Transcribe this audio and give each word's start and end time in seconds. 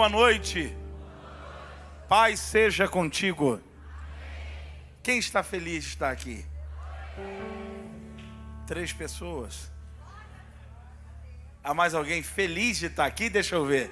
Boa 0.00 0.08
noite. 0.08 0.74
Paz 2.08 2.40
seja 2.40 2.88
contigo. 2.88 3.60
Quem 5.02 5.18
está 5.18 5.42
feliz 5.42 5.84
de 5.84 5.90
estar 5.90 6.10
aqui? 6.10 6.42
Três 8.66 8.94
pessoas. 8.94 9.70
Há 11.62 11.74
mais 11.74 11.94
alguém 11.94 12.22
feliz 12.22 12.78
de 12.78 12.86
estar 12.86 13.04
aqui? 13.04 13.28
Deixa 13.28 13.56
eu 13.56 13.66
ver. 13.66 13.90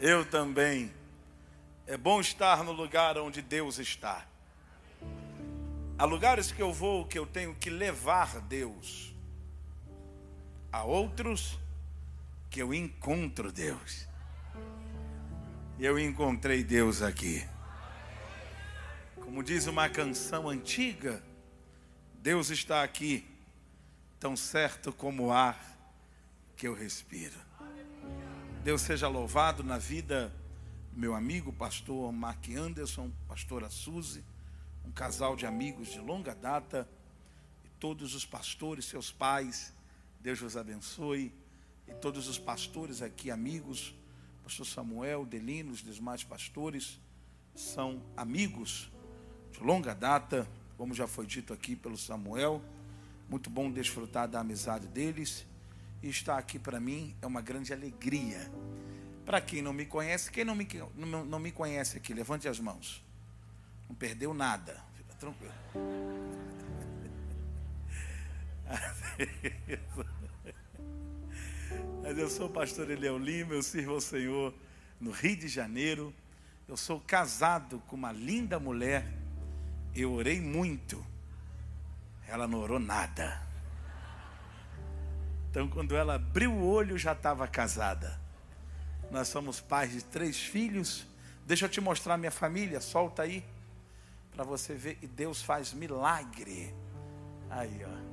Eu 0.00 0.24
também. 0.24 0.90
É 1.86 1.98
bom 1.98 2.18
estar 2.18 2.64
no 2.64 2.72
lugar 2.72 3.18
onde 3.18 3.42
Deus 3.42 3.78
está. 3.78 4.24
Há 5.98 6.04
lugares 6.06 6.50
que 6.50 6.62
eu 6.62 6.72
vou 6.72 7.04
que 7.04 7.18
eu 7.18 7.26
tenho 7.26 7.54
que 7.56 7.68
levar 7.68 8.40
Deus. 8.40 9.14
Há 10.72 10.82
outros 10.82 11.60
que 12.52 12.60
eu 12.60 12.74
encontro 12.74 13.50
Deus. 13.50 14.06
Eu 15.80 15.98
encontrei 15.98 16.62
Deus 16.62 17.00
aqui. 17.00 17.42
Como 19.16 19.42
diz 19.42 19.66
uma 19.66 19.88
canção 19.88 20.50
antiga, 20.50 21.24
Deus 22.20 22.50
está 22.50 22.82
aqui, 22.82 23.26
tão 24.20 24.36
certo 24.36 24.92
como 24.92 25.28
o 25.28 25.32
ar 25.32 25.58
que 26.54 26.68
eu 26.68 26.74
respiro. 26.74 27.40
Deus 28.62 28.82
seja 28.82 29.08
louvado 29.08 29.64
na 29.64 29.78
vida 29.78 30.30
do 30.92 31.00
meu 31.00 31.14
amigo, 31.14 31.54
pastor 31.54 32.12
Mark 32.12 32.50
Anderson, 32.50 33.10
pastora 33.26 33.70
Suzy, 33.70 34.22
um 34.84 34.92
casal 34.92 35.36
de 35.36 35.46
amigos 35.46 35.88
de 35.88 36.00
longa 36.00 36.34
data, 36.34 36.86
e 37.64 37.68
todos 37.80 38.14
os 38.14 38.26
pastores, 38.26 38.84
seus 38.84 39.10
pais, 39.10 39.72
Deus 40.20 40.42
os 40.42 40.54
abençoe, 40.54 41.32
e 41.86 41.92
todos 41.94 42.28
os 42.28 42.38
pastores 42.38 43.02
aqui, 43.02 43.30
amigos, 43.30 43.94
pastor 44.42 44.66
Samuel, 44.66 45.24
Delino, 45.24 45.72
os 45.72 45.82
demais 45.82 46.24
pastores, 46.24 47.00
são 47.54 48.02
amigos 48.16 48.90
de 49.52 49.60
longa 49.60 49.94
data, 49.94 50.48
como 50.76 50.94
já 50.94 51.06
foi 51.06 51.26
dito 51.26 51.52
aqui 51.52 51.76
pelo 51.76 51.96
Samuel. 51.96 52.62
Muito 53.28 53.48
bom 53.48 53.70
desfrutar 53.70 54.28
da 54.28 54.40
amizade 54.40 54.86
deles. 54.88 55.46
E 56.02 56.08
estar 56.08 56.36
aqui 56.36 56.58
para 56.58 56.80
mim 56.80 57.14
é 57.22 57.26
uma 57.26 57.40
grande 57.40 57.72
alegria. 57.72 58.50
Para 59.24 59.40
quem 59.40 59.62
não 59.62 59.72
me 59.72 59.86
conhece, 59.86 60.30
quem 60.30 60.44
não 60.44 60.54
me, 60.54 60.66
não, 60.96 61.24
não 61.24 61.38
me 61.38 61.52
conhece 61.52 61.96
aqui, 61.96 62.12
levante 62.12 62.48
as 62.48 62.58
mãos. 62.58 63.04
Não 63.88 63.94
perdeu 63.94 64.34
nada. 64.34 64.84
Fica 64.96 65.14
tranquilo. 65.14 65.52
Mas 72.02 72.18
eu 72.18 72.28
sou 72.28 72.46
o 72.46 72.50
pastor 72.50 72.90
Eliel 72.90 73.16
Lima, 73.16 73.54
eu 73.54 73.62
sirvo 73.62 73.92
ao 73.92 74.00
Senhor 74.00 74.52
no 75.00 75.12
Rio 75.12 75.36
de 75.36 75.46
Janeiro. 75.46 76.12
Eu 76.66 76.76
sou 76.76 76.98
casado 77.00 77.80
com 77.86 77.94
uma 77.94 78.10
linda 78.10 78.58
mulher. 78.58 79.06
Eu 79.94 80.12
orei 80.12 80.40
muito. 80.40 81.04
Ela 82.26 82.48
não 82.48 82.58
orou 82.58 82.80
nada. 82.80 83.40
Então, 85.48 85.68
quando 85.68 85.94
ela 85.94 86.16
abriu 86.16 86.50
o 86.50 86.66
olho, 86.66 86.98
já 86.98 87.12
estava 87.12 87.46
casada. 87.46 88.20
Nós 89.08 89.28
somos 89.28 89.60
pais 89.60 89.92
de 89.92 90.02
três 90.02 90.36
filhos. 90.38 91.06
Deixa 91.46 91.66
eu 91.66 91.68
te 91.68 91.80
mostrar 91.80 92.18
minha 92.18 92.32
família. 92.32 92.80
Solta 92.80 93.22
aí. 93.22 93.44
Para 94.34 94.42
você 94.42 94.74
ver. 94.74 94.98
E 95.00 95.06
Deus 95.06 95.40
faz 95.40 95.72
milagre. 95.72 96.74
Aí, 97.48 97.80
ó. 97.84 98.12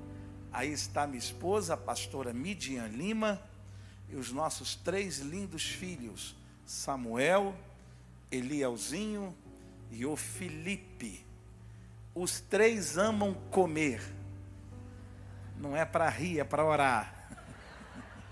Aí 0.52 0.72
está 0.72 1.08
minha 1.08 1.18
esposa, 1.18 1.74
a 1.74 1.78
pastora 1.78 2.31
Midian 2.31 2.88
Lima. 2.88 3.42
E 4.09 4.16
os 4.16 4.31
nossos 4.31 4.75
três 4.75 5.20
lindos 5.20 5.64
filhos. 5.64 6.36
Samuel, 6.66 7.56
Elielzinho 8.31 9.36
e 9.92 10.06
o 10.06 10.16
Felipe. 10.16 11.25
Os 12.14 12.40
três 12.40 12.98
amam 12.98 13.34
comer. 13.52 14.02
Não 15.58 15.75
é 15.75 15.86
para 15.86 16.09
rir, 16.09 16.40
é 16.40 16.44
para 16.44 16.66
orar. 16.66 17.14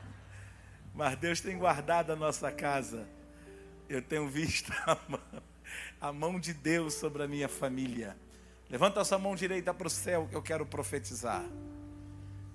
Mas 0.93 1.17
Deus 1.17 1.41
tem 1.41 1.57
guardado 1.57 2.11
a 2.11 2.15
nossa 2.15 2.51
casa. 2.51 3.07
Eu 3.89 4.01
tenho 4.01 4.27
visto 4.27 4.71
a 4.85 4.97
mão, 5.07 5.43
a 5.99 6.13
mão 6.13 6.39
de 6.39 6.53
Deus 6.53 6.93
sobre 6.93 7.23
a 7.23 7.27
minha 7.27 7.47
família. 7.47 8.15
Levanta 8.69 9.01
a 9.01 9.05
sua 9.05 9.17
mão 9.17 9.35
direita 9.35 9.73
para 9.73 9.87
o 9.87 9.89
céu 9.89 10.27
que 10.29 10.35
eu 10.35 10.41
quero 10.41 10.65
profetizar. 10.65 11.45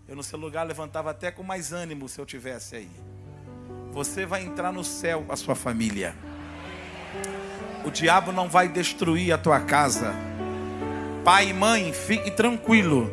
Eu 0.06 0.16
no 0.16 0.22
seu 0.22 0.38
lugar 0.38 0.66
levantava 0.66 1.10
até 1.10 1.30
com 1.30 1.42
mais 1.42 1.72
ânimo 1.72 2.08
se 2.08 2.20
eu 2.20 2.26
tivesse 2.26 2.76
aí. 2.76 3.11
Você 3.92 4.24
vai 4.24 4.42
entrar 4.42 4.72
no 4.72 4.82
céu 4.82 5.22
com 5.26 5.34
a 5.34 5.36
sua 5.36 5.54
família. 5.54 6.14
O 7.84 7.90
diabo 7.90 8.32
não 8.32 8.48
vai 8.48 8.66
destruir 8.66 9.32
a 9.32 9.38
tua 9.38 9.60
casa. 9.60 10.14
Pai 11.22 11.50
e 11.50 11.52
mãe, 11.52 11.92
fique 11.92 12.30
tranquilo, 12.30 13.12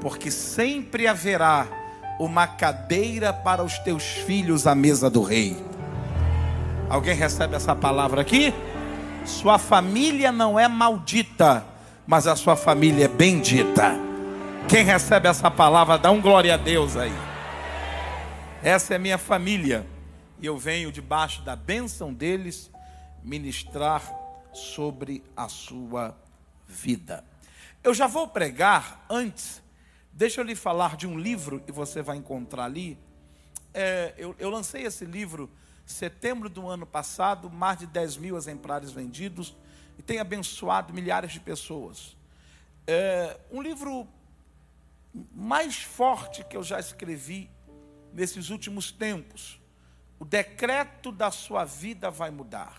porque 0.00 0.30
sempre 0.30 1.08
haverá 1.08 1.66
uma 2.20 2.46
cadeira 2.46 3.32
para 3.32 3.64
os 3.64 3.78
teus 3.80 4.04
filhos 4.04 4.64
à 4.64 4.76
mesa 4.76 5.10
do 5.10 5.22
rei. 5.22 5.56
Alguém 6.88 7.16
recebe 7.16 7.56
essa 7.56 7.74
palavra 7.74 8.20
aqui? 8.20 8.54
Sua 9.24 9.58
família 9.58 10.30
não 10.30 10.58
é 10.58 10.68
maldita, 10.68 11.64
mas 12.06 12.28
a 12.28 12.36
sua 12.36 12.54
família 12.54 13.06
é 13.06 13.08
bendita. 13.08 13.96
Quem 14.68 14.84
recebe 14.84 15.28
essa 15.28 15.50
palavra, 15.50 15.98
dá 15.98 16.12
um 16.12 16.20
glória 16.20 16.54
a 16.54 16.56
Deus 16.56 16.96
aí. 16.96 17.12
Essa 18.62 18.94
é 18.94 18.98
minha 18.98 19.18
família. 19.18 19.91
E 20.42 20.46
eu 20.46 20.58
venho 20.58 20.92
debaixo 20.92 21.40
da 21.42 21.56
bênção 21.56 22.12
deles 22.12 22.70
ministrar 23.22 24.02
sobre 24.52 25.22
a 25.34 25.48
sua 25.48 26.14
vida. 26.66 27.24
Eu 27.82 27.94
já 27.94 28.06
vou 28.06 28.28
pregar 28.28 29.06
antes 29.08 29.62
Deixa 30.14 30.42
eu 30.42 30.44
lhe 30.44 30.54
falar 30.54 30.94
de 30.96 31.06
um 31.06 31.18
livro 31.18 31.58
que 31.60 31.72
você 31.72 32.02
vai 32.02 32.18
encontrar 32.18 32.64
ali. 32.64 32.98
É, 33.72 34.12
eu, 34.18 34.36
eu, 34.38 34.50
lancei 34.50 34.82
esse 34.82 35.06
livro 35.06 35.50
setembro 35.86 36.50
do 36.50 36.68
ano 36.68 36.84
passado, 36.84 37.50
mais 37.50 37.78
de 37.78 37.86
10 37.86 38.18
mil 38.18 38.36
exemplares 38.36 38.92
vendidos, 38.92 39.56
e 39.98 40.02
tem 40.02 40.18
abençoado 40.18 40.92
milhares 40.92 41.32
de 41.32 41.40
pessoas. 41.40 42.14
É, 42.86 43.40
um 43.50 43.62
livro 43.62 44.06
mais 45.34 45.82
forte 45.82 46.44
que 46.44 46.58
eu 46.58 46.62
já 46.62 46.78
escrevi 46.78 47.50
nesses 48.12 48.50
últimos 48.50 48.92
tempos. 48.92 49.58
O 50.22 50.24
decreto 50.24 51.10
da 51.10 51.32
sua 51.32 51.64
vida 51.64 52.08
vai 52.08 52.30
mudar. 52.30 52.76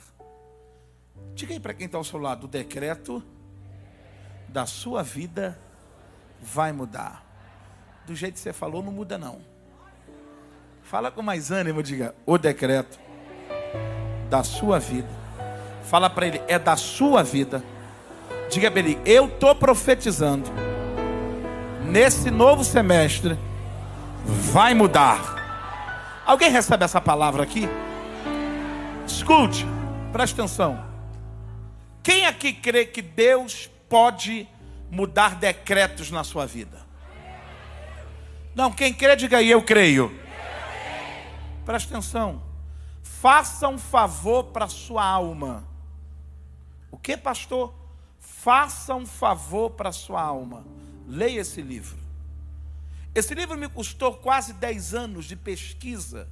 Diga 1.35 1.53
aí 1.53 1.59
para 1.59 1.73
quem 1.73 1.87
está 1.87 1.97
ao 1.97 2.03
seu 2.05 2.17
lado: 2.17 2.45
o 2.45 2.47
decreto 2.47 3.21
da 4.47 4.65
sua 4.65 5.03
vida 5.03 5.59
vai 6.41 6.71
mudar 6.71 7.21
do 8.07 8.15
jeito 8.15 8.35
que 8.35 8.39
você 8.39 8.53
falou, 8.53 8.81
não 8.81 8.93
muda 8.93 9.17
não. 9.17 9.41
Fala 10.83 11.11
com 11.11 11.21
mais 11.21 11.51
ânimo, 11.51 11.83
diga, 11.83 12.15
o 12.25 12.37
decreto 12.37 12.97
da 14.29 14.41
sua 14.41 14.79
vida. 14.79 15.09
Fala 15.83 16.09
para 16.09 16.25
ele, 16.25 16.41
é 16.47 16.57
da 16.57 16.77
sua 16.77 17.23
vida. 17.23 17.61
Diga 18.49 18.71
para 18.71 18.79
ele, 18.79 18.97
eu 19.05 19.25
estou 19.25 19.53
profetizando. 19.53 20.49
Nesse 21.91 22.31
novo 22.31 22.63
semestre, 22.63 23.37
vai 24.25 24.73
mudar. 24.73 25.42
Alguém 26.25 26.49
recebe 26.49 26.85
essa 26.85 27.01
palavra 27.01 27.43
aqui? 27.43 27.67
Escute, 29.05 29.65
preste 30.11 30.33
atenção. 30.39 30.83
Quem 32.01 32.25
aqui 32.25 32.53
crê 32.53 32.85
que 32.85 33.01
Deus 33.01 33.69
pode 33.89 34.47
mudar 34.89 35.35
decretos 35.35 36.11
na 36.11 36.23
sua 36.23 36.45
vida? 36.45 36.81
Não, 38.55 38.71
quem 38.71 38.93
crê, 38.93 39.15
diga 39.15 39.37
aí, 39.37 39.49
eu 39.49 39.61
creio. 39.61 40.17
Presta 41.65 41.93
atenção. 41.93 42.41
Faça 43.01 43.67
um 43.67 43.77
favor 43.77 44.45
para 44.45 44.67
sua 44.67 45.03
alma. 45.05 45.65
O 46.91 46.97
que, 46.97 47.17
pastor? 47.17 47.73
Faça 48.19 48.93
um 48.93 49.05
favor 49.05 49.71
para 49.71 49.91
sua 49.91 50.21
alma. 50.21 50.65
Leia 51.07 51.41
esse 51.41 51.61
livro. 51.61 52.02
Esse 53.15 53.35
livro 53.35 53.55
me 53.55 53.69
custou 53.69 54.15
quase 54.15 54.53
10 54.53 54.95
anos 54.95 55.25
de 55.25 55.35
pesquisa, 55.35 56.27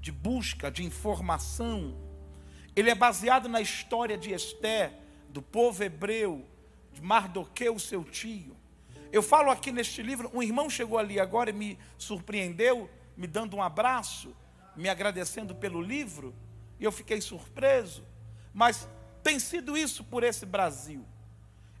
de 0.00 0.10
busca, 0.10 0.68
de 0.68 0.84
informação. 0.84 1.96
Ele 2.74 2.90
é 2.90 2.96
baseado 2.96 3.48
na 3.48 3.60
história 3.60 4.18
de 4.18 4.32
Esté, 4.32 4.92
do 5.28 5.40
povo 5.40 5.84
hebreu, 5.84 6.44
de 6.92 7.00
Mardoqueu, 7.00 7.78
seu 7.78 8.02
tio. 8.02 8.56
Eu 9.12 9.22
falo 9.22 9.52
aqui 9.52 9.70
neste 9.70 10.02
livro, 10.02 10.28
um 10.34 10.42
irmão 10.42 10.68
chegou 10.68 10.98
ali 10.98 11.20
agora 11.20 11.50
e 11.50 11.52
me 11.52 11.78
surpreendeu, 11.96 12.90
me 13.16 13.28
dando 13.28 13.56
um 13.56 13.62
abraço, 13.62 14.34
me 14.74 14.88
agradecendo 14.88 15.54
pelo 15.54 15.80
livro, 15.80 16.34
e 16.80 16.84
eu 16.84 16.90
fiquei 16.90 17.20
surpreso. 17.20 18.04
Mas 18.52 18.88
tem 19.22 19.38
sido 19.38 19.76
isso 19.76 20.02
por 20.02 20.24
esse 20.24 20.44
Brasil. 20.44 21.04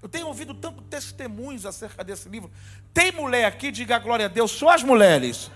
Eu 0.02 0.08
tenho 0.08 0.26
ouvido 0.26 0.54
tanto 0.54 0.82
testemunhos 0.82 1.66
acerca 1.66 2.02
desse 2.02 2.28
livro. 2.28 2.50
Tem 2.92 3.12
mulher 3.12 3.44
aqui, 3.44 3.70
diga 3.70 3.98
glória 3.98 4.26
a 4.26 4.28
Deus, 4.28 4.50
só 4.50 4.70
as 4.70 4.82
mulheres. 4.82 5.50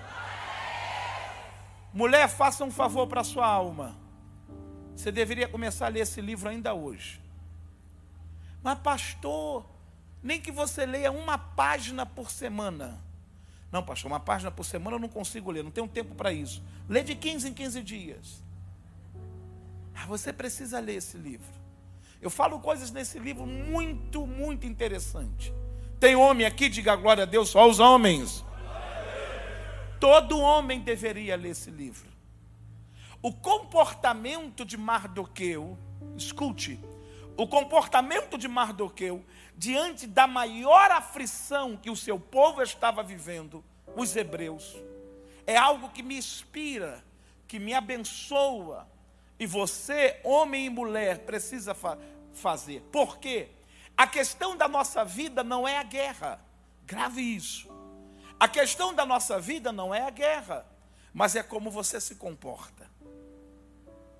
Mulher, 1.92 2.28
faça 2.28 2.64
um 2.64 2.70
favor 2.70 3.06
para 3.06 3.20
a 3.20 3.24
sua 3.24 3.46
alma. 3.46 3.96
Você 4.94 5.10
deveria 5.10 5.48
começar 5.48 5.86
a 5.86 5.88
ler 5.88 6.00
esse 6.00 6.20
livro 6.20 6.48
ainda 6.48 6.74
hoje. 6.74 7.20
Mas, 8.62 8.78
pastor, 8.78 9.66
nem 10.22 10.40
que 10.40 10.50
você 10.50 10.86
leia 10.86 11.10
uma 11.12 11.36
página 11.36 12.06
por 12.06 12.30
semana. 12.30 13.00
Não, 13.70 13.82
pastor, 13.82 14.10
uma 14.10 14.20
página 14.20 14.50
por 14.50 14.64
semana 14.64 14.96
eu 14.96 15.00
não 15.00 15.08
consigo 15.08 15.50
ler, 15.50 15.64
não 15.64 15.70
tenho 15.70 15.88
tempo 15.88 16.14
para 16.14 16.32
isso. 16.32 16.62
Lê 16.88 17.02
de 17.02 17.14
15 17.14 17.48
em 17.48 17.54
15 17.54 17.82
dias. 17.82 18.42
Ah, 19.94 20.06
você 20.06 20.32
precisa 20.32 20.78
ler 20.78 20.94
esse 20.94 21.16
livro. 21.16 21.52
Eu 22.22 22.30
falo 22.30 22.58
coisas 22.60 22.90
nesse 22.90 23.18
livro 23.18 23.46
muito, 23.46 24.26
muito 24.26 24.66
interessante. 24.66 25.52
Tem 25.98 26.16
homem 26.16 26.46
aqui, 26.46 26.68
diga 26.68 26.96
glória 26.96 27.22
a 27.22 27.26
Deus, 27.26 27.48
só 27.48 27.68
os 27.68 27.80
homens. 27.80 28.44
Todo 30.00 30.38
homem 30.38 30.80
deveria 30.80 31.36
ler 31.36 31.50
esse 31.50 31.70
livro. 31.70 32.08
O 33.22 33.32
comportamento 33.32 34.64
de 34.64 34.76
Mardoqueu, 34.76 35.78
escute, 36.16 36.78
o 37.36 37.46
comportamento 37.46 38.36
de 38.36 38.46
Mardoqueu 38.46 39.24
diante 39.56 40.06
da 40.06 40.26
maior 40.26 40.90
aflição 40.90 41.76
que 41.76 41.90
o 41.90 41.96
seu 41.96 42.18
povo 42.18 42.62
estava 42.62 43.02
vivendo, 43.02 43.64
os 43.96 44.14
hebreus, 44.14 44.76
é 45.46 45.56
algo 45.56 45.88
que 45.90 46.02
me 46.02 46.16
inspira, 46.16 47.02
que 47.46 47.58
me 47.58 47.72
abençoa, 47.72 48.86
e 49.38 49.46
você, 49.46 50.20
homem 50.22 50.66
e 50.66 50.70
mulher, 50.70 51.20
precisa 51.20 51.74
fa 51.74 51.98
fazer. 52.32 52.82
Por 52.90 53.18
quê? 53.18 53.48
A 53.96 54.06
questão 54.06 54.56
da 54.56 54.66
nossa 54.66 55.04
vida 55.04 55.44
não 55.44 55.66
é 55.66 55.78
a 55.78 55.82
guerra. 55.82 56.40
Grave 56.84 57.20
isso. 57.20 57.68
A 58.38 58.48
questão 58.48 58.92
da 58.92 59.06
nossa 59.06 59.40
vida 59.40 59.72
não 59.72 59.94
é 59.94 60.02
a 60.02 60.10
guerra, 60.10 60.66
mas 61.12 61.36
é 61.36 61.42
como 61.42 61.70
você 61.70 62.00
se 62.00 62.16
comporta. 62.16 62.90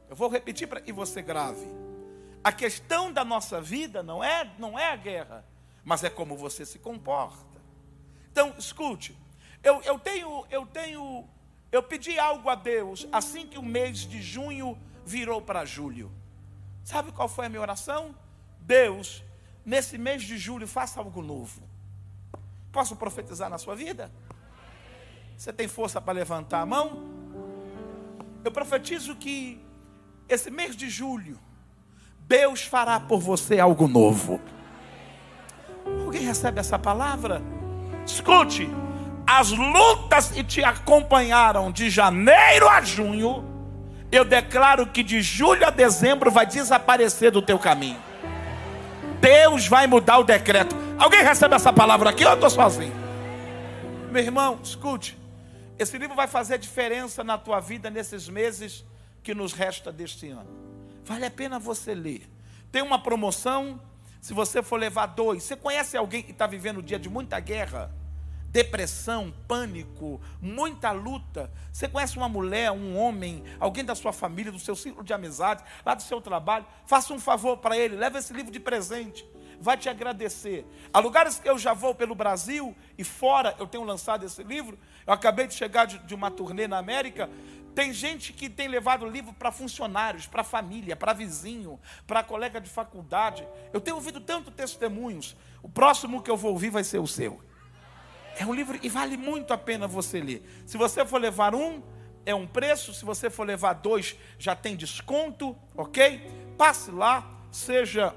Eu 0.09 0.15
vou 0.15 0.29
repetir 0.29 0.69
para 0.69 0.81
que 0.81 0.93
você 0.93 1.21
grave. 1.21 1.67
A 2.43 2.53
questão 2.53 3.13
da 3.13 3.25
nossa 3.25 3.61
vida 3.61 4.03
não 4.03 4.23
é, 4.23 4.53
não 4.59 4.79
é 4.79 4.93
a 4.93 4.97
guerra, 4.97 5.45
mas 5.83 6.05
é 6.05 6.11
como 6.11 6.37
você 6.37 6.65
se 6.65 6.79
comporta. 6.79 7.61
Então, 8.31 8.55
escute, 8.59 9.17
eu, 9.63 9.81
eu 9.83 9.99
tenho, 9.99 10.47
eu 10.51 10.67
tenho, 10.67 11.27
eu 11.73 11.83
pedi 11.83 12.19
algo 12.19 12.49
a 12.51 12.55
Deus 12.55 13.09
assim 13.11 13.47
que 13.47 13.59
o 13.59 13.63
mês 13.63 14.01
de 14.01 14.21
junho 14.21 14.79
virou 15.07 15.41
para 15.41 15.65
julho. 15.65 16.13
Sabe 16.85 17.13
qual 17.13 17.29
foi 17.29 17.47
a 17.47 17.49
minha 17.49 17.63
oração? 17.63 18.15
Deus, 18.61 19.24
nesse 19.65 19.97
mês 19.99 20.23
de 20.23 20.37
julho, 20.37 20.67
faça 20.67 21.01
algo 21.01 21.23
novo. 21.23 21.63
Posso 22.71 22.97
profetizar 22.97 23.49
na 23.49 23.59
sua 23.59 23.75
vida? 23.75 24.11
Você 25.37 25.53
tem 25.53 25.69
força 25.69 26.01
para 26.01 26.13
levantar 26.13 26.61
a 26.61 26.67
mão? 26.67 27.05
Eu 28.45 28.51
profetizo 28.51 29.17
que 29.17 29.61
esse 30.29 30.51
mês 30.51 30.77
de 30.77 30.89
julho, 30.89 31.39
Deus 32.21 32.65
fará 32.65 32.99
por 33.01 33.21
você 33.21 33.61
algo 33.61 33.87
novo. 33.87 34.41
Alguém 36.05 36.23
recebe 36.23 36.61
essa 36.61 36.79
palavra? 36.79 37.43
Escute, 38.07 38.69
as 39.27 39.51
lutas 39.51 40.31
que 40.31 40.45
te 40.45 40.63
acompanharam 40.63 41.73
de 41.73 41.89
janeiro 41.89 42.69
a 42.69 42.81
junho, 42.83 43.45
eu 44.13 44.25
declaro 44.25 44.87
que 44.87 45.03
de 45.03 45.23
julho 45.23 45.67
a 45.67 45.71
dezembro 45.71 46.31
vai 46.31 46.47
desaparecer 46.47 47.31
do 47.31 47.43
teu 47.43 47.59
caminho. 47.59 48.01
Deus 49.25 49.67
vai 49.67 49.87
mudar 49.87 50.19
o 50.19 50.23
decreto. 50.23 50.77
Alguém 50.99 51.23
recebe 51.23 51.55
essa 51.55 51.73
palavra 51.73 52.11
aqui 52.11 52.27
ou 52.27 52.33
eu 52.33 52.35
estou 52.35 52.51
sozinho? 52.51 52.93
Meu 54.11 54.23
irmão, 54.23 54.61
escute. 54.63 55.19
Esse 55.79 55.97
livro 55.97 56.15
vai 56.15 56.27
fazer 56.27 56.59
diferença 56.59 57.25
na 57.25 57.39
tua 57.39 57.59
vida 57.59 57.89
nesses 57.89 58.29
meses 58.29 58.85
que 59.23 59.35
nos 59.35 59.55
resta 59.55 59.91
deste 59.91 60.29
ano. 60.29 60.51
Vale 61.07 61.25
a 61.25 61.31
pena 61.31 61.59
você 61.59 61.95
ler. 61.95 62.29
Tem 62.71 62.83
uma 62.83 63.03
promoção, 63.03 63.81
se 64.21 64.35
você 64.35 64.63
for 64.63 64.79
levar 64.79 65.07
dois. 65.07 65.43
Você 65.43 65.57
conhece 65.57 65.97
alguém 65.97 66.23
que 66.23 66.33
está 66.33 66.47
vivendo 66.47 66.81
um 66.81 66.83
dia 66.83 66.99
de 66.99 67.09
muita 67.09 67.41
guerra? 67.41 67.91
Depressão, 68.55 69.35
pânico, 69.49 70.21
muita 70.41 70.93
luta. 70.93 71.51
Você 71.73 71.89
conhece 71.89 72.17
uma 72.17 72.29
mulher, 72.29 72.71
um 72.71 72.97
homem, 72.97 73.43
alguém 73.59 73.85
da 73.85 73.97
sua 73.97 74.13
família, 74.13 74.53
do 74.53 74.61
seu 74.61 74.77
ciclo 74.77 75.03
de 75.03 75.13
amizade, 75.13 75.65
lá 75.85 75.93
do 75.93 76.05
seu 76.05 76.21
trabalho? 76.21 76.65
Faça 76.87 77.13
um 77.13 77.19
favor 77.19 77.57
para 77.57 77.77
ele, 77.77 77.97
leve 77.97 78.17
esse 78.17 78.33
livro 78.33 78.53
de 78.53 78.61
presente 78.61 79.27
vai 79.61 79.77
te 79.79 79.89
agradecer. 79.89 80.67
Há 80.93 80.99
lugares 81.01 81.39
que 81.39 81.49
eu 81.49 81.57
já 81.57 81.73
vou 81.73 81.95
pelo 81.95 82.15
Brasil 82.15 82.77
e 82.99 83.05
fora, 83.05 83.55
eu 83.59 83.67
tenho 83.67 83.83
lançado 83.83 84.27
esse 84.27 84.43
livro. 84.43 84.79
Eu 85.07 85.13
acabei 85.13 85.47
de 85.47 85.55
chegar 85.55 85.87
de, 85.87 85.99
de 86.01 86.15
uma 86.15 86.31
turnê 86.31 86.69
na 86.69 86.77
América. 86.77 87.31
Tem 87.75 87.93
gente 87.93 88.33
que 88.33 88.51
tem 88.51 88.69
levado 88.69 89.07
o 89.07 89.09
livro 89.09 89.33
para 89.33 89.51
funcionários, 89.51 90.27
para 90.27 90.45
família, 90.45 90.95
para 90.95 91.13
vizinho, 91.13 91.81
para 92.07 92.23
colega 92.23 92.61
de 92.61 92.69
faculdade. 92.69 93.47
Eu 93.73 93.81
tenho 93.81 93.97
ouvido 93.97 94.21
tanto 94.21 94.51
testemunhos. 94.51 95.35
O 95.63 95.69
próximo 95.69 96.23
que 96.23 96.31
eu 96.31 96.37
vou 96.37 96.53
ouvir 96.53 96.71
vai 96.71 96.85
ser 96.85 96.99
o 96.99 97.07
seu. 97.07 97.41
É 98.39 98.45
um 98.45 98.55
livro 98.55 98.79
e 98.83 98.89
vale 98.89 99.17
muito 99.17 99.53
a 99.53 99.59
pena 99.59 99.87
você 99.87 100.21
ler. 100.21 100.45
Se 100.67 100.77
você 100.77 101.05
for 101.05 101.21
levar 101.21 101.55
um, 101.55 101.83
é 102.27 102.35
um 102.35 102.47
preço. 102.47 102.93
Se 102.95 103.05
você 103.05 103.31
for 103.31 103.47
levar 103.47 103.75
dois, 103.75 104.17
já 104.39 104.57
tem 104.57 104.77
desconto, 104.77 105.57
ok? 105.77 106.21
Passe 106.57 106.91
lá, 106.91 107.29
seja 107.51 108.15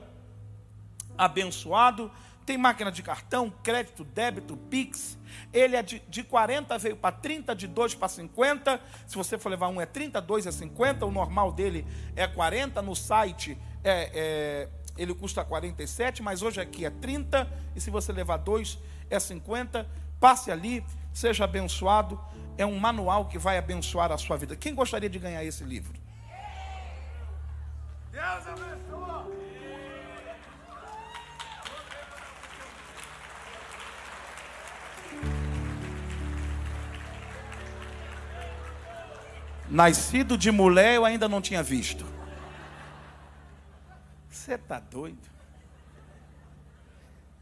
abençoado. 1.18 2.12
Tem 2.46 2.58
máquina 2.58 2.90
de 2.90 3.04
cartão, 3.04 3.54
crédito, 3.62 4.06
débito, 4.06 4.56
Pix. 4.56 5.18
Ele 5.52 5.76
é 5.76 5.84
de, 5.84 6.00
de 6.08 6.24
40, 6.24 6.78
veio 6.78 6.96
para 6.96 7.14
30, 7.14 7.54
de 7.54 7.68
2 7.68 7.96
para 7.96 8.08
50. 8.08 8.80
Se 9.06 9.18
você 9.18 9.38
for 9.38 9.50
levar 9.50 9.68
um, 9.68 9.82
é 9.82 9.86
30, 9.86 10.22
2 10.22 10.48
é 10.48 10.52
50. 10.52 11.06
O 11.06 11.12
normal 11.12 11.52
dele 11.52 11.86
é 12.16 12.26
40. 12.26 12.82
No 12.82 12.96
site 12.96 13.58
é, 13.84 14.12
é, 14.14 14.70
ele 14.98 15.14
custa 15.14 15.44
47, 15.44 16.24
mas 16.24 16.42
hoje 16.42 16.62
aqui 16.62 16.86
é 16.86 16.90
30. 16.90 17.52
E 17.76 17.82
se 17.82 17.90
você 17.90 18.14
levar 18.14 18.38
dois, 18.38 18.80
é 19.10 19.20
50. 19.20 19.86
Passe 20.20 20.52
ali, 20.52 20.84
seja 21.14 21.44
abençoado. 21.44 22.20
É 22.58 22.66
um 22.66 22.80
manual 22.80 23.26
que 23.26 23.38
vai 23.38 23.58
abençoar 23.58 24.12
a 24.12 24.18
sua 24.18 24.36
vida. 24.38 24.56
Quem 24.56 24.74
gostaria 24.74 25.10
de 25.10 25.20
ganhar 25.20 25.44
esse 25.44 25.64
livro? 25.64 25.94
Deus 28.12 28.48
abençoe. 28.48 28.88
Nascido 39.70 40.38
de 40.38 40.50
mulher 40.50 40.96
eu 40.96 41.04
ainda 41.04 41.28
não 41.28 41.42
tinha 41.42 41.62
visto. 41.62 42.06
Você 44.30 44.54
está 44.54 44.80
doido? 44.80 45.30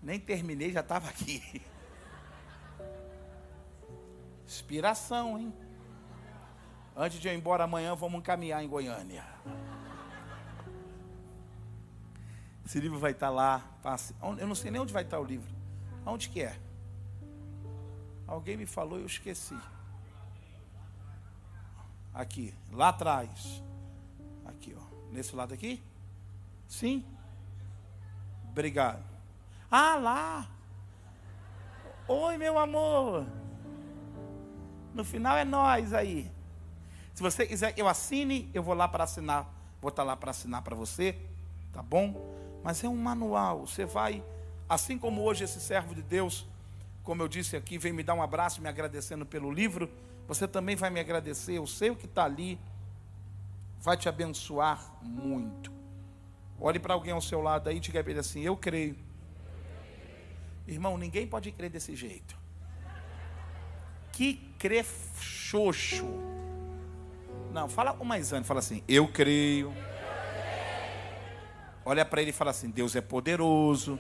Nem 0.01 0.19
terminei, 0.19 0.71
já 0.71 0.79
estava 0.79 1.07
aqui. 1.07 1.61
Inspiração, 4.55 5.37
hein? 5.37 5.53
Antes 6.95 7.19
de 7.19 7.27
eu 7.27 7.33
ir 7.33 7.37
embora 7.37 7.65
amanhã, 7.65 7.93
vamos 7.93 8.23
caminhar 8.23 8.63
em 8.63 8.69
Goiânia. 8.69 9.25
Esse 12.65 12.79
livro 12.79 12.97
vai 12.97 13.11
estar 13.11 13.29
lá. 13.29 13.61
Eu 14.39 14.47
não 14.47 14.55
sei 14.55 14.71
nem 14.71 14.79
onde 14.79 14.93
vai 14.93 15.03
estar 15.03 15.19
o 15.19 15.25
livro. 15.25 15.53
Onde 16.05 16.29
que 16.29 16.41
é? 16.41 16.57
Alguém 18.25 18.55
me 18.55 18.65
falou 18.65 18.97
e 18.97 19.01
eu 19.01 19.07
esqueci. 19.07 19.57
Aqui, 22.13 22.53
lá 22.71 22.89
atrás. 22.89 23.61
Aqui, 24.45 24.73
ó. 24.73 25.11
Nesse 25.11 25.35
lado 25.35 25.53
aqui? 25.53 25.83
Sim? 26.65 27.05
Obrigado. 28.51 29.03
Ah, 29.69 29.97
lá. 29.97 30.49
Oi, 32.07 32.37
meu 32.37 32.57
amor. 32.57 33.27
No 34.95 35.03
final 35.03 35.37
é 35.37 35.43
nós 35.43 35.93
aí. 35.93 36.31
Se 37.13 37.21
você 37.21 37.45
quiser 37.45 37.73
eu 37.75 37.85
assine, 37.85 38.49
eu 38.53 38.63
vou 38.63 38.73
lá 38.73 38.87
para 38.87 39.03
assinar. 39.03 39.45
Vou 39.81 39.89
estar 39.89 40.03
lá 40.03 40.15
para 40.15 40.31
assinar 40.31 40.61
para 40.61 40.73
você, 40.73 41.17
tá 41.73 41.83
bom? 41.83 42.33
Mas 42.63 42.81
é 42.81 42.87
um 42.87 42.95
manual. 42.95 43.67
Você 43.67 43.83
vai, 43.83 44.23
assim 44.69 44.97
como 44.97 45.21
hoje 45.21 45.43
esse 45.43 45.59
servo 45.59 45.93
de 45.93 46.01
Deus, 46.01 46.47
como 47.03 47.21
eu 47.21 47.27
disse 47.27 47.57
aqui, 47.57 47.77
vem 47.77 47.91
me 47.91 48.03
dar 48.03 48.13
um 48.13 48.21
abraço 48.21 48.61
me 48.61 48.69
agradecendo 48.69 49.25
pelo 49.25 49.51
livro. 49.51 49.91
Você 50.29 50.47
também 50.47 50.77
vai 50.77 50.89
me 50.89 51.01
agradecer. 51.01 51.55
Eu 51.55 51.67
sei 51.67 51.89
o 51.89 51.95
que 51.95 52.05
está 52.05 52.23
ali. 52.23 52.57
Vai 53.81 53.97
te 53.97 54.07
abençoar 54.07 54.81
muito. 55.01 55.73
Olhe 56.57 56.79
para 56.79 56.93
alguém 56.93 57.11
ao 57.11 57.21
seu 57.21 57.41
lado 57.41 57.67
aí 57.67 57.77
e 57.77 57.79
diga 57.81 57.99
ele 57.99 58.19
assim: 58.19 58.41
Eu 58.41 58.55
creio. 58.55 58.95
Irmão, 60.65 60.97
ninguém 60.97 61.27
pode 61.27 61.51
crer 61.51 61.69
desse 61.69 61.97
jeito. 61.97 62.35
Que 64.13 64.44
crê 64.57 64.83
xoxo. 65.19 66.05
Não, 67.51 67.69
fala 67.69 67.93
o 67.99 68.05
mais 68.05 68.33
antes, 68.33 68.47
fala 68.47 68.59
assim: 68.59 68.83
Eu 68.87 69.07
creio. 69.07 69.73
Olha 71.85 72.03
para 72.03 72.21
ele 72.21 72.31
e 72.31 72.33
fala 72.33 72.51
assim: 72.51 72.69
Deus 72.69 72.95
é 72.95 73.01
poderoso 73.01 73.99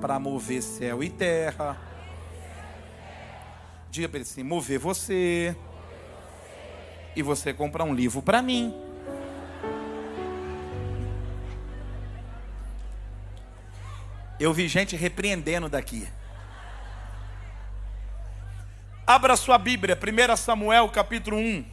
para 0.00 0.18
mover 0.18 0.62
céu 0.62 1.02
e 1.02 1.08
terra 1.08 1.80
Diga 3.96 4.10
para 4.10 4.18
ele 4.18 4.28
assim: 4.28 4.42
mover 4.42 4.78
você 4.78 5.56
e 7.16 7.22
você 7.22 7.54
compra 7.54 7.82
um 7.82 7.94
livro 7.94 8.20
para 8.20 8.42
mim. 8.42 8.74
Eu 14.38 14.52
vi 14.52 14.68
gente 14.68 14.94
repreendendo 14.96 15.66
daqui. 15.66 16.06
Abra 19.08 19.36
sua 19.36 19.56
Bíblia, 19.56 19.96
1 19.96 20.36
Samuel 20.36 20.88
capítulo 20.88 21.36
1. 21.36 21.64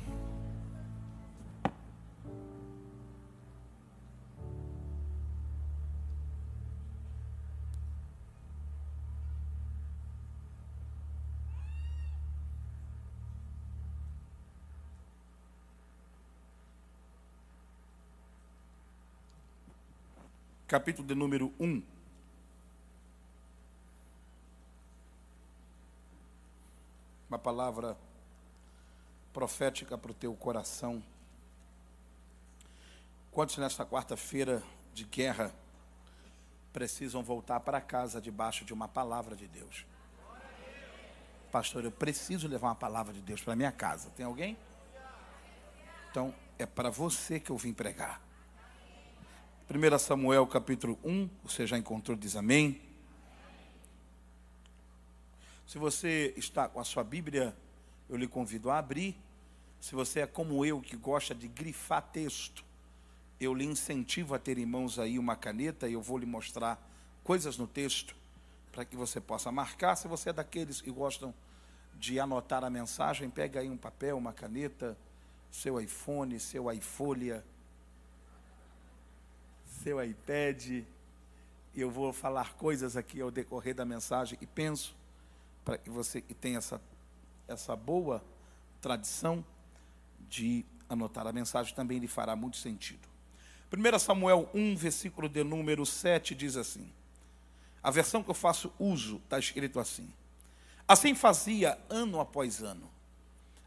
Capítulo 20.68 21.08
de 21.08 21.16
número 21.16 21.52
1. 21.58 21.93
Uma 27.34 27.40
palavra 27.40 27.98
profética 29.34 29.98
para 29.98 30.12
o 30.12 30.14
teu 30.14 30.36
coração. 30.36 31.02
Quantos 33.32 33.58
nesta 33.58 33.84
quarta-feira 33.84 34.62
de 34.94 35.04
guerra 35.04 35.52
precisam 36.72 37.24
voltar 37.24 37.60
para 37.62 37.82
casa 37.82 38.22
debaixo 38.22 38.64
de 38.64 38.72
uma 38.72 38.88
palavra 38.88 39.36
de 39.36 39.48
Deus? 39.48 39.84
Pastor, 41.52 41.84
eu 41.84 41.92
preciso 41.92 42.48
levar 42.48 42.68
uma 42.68 42.76
palavra 42.76 43.12
de 43.12 43.22
Deus 43.22 43.42
para 43.42 43.56
minha 43.56 43.72
casa. 43.72 44.12
Tem 44.12 44.28
alguém? 44.28 44.56
Então, 46.12 46.36
é 46.60 46.68
para 46.68 46.92
você 46.92 47.40
que 47.40 47.50
eu 47.50 47.58
vim 47.58 47.74
pregar. 47.74 48.22
1 49.68 49.98
Samuel 49.98 50.46
capítulo 50.46 51.00
1, 51.04 51.28
você 51.44 51.66
já 51.66 51.80
encontrou, 51.80 52.16
diz 52.16 52.36
amém. 52.36 52.80
Se 55.66 55.78
você 55.78 56.34
está 56.36 56.68
com 56.68 56.80
a 56.80 56.84
sua 56.84 57.04
Bíblia, 57.04 57.56
eu 58.10 58.18
lhe 58.18 58.28
convido 58.28 58.70
a 58.70 58.78
abrir. 58.78 59.16
Se 59.80 59.96
você 59.96 60.22
é 60.22 60.28
como 60.28 60.66
eu, 60.66 60.82
que 60.82 60.96
gosta 60.96 61.34
de 61.34 61.48
grifar 61.48 62.02
texto, 62.02 62.64
eu 63.40 63.54
lhe 63.54 63.66
incentivo 63.66 64.36
a 64.36 64.40
ter 64.40 64.58
em 64.58 64.66
mãos 64.66 65.00
aí 65.00 65.18
uma 65.18 65.36
caneta 65.36 65.88
e 65.88 65.94
eu 65.94 66.02
vou 66.02 66.18
lhe 66.18 66.26
mostrar 66.26 66.80
coisas 67.24 67.58
no 67.58 67.68
texto 67.68 68.16
para 68.72 68.86
que 68.86 68.96
você 68.96 69.20
possa 69.20 69.52
marcar. 69.52 69.96
Se 69.96 70.08
você 70.08 70.30
é 70.30 70.34
daqueles 70.34 70.82
que 70.82 70.92
gostam 70.92 71.34
de 71.96 72.20
anotar 72.20 72.64
a 72.64 72.70
mensagem, 72.70 73.30
pega 73.30 73.60
aí 73.60 73.70
um 73.70 73.78
papel, 73.78 74.18
uma 74.18 74.34
caneta, 74.34 74.98
seu 75.52 75.80
iPhone, 75.80 76.40
seu 76.40 76.72
iFolha, 76.72 77.44
seu 79.84 80.04
iPad. 80.04 80.84
Eu 81.76 81.90
vou 81.90 82.14
falar 82.14 82.54
coisas 82.56 82.96
aqui 82.96 83.22
ao 83.22 83.32
decorrer 83.32 83.76
da 83.76 83.86
mensagem 83.86 84.38
e 84.42 84.46
penso 84.46 84.96
para 85.64 85.78
que 85.78 85.90
você 85.90 86.22
que 86.22 86.34
tem 86.34 86.56
essa, 86.56 86.82
essa 87.48 87.76
boa 87.76 88.24
tradição 88.82 89.44
de 90.30 90.66
anotar 90.90 91.26
a 91.28 91.32
mensagem, 91.32 91.74
também 91.74 92.00
lhe 92.00 92.08
fará 92.08 92.36
muito 92.36 92.58
sentido. 92.58 93.08
1 93.72 94.00
Samuel 94.00 94.50
1, 94.54 94.76
versículo 94.76 95.28
de 95.28 95.44
número 95.44 95.86
7 95.86 96.36
diz 96.36 96.56
assim: 96.56 96.92
a 97.84 97.92
versão 97.92 98.24
que 98.24 98.30
eu 98.32 98.36
faço 98.36 98.72
uso 98.80 99.18
está 99.18 99.38
escrito 99.38 99.78
assim: 99.80 100.12
Assim 100.88 101.14
fazia 101.14 101.78
ano 101.90 102.22
após 102.22 102.64
ano. 102.64 102.90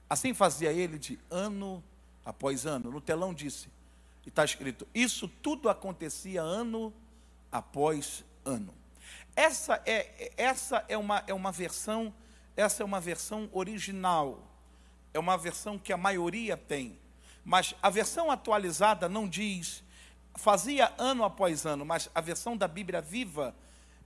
Assim 0.09 0.33
fazia 0.33 0.73
ele 0.73 0.99
de 0.99 1.19
ano 1.31 1.85
após 2.25 2.65
ano. 2.65 2.91
No 2.91 3.00
telão 3.00 3.35
disse, 3.35 3.69
e 4.25 4.31
está 4.31 4.43
escrito: 4.43 4.88
Isso 4.95 5.29
tudo 5.29 5.69
acontecia 5.69 6.41
ano 6.41 6.93
após 7.53 8.25
ano. 8.43 8.73
Essa 9.37 9.83
é, 9.85 10.33
essa 10.38 10.83
é, 10.88 10.97
uma, 10.97 11.23
é 11.26 11.35
uma 11.35 11.52
versão, 11.52 12.12
essa 12.57 12.83
é 12.83 12.87
uma 12.87 12.99
versão 12.99 13.50
original. 13.52 14.40
É 15.12 15.19
uma 15.19 15.37
versão 15.37 15.78
que 15.78 15.93
a 15.93 15.97
maioria 15.99 16.57
tem. 16.57 16.99
Mas 17.45 17.75
a 17.83 17.90
versão 17.90 18.31
atualizada 18.31 19.09
não 19.09 19.28
diz, 19.28 19.85
fazia 20.35 20.93
ano 20.99 21.23
após 21.23 21.66
ano, 21.66 21.85
mas 21.85 22.11
a 22.14 22.21
versão 22.21 22.57
da 22.57 22.66
Bíblia 22.66 23.00
viva, 23.00 23.55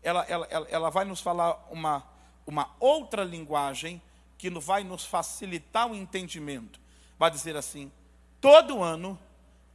ela, 0.03 0.25
ela, 0.29 0.47
ela, 0.51 0.69
ela 0.69 0.91
vai 0.91 1.05
nos 1.05 1.21
falar 1.21 1.67
uma, 1.71 2.05
uma 2.47 2.75
outra 2.79 3.25
linguagem 3.25 4.03
que 4.37 4.51
vai 4.51 4.83
nos 4.83 5.05
facilitar 5.05 5.91
o 5.91 5.95
entendimento. 5.95 6.81
Vai 7.19 7.31
dizer 7.31 7.57
assim: 7.57 7.93
todo 8.41 8.83
ano 8.83 9.19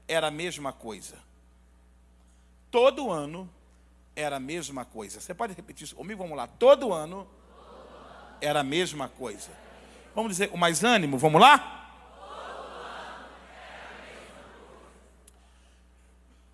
era 0.08 0.28
a 0.28 0.32
mesma 0.32 0.74
coisa. 0.74 1.18
Todo 2.70 3.12
ano 3.12 3.50
era 4.16 4.38
a 4.38 4.40
mesma 4.40 4.86
coisa. 4.86 5.20
Você 5.20 5.34
pode 5.34 5.54
repetir 5.54 5.84
isso 5.84 5.96
comigo? 5.96 6.24
Vamos 6.24 6.38
lá. 6.38 6.48
Todo 6.48 6.94
ano 6.94 7.28
era 8.40 8.62
a 8.62 8.64
mesma 8.64 9.10
coisa. 9.10 9.52
Vamos 10.14 10.32
dizer 10.32 10.48
com 10.48 10.58
mais 10.58 10.84
ânimo? 10.84 11.18
Vamos 11.18 11.42
lá? 11.42 11.82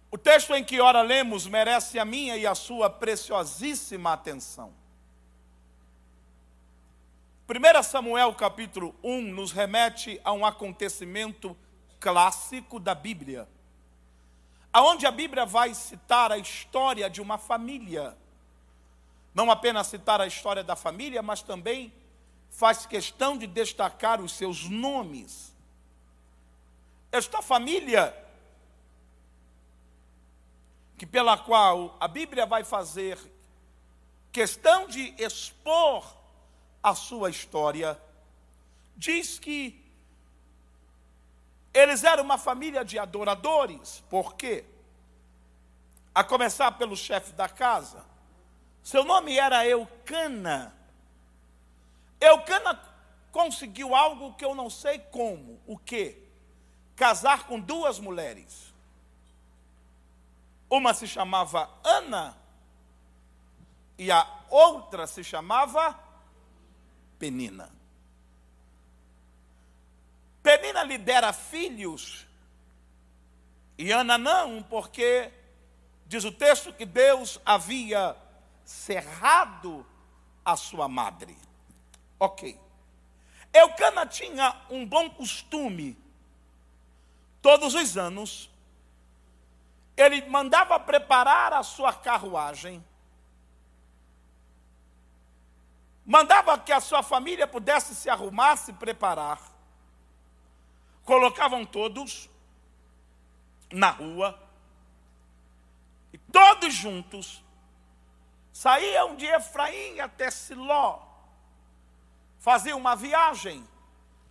O 0.09 0.17
texto 0.17 0.53
em 0.53 0.63
que 0.63 0.81
ora 0.81 1.01
lemos 1.01 1.47
merece 1.47 1.97
a 1.97 2.03
minha 2.03 2.35
e 2.35 2.45
a 2.45 2.53
sua 2.53 2.89
preciosíssima 2.89 4.11
atenção. 4.11 4.73
1 7.47 7.83
Samuel 7.83 8.33
capítulo 8.33 8.95
1 9.03 9.21
nos 9.21 9.51
remete 9.51 10.19
a 10.23 10.33
um 10.33 10.45
acontecimento 10.45 11.55
clássico 11.99 12.79
da 12.79 12.95
Bíblia 12.95 13.47
aonde 14.73 15.05
a 15.05 15.11
Bíblia 15.11 15.45
vai 15.45 15.73
citar 15.73 16.31
a 16.31 16.37
história 16.37 17.09
de 17.09 17.21
uma 17.21 17.37
família. 17.37 18.17
Não 19.33 19.49
apenas 19.49 19.87
citar 19.87 20.21
a 20.21 20.27
história 20.27 20.63
da 20.63 20.75
família, 20.75 21.21
mas 21.21 21.41
também 21.41 21.93
faz 22.49 22.85
questão 22.85 23.37
de 23.37 23.47
destacar 23.47 24.21
os 24.21 24.33
seus 24.33 24.69
nomes. 24.69 25.53
Esta 27.11 27.41
família, 27.41 28.15
que 30.97 31.05
pela 31.05 31.37
qual 31.37 31.97
a 31.99 32.07
Bíblia 32.07 32.45
vai 32.45 32.63
fazer 32.63 33.17
questão 34.31 34.87
de 34.87 35.13
expor 35.17 36.05
a 36.81 36.95
sua 36.95 37.29
história, 37.29 38.01
diz 38.95 39.37
que 39.37 39.81
eles 41.73 42.03
eram 42.03 42.23
uma 42.23 42.37
família 42.37 42.83
de 42.83 42.99
adoradores. 42.99 44.03
Por 44.09 44.35
quê? 44.35 44.65
A 46.13 46.23
começar 46.23 46.71
pelo 46.73 46.95
chefe 46.95 47.31
da 47.33 47.47
casa. 47.47 48.05
Seu 48.83 49.03
nome 49.03 49.37
era 49.37 49.65
Eucana. 49.65 50.75
Eucana 52.19 52.79
conseguiu 53.31 53.95
algo 53.95 54.33
que 54.33 54.43
eu 54.43 54.53
não 54.53 54.69
sei 54.69 54.99
como. 54.99 55.59
O 55.65 55.77
quê? 55.77 56.17
Casar 56.95 57.45
com 57.47 57.59
duas 57.59 57.99
mulheres. 57.99 58.73
Uma 60.69 60.93
se 60.93 61.07
chamava 61.07 61.69
Ana 61.83 62.37
e 63.97 64.11
a 64.11 64.27
outra 64.49 65.05
se 65.05 65.23
chamava 65.23 65.97
Penina. 67.19 67.80
Penina 70.43 70.83
lhe 70.83 70.97
dera 70.97 71.31
filhos, 71.31 72.25
e 73.77 73.91
Ana 73.91 74.17
não, 74.17 74.61
porque 74.63 75.31
diz 76.05 76.23
o 76.23 76.31
texto 76.31 76.73
que 76.73 76.85
Deus 76.85 77.39
havia 77.45 78.15
cerrado 78.63 79.85
a 80.43 80.55
sua 80.55 80.87
madre. 80.87 81.37
Ok. 82.19 82.59
Eucana 83.53 84.05
tinha 84.05 84.55
um 84.69 84.85
bom 84.85 85.09
costume, 85.09 85.97
todos 87.41 87.73
os 87.73 87.97
anos, 87.97 88.49
ele 89.97 90.25
mandava 90.27 90.79
preparar 90.79 91.53
a 91.53 91.63
sua 91.63 91.93
carruagem, 91.93 92.83
mandava 96.05 96.57
que 96.57 96.71
a 96.71 96.79
sua 96.79 97.03
família 97.03 97.45
pudesse 97.45 97.93
se 97.93 98.09
arrumar, 98.09 98.55
se 98.55 98.73
preparar, 98.73 99.39
colocavam 101.05 101.65
todos 101.65 102.29
na 103.71 103.89
rua 103.89 104.37
e 106.13 106.17
todos 106.17 106.73
juntos 106.73 107.43
saíam 108.51 109.15
de 109.15 109.25
Efraim 109.25 109.99
até 109.99 110.29
Siló, 110.29 110.99
faziam 112.37 112.77
uma 112.77 112.95
viagem. 112.95 113.67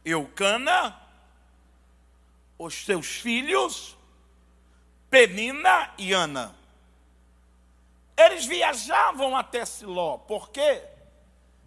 Eucana, 0.04 0.98
os 2.58 2.84
seus 2.84 3.06
filhos, 3.06 3.96
Penina 5.10 5.92
e 5.98 6.12
Ana. 6.12 6.54
Eles 8.16 8.46
viajavam 8.46 9.36
até 9.36 9.64
Siló, 9.64 10.18
porque 10.18 10.82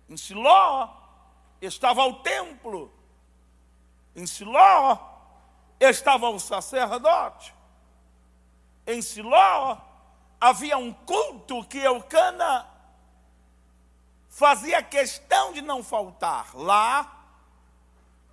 em 0.08 0.16
Siló 0.16 0.90
estava 1.62 2.06
o 2.06 2.22
templo 2.22 2.92
em 4.16 4.26
Siló 4.26 4.98
estava 5.80 6.30
o 6.30 6.40
sacerdote. 6.40 7.54
Em 8.86 9.02
Siló 9.02 9.78
havia 10.40 10.78
um 10.78 10.94
culto 10.94 11.64
que 11.66 11.80
Eucana 11.80 12.68
fazia 14.30 14.82
questão 14.84 15.54
de 15.54 15.62
não 15.62 15.84
faltar. 15.84 16.56
Lá, 16.56 17.26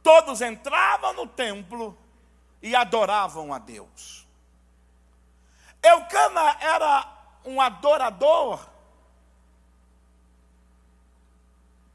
todos 0.03 0.41
entravam 0.41 1.13
no 1.15 1.27
templo 1.27 1.97
e 2.61 2.75
adoravam 2.75 3.53
a 3.53 3.59
Deus. 3.59 4.27
Eucana 5.83 6.57
era 6.61 7.07
um 7.45 7.61
adorador 7.61 8.69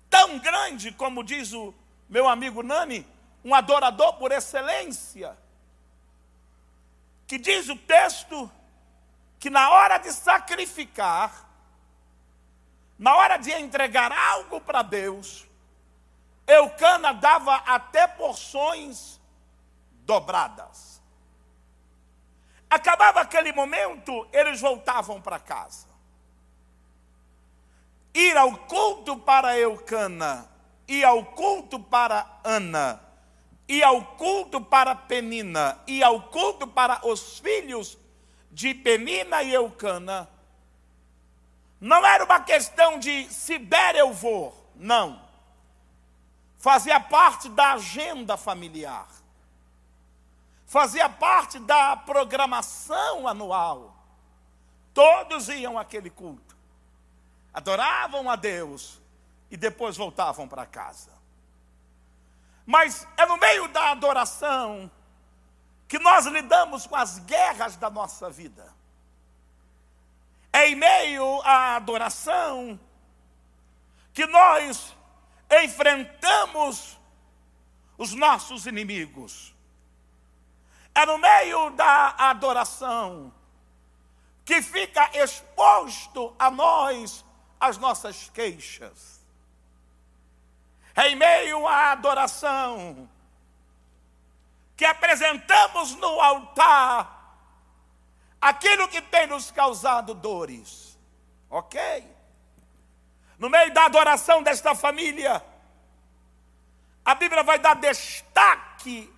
tão 0.09 0.39
grande, 0.39 0.91
como 0.91 1.23
diz 1.23 1.53
o 1.53 1.73
meu 2.07 2.27
amigo 2.27 2.63
Nani, 2.63 3.05
um 3.45 3.53
adorador 3.53 4.13
por 4.13 4.31
excelência, 4.31 5.37
que 7.27 7.37
diz 7.37 7.69
o 7.69 7.75
texto 7.77 8.51
que 9.39 9.51
na 9.51 9.69
hora 9.69 9.99
de 9.99 10.11
sacrificar, 10.11 11.47
na 12.97 13.15
hora 13.15 13.37
de 13.37 13.51
entregar 13.51 14.11
algo 14.11 14.59
para 14.59 14.81
Deus, 14.81 15.45
Eucana 16.47 17.13
dava 17.13 17.57
até 17.57 18.07
porções 18.07 19.21
dobradas. 19.91 20.99
Acabava 22.67 23.21
aquele 23.21 23.51
momento, 23.51 24.27
eles 24.33 24.59
voltavam 24.59 25.21
para 25.21 25.37
casa. 25.37 25.87
Ir 28.11 28.35
ao 28.35 28.57
culto 28.57 29.17
para 29.17 29.55
Eucana, 29.59 30.49
ir 30.87 31.03
ao 31.03 31.23
culto 31.25 31.79
para 31.79 32.25
Ana, 32.43 33.04
ir 33.67 33.83
ao 33.83 34.01
culto 34.15 34.61
para 34.61 34.95
Penina, 34.95 35.79
ir 35.87 36.03
ao 36.03 36.21
culto 36.23 36.67
para 36.67 37.05
os 37.05 37.39
filhos 37.39 37.97
de 38.51 38.73
Penina 38.73 39.43
e 39.43 39.53
Eucana, 39.53 40.29
não 41.79 42.05
era 42.05 42.23
uma 42.23 42.39
questão 42.39 42.99
de 42.99 43.31
se 43.31 43.57
der 43.57 43.95
eu 43.95 44.13
vou, 44.13 44.55
não. 44.75 45.21
Fazia 46.57 46.99
parte 46.99 47.49
da 47.49 47.73
agenda 47.73 48.37
familiar. 48.37 49.07
Fazia 50.65 51.07
parte 51.07 51.59
da 51.59 51.95
programação 51.95 53.27
anual. 53.27 53.95
Todos 54.93 55.47
iam 55.49 55.77
àquele 55.77 56.09
culto. 56.09 56.55
Adoravam 57.53 58.29
a 58.29 58.35
Deus 58.35 58.99
e 59.51 59.57
depois 59.57 59.95
voltavam 59.95 60.47
para 60.47 60.65
casa. 60.65 61.14
Mas 62.65 63.07
é 63.15 63.25
no 63.25 63.37
meio 63.37 63.67
da 63.67 63.91
adoração 63.91 64.89
que 65.87 65.99
nós 65.99 66.25
lidamos 66.25 66.87
com 66.87 66.95
as 66.95 67.19
guerras 67.19 67.75
da 67.75 67.89
nossa 67.89 68.29
vida. 68.29 68.73
É 70.51 70.69
em 70.69 70.75
meio 70.75 71.41
à 71.41 71.75
adoração 71.75 72.79
que 74.13 74.25
nós 74.25 74.95
enfrentamos 75.63 76.97
os 77.97 78.13
nossos 78.13 78.65
inimigos. 78.65 79.53
É 80.93 81.05
no 81.05 81.17
meio 81.17 81.69
da 81.71 82.15
adoração 82.17 83.33
que 84.45 84.61
fica 84.61 85.09
exposto 85.13 86.33
a 86.39 86.49
nós 86.49 87.25
as 87.59 87.77
nossas 87.77 88.29
queixas. 88.29 89.14
É 90.95 91.09
em 91.09 91.15
meio 91.15 91.67
à 91.67 91.91
adoração 91.91 93.09
que 94.77 94.85
apresentamos 94.85 95.95
no 95.95 96.21
altar 96.21 97.15
aquilo 98.39 98.87
que 98.87 99.01
tem 99.01 99.27
nos 99.27 99.51
causado 99.51 100.13
dores. 100.13 100.97
Ok? 101.49 101.79
No 103.37 103.49
meio 103.49 103.73
da 103.73 103.85
adoração 103.85 104.41
desta 104.41 104.73
família, 104.73 105.43
a 107.03 107.13
Bíblia 107.15 107.43
vai 107.43 107.59
dar 107.59 107.75
destaque 107.75 109.13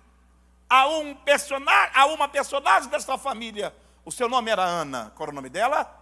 a 0.68 0.86
um 0.88 1.14
personagem, 1.14 1.92
a 1.94 2.06
uma 2.06 2.28
personagem 2.28 2.88
desta 2.90 3.16
família. 3.16 3.74
O 4.04 4.10
seu 4.10 4.28
nome 4.28 4.50
era 4.50 4.64
Ana. 4.64 5.12
Qual 5.14 5.24
era 5.24 5.32
o 5.32 5.34
nome 5.34 5.48
dela? 5.48 5.94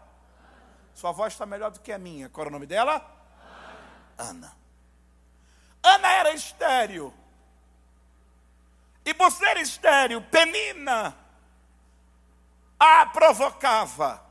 Sua 0.95 1.13
voz 1.13 1.35
está 1.35 1.45
melhor 1.45 1.71
do 1.71 1.81
que 1.81 1.93
a 1.93 1.99
minha. 1.99 2.29
Qual 2.31 2.43
era 2.43 2.49
o 2.49 2.53
nome 2.53 2.67
dela? 2.67 3.05
Ana. 4.19 4.29
Ana 4.31 4.56
era 5.89 6.33
estéreo. 6.33 7.13
E 9.05 9.15
por 9.15 9.31
ser 9.31 9.57
estéreo, 9.59 10.21
Penina 10.23 11.17
a 12.79 13.07
provocava. 13.07 14.23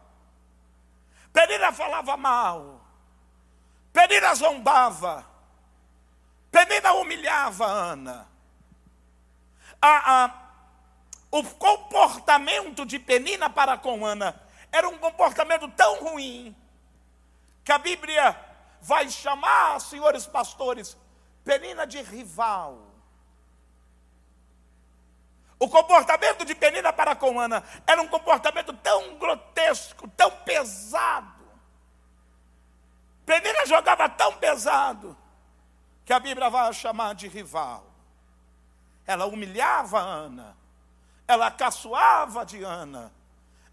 Penina 1.34 1.72
falava 1.72 2.16
mal. 2.16 2.82
Penina 3.92 4.36
zombava. 4.36 5.26
Penina 6.52 6.94
humilhava 6.94 7.66
Ana. 7.66 8.28
A, 9.82 10.24
a, 10.24 10.34
o 11.32 11.44
comportamento 11.44 12.86
de 12.86 12.98
Penina 13.00 13.50
para 13.50 13.78
com 13.78 14.06
Ana 14.06 14.42
era 14.72 14.88
um 14.88 14.98
comportamento 14.98 15.68
tão 15.70 16.00
ruim 16.00 16.56
que 17.64 17.72
a 17.72 17.78
Bíblia 17.78 18.40
vai 18.82 19.10
chamar, 19.10 19.82
senhores 19.82 20.28
pastores, 20.28 20.96
Penina 21.46 21.86
de 21.86 22.02
rival. 22.02 22.82
O 25.60 25.70
comportamento 25.70 26.44
de 26.44 26.54
Penina 26.54 26.92
para 26.92 27.16
com 27.16 27.40
Ana 27.40 27.64
era 27.88 28.02
um 28.02 28.08
comportamento 28.08 28.74
tão 28.74 29.18
grotesco, 29.18 30.08
tão 30.10 30.30
pesado. 30.30 31.46
Penina 33.26 33.66
jogava 33.66 34.10
tão 34.10 34.34
pesado 34.34 35.16
que 36.04 36.12
a 36.12 36.20
Bíblia 36.20 36.50
vai 36.50 36.74
chamar 36.74 37.16
de 37.16 37.28
rival. 37.28 37.86
Ela 39.08 39.26
humilhava 39.26 40.00
Ana, 40.00 40.58
ela 41.28 41.50
caçoava 41.52 42.44
de 42.44 42.64
Ana, 42.64 43.14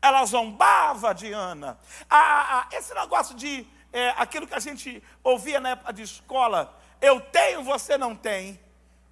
ela 0.00 0.24
zombava 0.26 1.14
de 1.14 1.32
Ana. 1.32 1.78
Ah, 2.08 2.60
ah, 2.60 2.68
esse 2.70 2.94
negócio 2.94 3.34
de 3.34 3.66
é, 3.92 4.10
aquilo 4.10 4.46
que 4.46 4.54
a 4.54 4.60
gente 4.60 5.02
ouvia 5.22 5.60
na 5.60 5.70
época 5.70 5.92
de 5.92 6.02
escola, 6.02 6.74
eu 7.02 7.20
tenho, 7.20 7.64
você 7.64 7.98
não 7.98 8.14
tem. 8.14 8.58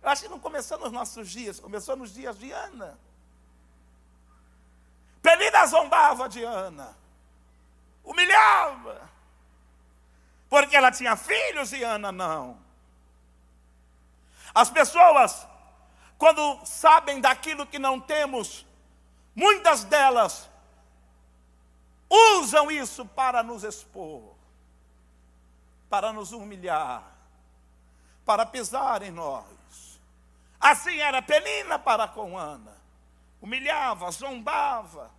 Eu 0.00 0.08
acho 0.08 0.22
que 0.22 0.28
não 0.28 0.38
começou 0.38 0.78
nos 0.78 0.92
nossos 0.92 1.28
dias, 1.28 1.58
começou 1.58 1.96
nos 1.96 2.14
dias 2.14 2.38
de 2.38 2.52
Ana. 2.52 2.96
Penina 5.20 5.66
zombava 5.66 6.28
de 6.28 6.42
Ana, 6.42 6.96
humilhava, 8.02 9.10
porque 10.48 10.74
ela 10.74 10.90
tinha 10.90 11.16
filhos 11.16 11.72
e 11.72 11.82
Ana 11.82 12.10
não. 12.10 12.58
As 14.54 14.70
pessoas, 14.70 15.46
quando 16.16 16.64
sabem 16.64 17.20
daquilo 17.20 17.66
que 17.66 17.78
não 17.78 18.00
temos, 18.00 18.64
muitas 19.34 19.84
delas 19.84 20.48
usam 22.08 22.70
isso 22.70 23.04
para 23.04 23.42
nos 23.42 23.62
expor, 23.62 24.34
para 25.88 26.12
nos 26.12 26.32
humilhar, 26.32 27.09
para 28.30 28.46
pisar 28.46 29.02
em 29.02 29.10
nós. 29.10 30.00
Assim 30.60 31.00
era 31.00 31.20
Penina 31.20 31.80
para 31.80 32.06
com 32.06 32.38
Ana. 32.38 32.78
Humilhava, 33.42 34.08
zombava, 34.12 35.10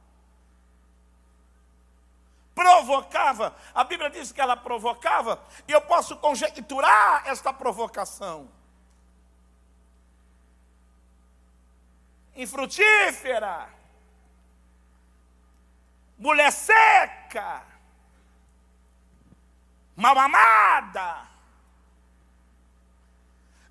provocava. 2.55 3.53
A 3.75 3.83
Bíblia 3.83 4.09
diz 4.09 4.31
que 4.31 4.39
ela 4.39 4.55
provocava, 4.55 5.43
e 5.67 5.73
eu 5.73 5.81
posso 5.81 6.15
conjecturar 6.19 7.27
esta 7.27 7.51
provocação. 7.51 8.49
Infrutífera, 12.33 13.67
mulher 16.17 16.49
seca, 16.49 17.61
mal 19.97 20.17
amada, 20.17 21.30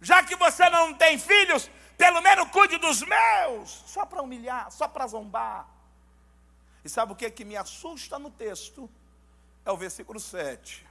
já 0.01 0.23
que 0.23 0.35
você 0.37 0.69
não 0.71 0.95
tem 0.95 1.19
filhos, 1.19 1.71
pelo 1.97 2.21
menos 2.23 2.49
cuide 2.51 2.79
dos 2.79 3.03
meus. 3.03 3.71
Só 3.87 4.07
para 4.07 4.23
humilhar, 4.23 4.71
só 4.71 4.89
para 4.89 5.07
zombar. 5.07 5.69
E 6.85 6.89
sabe 6.89 7.13
o 7.13 7.17
que, 7.17 7.31
que 7.31 7.45
me 7.45 7.57
assusta 7.57 8.19
no 8.19 8.31
texto? 8.31 8.89
É 9.65 9.71
o 9.71 9.77
versículo 9.77 10.19
7. 10.19 10.87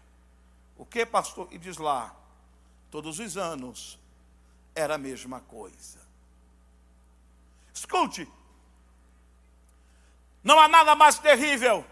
O 0.77 0.85
que, 0.85 1.05
pastor? 1.05 1.47
E 1.51 1.57
diz 1.57 1.77
lá: 1.77 2.15
todos 2.91 3.17
os 3.19 3.37
anos 3.37 3.99
era 4.75 4.95
a 4.95 4.97
mesma 4.99 5.41
coisa. 5.41 5.99
Escute, 7.73 8.31
não 10.43 10.59
há 10.59 10.67
nada 10.67 10.95
mais 10.95 11.17
terrível, 11.17 11.85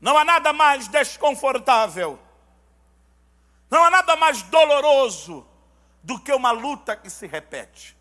não 0.00 0.16
há 0.16 0.24
nada 0.24 0.52
mais 0.52 0.86
desconfortável, 0.86 2.18
não 3.70 3.82
há 3.84 3.90
nada 3.90 4.16
mais 4.16 4.42
doloroso 4.42 5.46
do 6.04 6.20
que 6.20 6.32
uma 6.32 6.50
luta 6.50 6.94
que 6.94 7.08
se 7.08 7.26
repete. 7.26 7.96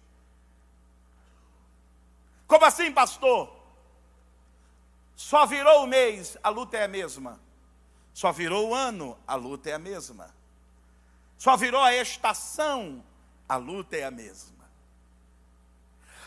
Como 2.45 2.65
assim, 2.65 2.91
pastor? 2.91 3.51
Só 5.15 5.45
virou 5.45 5.85
o 5.85 5.87
mês, 5.87 6.37
a 6.43 6.49
luta 6.49 6.77
é 6.77 6.83
a 6.83 6.87
mesma. 6.87 7.39
Só 8.13 8.31
virou 8.31 8.69
o 8.69 8.75
ano, 8.75 9.17
a 9.25 9.35
luta 9.35 9.69
é 9.69 9.73
a 9.73 9.79
mesma. 9.79 10.35
Só 11.37 11.55
virou 11.55 11.81
a 11.81 11.95
estação, 11.95 13.03
a 13.47 13.55
luta 13.55 13.95
é 13.95 14.03
a 14.03 14.11
mesma. 14.11 14.69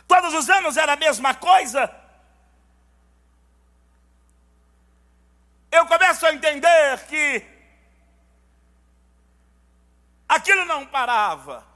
Todos 0.08 0.32
os 0.32 0.48
anos 0.48 0.78
era 0.78 0.94
a 0.94 0.96
mesma 0.96 1.34
coisa. 1.34 1.94
Eu 5.70 5.86
começo 5.86 6.24
a 6.24 6.32
entender 6.32 7.06
que 7.06 7.55
aquilo 10.36 10.64
não 10.64 10.86
parava. 10.86 11.66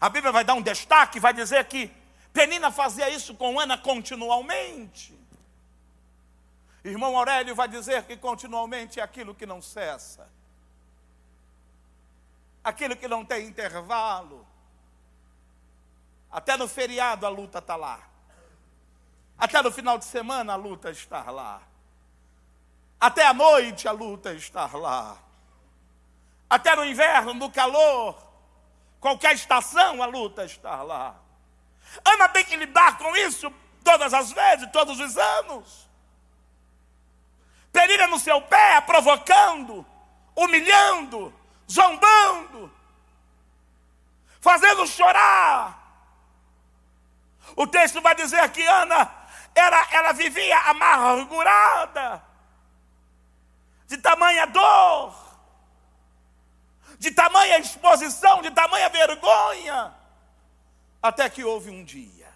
A 0.00 0.08
Bíblia 0.08 0.32
vai 0.32 0.44
dar 0.44 0.54
um 0.54 0.62
destaque, 0.62 1.18
vai 1.18 1.32
dizer 1.32 1.64
que 1.66 1.90
Penina 2.32 2.70
fazia 2.70 3.08
isso 3.08 3.34
com 3.34 3.58
Ana 3.58 3.78
continuamente. 3.78 5.18
Irmão 6.84 7.16
Aurélio 7.16 7.54
vai 7.54 7.66
dizer 7.66 8.04
que 8.04 8.16
continuamente 8.16 9.00
é 9.00 9.02
aquilo 9.02 9.34
que 9.34 9.46
não 9.46 9.60
cessa, 9.60 10.30
aquilo 12.62 12.94
que 12.94 13.08
não 13.08 13.24
tem 13.24 13.46
intervalo. 13.46 14.46
Até 16.30 16.56
no 16.56 16.68
feriado 16.68 17.24
a 17.24 17.28
luta 17.28 17.58
está 17.58 17.74
lá, 17.74 18.00
até 19.38 19.62
no 19.62 19.72
final 19.72 19.96
de 19.96 20.04
semana 20.04 20.52
a 20.52 20.56
luta 20.56 20.90
está 20.90 21.30
lá, 21.30 21.62
até 23.00 23.26
a 23.26 23.32
noite 23.32 23.88
a 23.88 23.92
luta 23.92 24.34
está 24.34 24.66
lá, 24.66 25.16
até 26.48 26.74
no 26.76 26.84
inverno, 26.84 27.34
no 27.34 27.50
calor, 27.50 28.16
qualquer 29.00 29.34
estação 29.34 30.02
a 30.02 30.06
luta 30.06 30.44
está 30.44 30.82
lá. 30.82 31.16
Ana 32.04 32.28
tem 32.28 32.44
que 32.44 32.56
lidar 32.56 32.98
com 32.98 33.16
isso 33.16 33.52
todas 33.82 34.12
as 34.12 34.32
vezes, 34.32 34.70
todos 34.72 34.98
os 34.98 35.16
anos. 35.16 35.88
Penina 37.72 38.06
no 38.06 38.18
seu 38.18 38.40
pé, 38.42 38.80
provocando, 38.80 39.84
humilhando, 40.34 41.34
zombando, 41.70 42.72
fazendo 44.40 44.86
chorar. 44.86 45.82
O 47.54 47.66
texto 47.66 48.00
vai 48.00 48.14
dizer 48.14 48.48
que 48.50 48.62
Ana, 48.62 49.10
ela, 49.54 49.86
ela 49.92 50.12
vivia 50.12 50.58
amargurada, 50.60 52.22
de 53.86 53.98
tamanha 53.98 54.46
dor, 54.46 55.25
de 56.98 57.10
tamanha 57.10 57.58
exposição, 57.58 58.42
de 58.42 58.50
tamanha 58.50 58.88
vergonha, 58.88 59.94
até 61.02 61.28
que 61.28 61.44
houve 61.44 61.70
um 61.70 61.84
dia. 61.84 62.26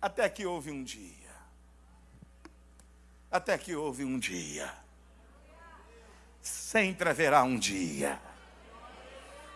Até 0.00 0.28
que 0.28 0.46
houve 0.46 0.70
um 0.70 0.84
dia. 0.84 1.12
Até 3.30 3.58
que 3.58 3.74
houve 3.74 4.04
um 4.04 4.18
dia. 4.18 4.72
Sempre 6.40 7.08
haverá 7.10 7.42
um 7.42 7.58
dia. 7.58 8.20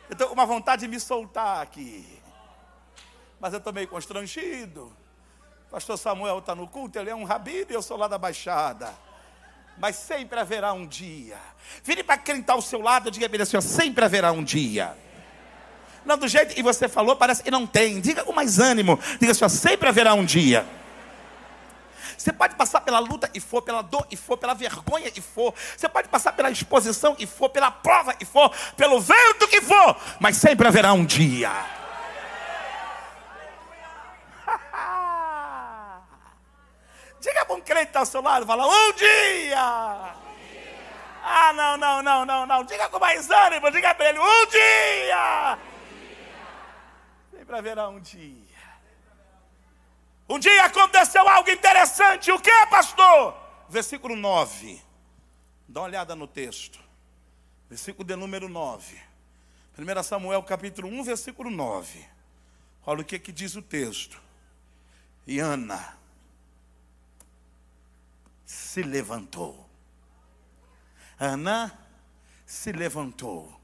Eu 0.09 0.15
estou 0.15 0.27
com 0.27 0.35
uma 0.35 0.47
vontade 0.47 0.83
de 0.83 0.89
me 0.89 0.99
soltar 0.99 1.63
aqui. 1.63 2.21
Mas 3.39 3.53
eu 3.53 3.59
estou 3.59 3.73
meio 3.73 3.87
constrangido. 3.87 4.95
Pastor 5.71 5.97
Samuel 5.97 6.41
está 6.41 6.55
no 6.55 6.67
culto, 6.67 6.99
ele 6.99 7.11
é 7.11 7.15
um 7.15 7.23
rabino 7.23 7.71
e 7.71 7.75
eu 7.75 7.81
sou 7.81 7.97
lá 7.97 8.09
da 8.09 8.19
Baixada. 8.19 8.93
Mas 9.81 9.97
sempre 9.97 10.39
haverá 10.39 10.75
um 10.75 10.87
dia. 10.87 11.39
Vire 11.83 12.03
para 12.03 12.19
quem 12.19 12.41
está 12.41 12.53
ao 12.53 12.61
seu 12.61 12.83
lado 12.83 13.09
e 13.09 13.11
diga 13.11 13.25
ele 13.33 13.43
assim: 13.43 13.59
sempre 13.63 14.05
haverá 14.05 14.31
um 14.31 14.45
dia. 14.45 14.95
Não, 16.05 16.19
do 16.19 16.29
jeito 16.29 16.55
que 16.55 16.63
você 16.63 16.87
falou, 16.87 17.17
parece 17.17 17.43
que 17.43 17.51
não 17.51 17.67
tem. 17.67 17.99
Diga 17.99 18.23
com 18.23 18.33
mais 18.33 18.59
ânimo. 18.59 18.99
Diga 19.19 19.33
assim: 19.33 19.49
sempre 19.49 19.89
haverá 19.89 20.13
um 20.13 20.25
dia. 20.25 20.67
Você 22.19 22.31
pode 22.31 22.55
passar 22.57 22.83
pela 22.83 22.99
luta 22.99 23.31
e 23.33 23.41
for, 23.41 23.63
pela 23.63 23.81
dor 23.81 24.07
e 24.11 24.17
for, 24.17 24.37
pela 24.37 24.53
vergonha 24.53 25.11
e 25.17 25.21
for. 25.23 25.55
Você 25.75 25.89
pode 25.89 26.09
passar 26.09 26.33
pela 26.33 26.51
exposição 26.51 27.17
e 27.19 27.27
for, 27.27 27.49
pela 27.49 27.71
prova 27.71 28.15
e 28.21 28.27
for, 28.27 28.53
pelo 28.77 29.01
vento 29.01 29.49
que 29.49 29.63
for. 29.63 29.97
Mas 30.21 30.37
sempre 30.37 30.69
haverá 30.69 30.93
um 30.93 31.07
dia. 31.07 31.80
Diga 37.21 37.45
para 37.45 37.55
um 37.55 37.61
crente 37.61 37.83
que 37.83 37.91
está 37.91 38.01
ao 38.01 38.07
seu 38.07 38.23
lado, 38.23 38.47
fala, 38.47 38.67
um 38.67 38.93
dia. 38.95 39.59
Ah, 41.23 41.53
não, 41.53 41.77
não, 41.77 42.03
não, 42.03 42.25
não, 42.25 42.47
não. 42.47 42.65
Diga 42.65 42.89
com 42.89 42.99
mais 42.99 43.31
ânimo, 43.31 43.71
diga 43.71 43.95
para 43.95 44.09
ele, 44.09 44.19
um 44.19 44.47
dia. 44.47 45.59
Sempre 47.31 47.57
haverá 47.57 47.89
um 47.89 48.01
dia. 48.01 48.51
Um 50.27 50.39
dia 50.39 50.65
aconteceu 50.65 51.29
algo 51.29 51.51
interessante. 51.51 52.33
O 52.33 52.41
que, 52.41 52.67
pastor? 52.71 53.37
Versículo 53.69 54.17
9. 54.17 54.81
Dá 55.69 55.81
uma 55.81 55.87
olhada 55.87 56.17
no 56.17 56.27
texto. 56.27 56.81
Versículo 57.69 58.05
de 58.05 58.17
número 58.17 58.49
9. 58.49 58.99
1 59.79 60.03
Samuel 60.03 60.43
capítulo 60.43 60.89
1, 60.89 61.03
versículo 61.05 61.51
9. 61.51 62.05
Olha 62.87 63.03
o 63.03 63.05
que, 63.05 63.19
que 63.19 63.31
diz 63.31 63.57
o 63.57 63.63
texto. 63.63 64.21
E 65.27 65.39
Ana 65.39 66.00
se 68.71 68.83
levantou. 68.83 69.69
Ana 71.19 71.77
se 72.47 72.71
levantou. 72.71 73.61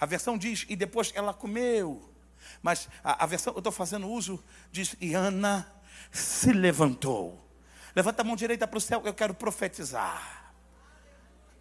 A 0.00 0.04
versão 0.04 0.36
diz, 0.36 0.66
e 0.68 0.74
depois 0.74 1.12
ela 1.14 1.32
comeu. 1.32 2.12
Mas 2.60 2.88
a, 3.04 3.22
a 3.22 3.26
versão, 3.26 3.52
eu 3.52 3.58
estou 3.58 3.72
fazendo 3.72 4.08
uso, 4.08 4.42
diz, 4.72 4.96
e 5.00 5.14
Ana 5.14 5.70
se 6.10 6.52
levantou. 6.52 7.48
Levanta 7.94 8.22
a 8.22 8.24
mão 8.24 8.34
direita 8.34 8.66
para 8.66 8.78
o 8.78 8.80
céu, 8.80 9.00
eu 9.04 9.14
quero 9.14 9.32
profetizar. 9.32 10.52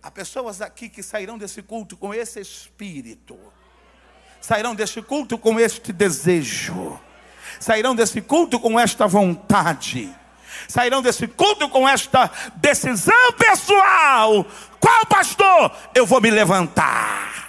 Há 0.01 0.09
pessoas 0.09 0.59
aqui 0.59 0.89
que 0.89 1.03
sairão 1.03 1.37
desse 1.37 1.61
culto 1.61 1.95
com 1.95 2.13
esse 2.13 2.39
espírito, 2.39 3.37
sairão 4.41 4.73
desse 4.73 5.03
culto 5.03 5.37
com 5.37 5.59
este 5.59 5.93
desejo, 5.93 6.99
sairão 7.59 7.95
desse 7.95 8.21
culto 8.21 8.59
com 8.59 8.79
esta 8.79 9.05
vontade, 9.05 10.15
sairão 10.67 11.01
desse 11.01 11.27
culto 11.27 11.69
com 11.69 11.87
esta 11.87 12.29
decisão 12.55 13.33
pessoal. 13.37 14.45
Qual 14.79 15.05
pastor? 15.05 15.71
Eu 15.93 16.05
vou 16.05 16.21
me 16.21 16.29
levantar 16.29 17.46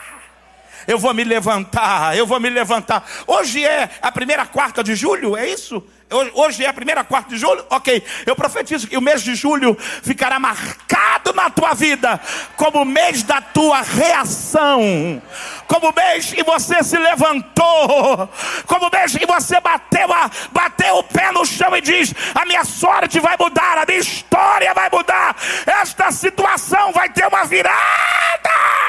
eu 0.89 0.99
vou 0.99 1.13
me 1.13 1.23
levantar, 1.23 2.17
eu 2.17 2.27
vou 2.27 2.41
me 2.41 2.49
levantar. 2.49 3.07
Hoje 3.27 3.63
é 3.63 3.91
a 4.01 4.11
primeira 4.11 4.47
quarta 4.47 4.83
de 4.83 4.97
julho, 4.97 5.37
é 5.37 5.47
isso? 5.47 5.85
Hoje 6.33 6.65
é 6.65 6.69
a 6.69 6.73
primeira 6.73 7.05
quarta 7.05 7.29
de 7.29 7.37
julho? 7.37 7.63
Ok. 7.69 8.03
Eu 8.25 8.35
profetizo 8.35 8.89
que 8.89 8.97
o 8.97 9.03
mês 9.03 9.23
de 9.23 9.35
julho 9.35 9.77
ficará 9.79 10.41
marcado 10.41 11.35
na 11.35 11.51
tua 11.51 11.75
vida 11.75 12.19
como 12.57 12.81
o 12.81 12.85
mês 12.87 13.23
da 13.23 13.43
tua 13.43 13.83
reação, 13.83 15.21
como 15.67 15.91
o 15.91 15.95
mês 15.95 16.33
que 16.33 16.43
você 16.43 16.83
se 16.83 16.97
levantou, 16.97 18.27
como 18.67 18.87
o 18.87 18.91
mês 18.91 19.15
que 19.15 19.27
você 19.27 19.61
bateu, 19.61 20.11
a, 20.11 20.31
bateu 20.51 20.97
o 20.97 21.03
pé 21.03 21.31
no 21.33 21.45
chão 21.45 21.77
e 21.77 21.83
diz: 21.83 22.15
A 22.35 22.47
minha 22.47 22.65
sorte 22.65 23.21
vai 23.21 23.37
mudar, 23.39 23.77
a 23.77 23.85
minha 23.85 23.99
história 23.99 24.73
vai 24.73 24.89
mudar, 24.91 25.37
esta 25.67 26.11
situação 26.11 26.93
vai 26.93 27.11
ter 27.11 27.27
uma 27.27 27.45
virada. 27.45 28.88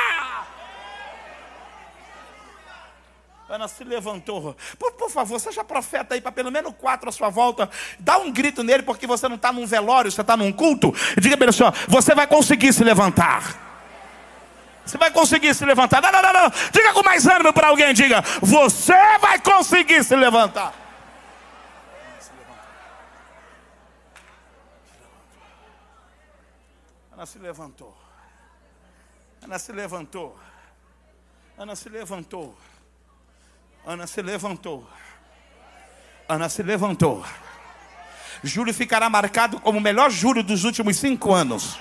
Ana 3.49 3.67
se 3.67 3.83
levantou. 3.83 4.55
Por, 4.77 4.91
por 4.91 5.09
favor, 5.09 5.39
seja 5.39 5.63
profeta 5.63 6.13
aí 6.13 6.21
para 6.21 6.31
pelo 6.31 6.51
menos 6.51 6.71
quatro 6.77 7.09
à 7.09 7.11
sua 7.11 7.29
volta. 7.29 7.67
Dá 7.97 8.19
um 8.19 8.31
grito 8.31 8.61
nele, 8.61 8.83
porque 8.83 9.07
você 9.07 9.27
não 9.27 9.37
está 9.37 9.51
num 9.51 9.65
velório, 9.65 10.11
você 10.11 10.21
está 10.21 10.37
num 10.37 10.51
culto. 10.51 10.93
Diga 11.19 11.35
para 11.35 11.45
ele 11.45 11.49
assim: 11.49 11.63
ó, 11.63 11.73
você 11.87 12.13
vai 12.13 12.27
conseguir 12.27 12.71
se 12.71 12.83
levantar. 12.83 13.67
Você 14.85 14.97
vai 14.99 15.11
conseguir 15.11 15.53
se 15.55 15.65
levantar. 15.65 15.99
Não, 15.99 16.11
não, 16.11 16.21
não, 16.21 16.33
não. 16.33 16.49
Diga 16.71 16.93
com 16.93 17.03
mais 17.03 17.25
ânimo 17.25 17.51
para 17.51 17.69
alguém. 17.69 17.91
Diga: 17.91 18.21
Você 18.41 19.17
vai 19.19 19.39
conseguir 19.39 20.03
se 20.03 20.15
levantar. 20.15 20.73
Ana 27.11 27.25
se 27.25 27.39
levantou. 27.39 27.97
Ana 29.41 29.59
se 29.59 29.71
levantou. 29.71 30.39
Ana 31.57 31.75
se 31.75 31.89
levantou. 31.89 32.55
Ana 33.85 34.05
se 34.05 34.21
levantou. 34.21 34.87
Ana 36.27 36.47
se 36.49 36.61
levantou. 36.61 37.25
Julho 38.43 38.73
ficará 38.73 39.09
marcado 39.09 39.59
como 39.59 39.79
o 39.79 39.81
melhor 39.81 40.09
julho 40.09 40.43
dos 40.43 40.63
últimos 40.63 40.97
cinco 40.97 41.33
anos. 41.33 41.79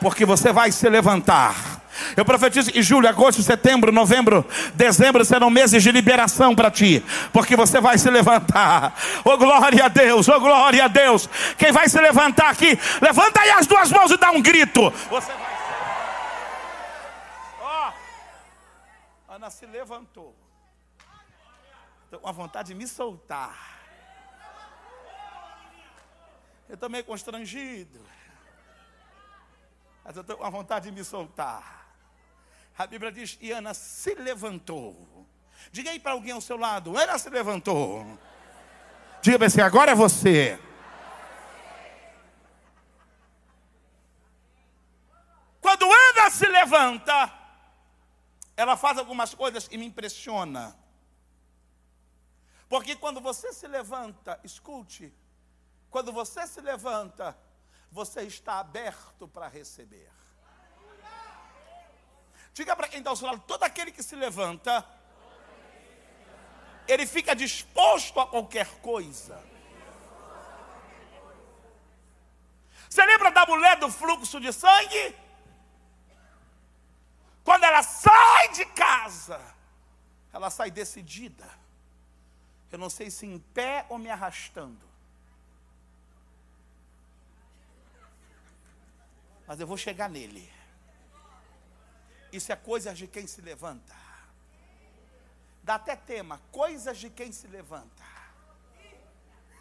Porque 0.00 0.24
você 0.24 0.52
vai 0.52 0.70
se 0.70 0.88
levantar. 0.88 1.78
Eu 2.16 2.24
profetizo 2.24 2.70
que 2.70 2.82
julho, 2.82 3.08
agosto, 3.08 3.42
setembro, 3.42 3.90
novembro, 3.90 4.46
dezembro 4.74 5.24
serão 5.24 5.50
meses 5.50 5.82
de 5.82 5.90
liberação 5.90 6.54
para 6.54 6.70
ti. 6.70 7.04
Porque 7.32 7.56
você 7.56 7.80
vai 7.80 7.98
se 7.98 8.08
levantar. 8.08 8.94
Oh 9.24 9.36
glória 9.36 9.86
a 9.86 9.88
Deus, 9.88 10.28
oh 10.28 10.40
glória 10.40 10.84
a 10.84 10.88
Deus. 10.88 11.28
Quem 11.56 11.72
vai 11.72 11.88
se 11.88 12.00
levantar 12.00 12.50
aqui, 12.50 12.78
levanta 13.00 13.40
aí 13.40 13.50
as 13.50 13.66
duas 13.66 13.90
mãos 13.90 14.10
e 14.12 14.16
dá 14.16 14.30
um 14.30 14.40
grito. 14.40 14.90
Você 15.10 15.32
vai. 15.32 15.48
Oh. 17.60 19.32
Ana 19.34 19.50
se 19.50 19.66
levantou. 19.66 20.47
Estou 22.08 22.20
com 22.20 22.28
a 22.28 22.32
vontade 22.32 22.68
de 22.68 22.74
me 22.74 22.88
soltar. 22.88 23.54
Eu 26.66 26.74
estou 26.74 26.88
meio 26.88 27.04
constrangido. 27.04 28.00
Mas 30.02 30.16
eu 30.16 30.22
estou 30.22 30.38
com 30.38 30.44
a 30.44 30.48
vontade 30.48 30.86
de 30.86 30.96
me 30.96 31.04
soltar. 31.04 31.86
A 32.78 32.86
Bíblia 32.86 33.12
diz: 33.12 33.36
e 33.42 33.52
Ana 33.52 33.74
se 33.74 34.14
levantou. 34.14 35.26
Diga 35.70 35.90
aí 35.90 36.00
para 36.00 36.12
alguém 36.12 36.32
ao 36.32 36.40
seu 36.40 36.56
lado: 36.56 36.96
Ana 36.96 37.18
se 37.18 37.28
levantou. 37.28 38.18
Diga 39.20 39.38
para 39.38 39.50
você: 39.50 39.60
agora 39.60 39.90
é 39.90 39.94
você. 39.94 40.58
Quando 45.60 45.84
Ana 45.84 46.30
se 46.30 46.46
levanta, 46.46 47.34
ela 48.56 48.78
faz 48.78 48.96
algumas 48.96 49.34
coisas 49.34 49.68
e 49.70 49.76
me 49.76 49.84
impressiona. 49.84 50.87
Porque 52.68 52.94
quando 52.96 53.20
você 53.20 53.52
se 53.52 53.66
levanta, 53.66 54.38
escute, 54.44 55.12
quando 55.90 56.12
você 56.12 56.46
se 56.46 56.60
levanta, 56.60 57.36
você 57.90 58.22
está 58.22 58.58
aberto 58.58 59.26
para 59.26 59.48
receber. 59.48 60.10
Diga 62.52 62.76
para 62.76 62.88
quem 62.88 62.98
está 62.98 63.10
ao 63.10 63.16
seu 63.16 63.26
lado: 63.26 63.42
todo 63.46 63.62
aquele 63.62 63.90
que 63.90 64.02
se 64.02 64.14
levanta, 64.16 64.84
ele 66.86 67.06
fica 67.06 67.34
disposto 67.34 68.20
a 68.20 68.26
qualquer 68.26 68.80
coisa. 68.80 69.42
Você 72.88 73.04
lembra 73.04 73.30
da 73.30 73.46
mulher 73.46 73.76
do 73.78 73.90
fluxo 73.90 74.40
de 74.40 74.52
sangue? 74.52 75.16
Quando 77.44 77.64
ela 77.64 77.82
sai 77.82 78.48
de 78.48 78.64
casa, 78.66 79.40
ela 80.32 80.50
sai 80.50 80.70
decidida. 80.70 81.48
Eu 82.70 82.78
não 82.78 82.90
sei 82.90 83.10
se 83.10 83.26
em 83.26 83.38
pé 83.38 83.86
ou 83.88 83.98
me 83.98 84.10
arrastando. 84.10 84.86
Mas 89.46 89.58
eu 89.58 89.66
vou 89.66 89.78
chegar 89.78 90.10
nele. 90.10 90.52
Isso 92.30 92.52
é 92.52 92.56
coisa 92.56 92.92
de 92.92 93.06
quem 93.06 93.26
se 93.26 93.40
levanta. 93.40 93.96
Dá 95.62 95.76
até 95.76 95.96
tema, 95.96 96.40
coisas 96.52 96.98
de 96.98 97.08
quem 97.08 97.32
se 97.32 97.46
levanta. 97.46 98.04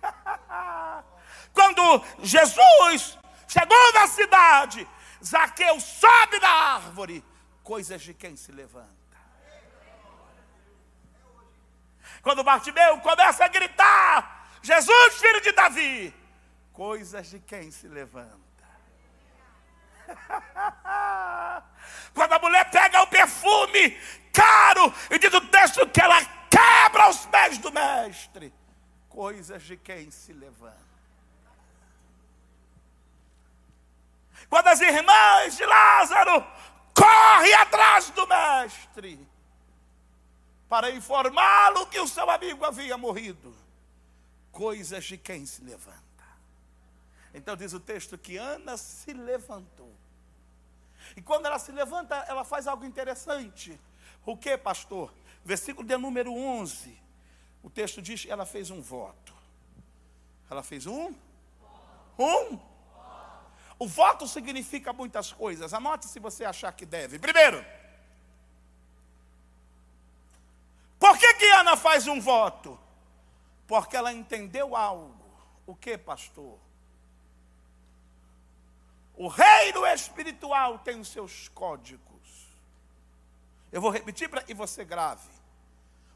Quando 1.53 2.03
Jesus 2.19 3.17
chegou 3.47 3.93
na 3.93 4.07
cidade, 4.07 4.87
Zaqueu 5.23 5.79
sobe 5.79 6.39
da 6.39 6.49
árvore, 6.49 7.23
coisas 7.63 8.01
de 8.01 8.13
quem 8.13 8.35
se 8.35 8.51
levanta. 8.51 8.96
Quando 12.21 12.43
Bartimeu 12.43 12.99
começa 12.99 13.45
a 13.45 13.47
gritar, 13.47 14.49
Jesus, 14.61 15.15
filho 15.15 15.41
de 15.41 15.51
Davi, 15.51 16.13
coisas 16.73 17.27
de 17.27 17.39
quem 17.39 17.71
se 17.71 17.87
levanta. 17.87 18.37
Quando 22.13 22.33
a 22.33 22.39
mulher 22.39 22.69
pega 22.69 23.01
o 23.01 23.07
perfume 23.07 23.91
caro 24.33 24.93
e 25.09 25.19
diz 25.19 25.33
o 25.33 25.41
texto 25.41 25.87
que 25.89 26.01
ela 26.01 26.23
quebra 26.49 27.09
os 27.09 27.25
pés 27.25 27.57
do 27.57 27.71
mestre, 27.71 28.53
coisas 29.09 29.63
de 29.63 29.77
quem 29.77 30.11
se 30.11 30.33
levanta. 30.33 30.87
Quando 34.49 34.67
as 34.67 34.79
irmãs 34.79 35.57
de 35.57 35.65
Lázaro 35.65 36.45
correm 36.93 37.53
atrás 37.53 38.09
do 38.11 38.25
mestre 38.27 39.27
para 40.67 40.91
informá-lo 40.91 41.87
que 41.87 41.99
o 41.99 42.07
seu 42.07 42.29
amigo 42.29 42.65
havia 42.65 42.97
morrido, 42.97 43.55
coisas 44.51 45.05
de 45.05 45.17
quem 45.17 45.45
se 45.45 45.63
levanta. 45.63 45.97
Então 47.33 47.55
diz 47.55 47.73
o 47.73 47.79
texto 47.79 48.17
que 48.17 48.37
Ana 48.37 48.77
se 48.77 49.13
levantou. 49.13 49.93
E 51.15 51.21
quando 51.21 51.45
ela 51.45 51.59
se 51.59 51.71
levanta, 51.71 52.15
ela 52.27 52.43
faz 52.43 52.67
algo 52.67 52.85
interessante. 52.85 53.79
O 54.25 54.35
que, 54.35 54.57
pastor? 54.57 55.13
Versículo 55.43 55.87
de 55.87 55.97
número 55.97 56.33
11. 56.33 56.99
O 57.63 57.69
texto 57.69 58.01
diz 58.01 58.25
que 58.25 58.31
ela 58.31 58.45
fez 58.45 58.69
um 58.69 58.81
voto. 58.81 59.33
Ela 60.49 60.63
fez 60.63 60.85
um? 60.85 61.13
Um? 62.17 62.59
O 63.79 63.87
voto 63.87 64.27
significa 64.27 64.91
muitas 64.91 65.31
coisas. 65.31 65.73
Anote 65.73 66.07
se 66.07 66.19
você 66.19 66.43
achar 66.43 66.71
que 66.71 66.85
deve. 66.85 67.19
Primeiro, 67.19 67.63
por 70.99 71.17
que, 71.17 71.33
que 71.35 71.45
Ana 71.51 71.75
faz 71.75 72.07
um 72.07 72.19
voto? 72.19 72.79
Porque 73.67 73.95
ela 73.95 74.13
entendeu 74.13 74.75
algo. 74.75 75.15
O 75.65 75.75
que, 75.75 75.97
pastor? 75.97 76.57
O 79.15 79.27
reino 79.27 79.85
espiritual 79.87 80.79
tem 80.79 80.99
os 80.99 81.09
seus 81.09 81.47
códigos. 81.49 82.47
Eu 83.71 83.81
vou 83.81 83.91
repetir 83.91 84.29
para 84.29 84.41
que 84.41 84.53
você 84.53 84.85
grave. 84.85 85.29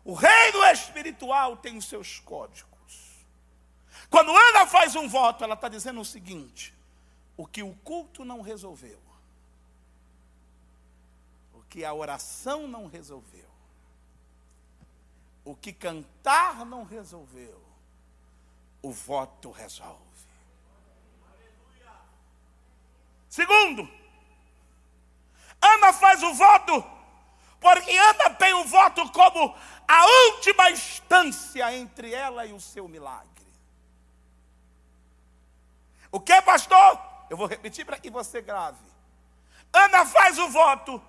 O 0.04 0.13
reino 0.13 0.63
espiritual 0.65 1.58
tem 1.58 1.78
os 1.78 1.86
seus 1.86 2.20
códigos. 2.20 2.72
Quando 4.10 4.36
Ana 4.36 4.65
faz 4.65 4.96
um 4.96 5.08
voto, 5.08 5.44
ela 5.44 5.54
está 5.54 5.67
dizendo 5.67 6.02
o 6.02 6.06
seguinte: 6.06 6.74
o 7.38 7.46
que 7.46 7.62
o 7.63 7.74
culto 7.76 8.26
não 8.26 8.41
resolveu, 8.41 9.00
o 11.54 11.62
que 11.63 11.84
a 11.86 11.94
oração 11.94 12.67
não 12.67 12.88
resolveu, 12.88 13.50
o 15.43 15.56
que 15.56 15.73
cantar 15.73 16.65
não 16.65 16.84
resolveu, 16.84 17.62
o 18.82 18.91
voto 18.91 19.51
resolve. 19.51 19.99
Segundo, 23.30 23.89
Ana 25.62 25.93
faz 25.93 26.21
o 26.21 26.34
voto, 26.34 26.84
porque 27.60 27.91
Ana 27.91 28.30
tem 28.32 28.54
o 28.54 28.65
voto 28.65 29.10
como 29.12 29.56
a 29.88 30.06
última 30.06 30.69
instância 30.69 31.73
entre 31.75 32.13
ela 32.13 32.45
e 32.45 32.54
o 32.54 32.60
seu 32.60 32.88
milagre. 32.88 33.30
O 36.12 36.19
que, 36.19 36.41
pastor? 36.41 36.99
Eu 37.30 37.38
vou 37.38 37.47
repetir 37.47 37.86
para 37.86 37.97
que 37.97 38.10
você 38.10 38.41
grave. 38.41 38.91
Ana 39.71 40.06
faz 40.06 40.38
o 40.38 40.49
voto, 40.49 41.01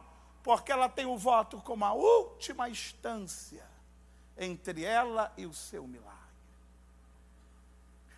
porque 0.44 0.70
ela 0.70 0.88
tem 0.88 1.04
o 1.04 1.18
voto 1.18 1.60
como 1.62 1.84
a 1.84 1.92
última 1.92 2.68
instância 2.68 3.71
entre 4.36 4.84
ela 4.84 5.32
e 5.36 5.46
o 5.46 5.54
seu 5.54 5.86
milagre. 5.86 6.12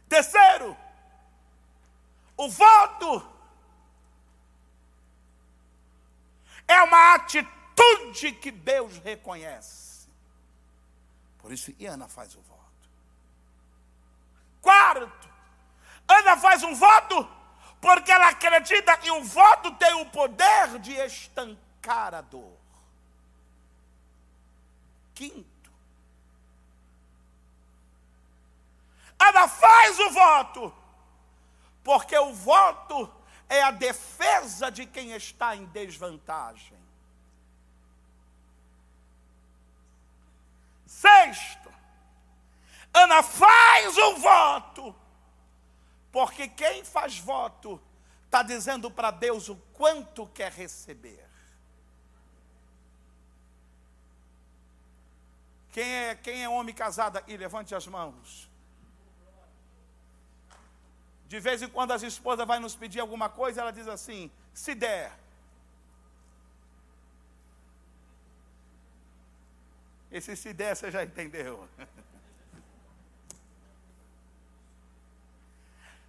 Terceiro, 0.09 0.77
o 2.37 2.49
voto 2.49 3.35
É 6.67 6.83
uma 6.83 7.15
atitude 7.15 8.33
que 8.33 8.51
Deus 8.51 8.99
reconhece. 8.99 10.09
Por 11.39 11.53
isso, 11.53 11.75
Ana 11.87 12.09
faz 12.09 12.35
o 12.35 12.41
voto. 12.41 12.61
Quarto, 14.63 15.29
Ana 16.09 16.37
faz 16.39 16.63
um 16.63 16.75
voto 16.75 17.29
porque 17.81 18.11
ela 18.11 18.29
acredita 18.29 18.97
que 18.97 19.11
o 19.11 19.23
voto 19.23 19.75
tem 19.75 19.93
o 19.95 20.07
poder 20.07 20.79
de 20.79 20.93
estancar 20.93 22.15
a 22.15 22.23
dor. 22.23 22.57
Quinto, 25.15 25.47
Ana 29.29 29.49
faz 29.49 29.99
o 29.99 30.11
voto 30.11 30.85
porque 31.85 32.19
o 32.19 32.33
voto 32.33 33.13
é 33.47 33.63
a 33.63 33.71
defesa 33.71 34.71
de 34.71 34.87
quem 34.87 35.13
está 35.13 35.55
em 35.55 35.67
desvantagem. 35.67 36.79
Sexto, 40.87 41.71
Ana 42.93 43.23
faz 43.23 43.99
o 43.99 44.17
voto, 44.17 44.97
porque 46.11 46.49
quem 46.49 46.83
faz 46.83 47.19
voto 47.19 47.81
está 48.25 48.43
dizendo 48.43 48.91
para 48.91 49.11
Deus 49.11 49.51
o 49.51 49.57
quanto 49.75 50.27
quer 50.29 50.51
receber. 50.53 51.29
Quem 55.71 55.93
é, 55.93 56.15
quem 56.15 56.43
é 56.43 56.49
homem 56.49 56.75
casado 56.75 57.19
aqui, 57.19 57.37
levante 57.37 57.75
as 57.75 57.87
mãos. 57.87 58.49
De 61.35 61.41
vez 61.41 61.61
em 61.61 61.69
quando 61.69 61.91
as 61.91 62.05
esposas 62.05 62.47
vão 62.47 62.61
nos 62.61 62.77
pedir 62.77 63.01
alguma 63.01 63.29
coisa, 63.29 63.61
ela 63.61 63.73
diz 63.73 63.89
assim: 63.89 64.31
se 64.53 64.73
der. 64.73 65.11
Esse 70.13 70.37
se 70.37 70.53
der, 70.53 70.77
você 70.77 70.93
já 70.93 71.03
entendeu. 71.03 71.69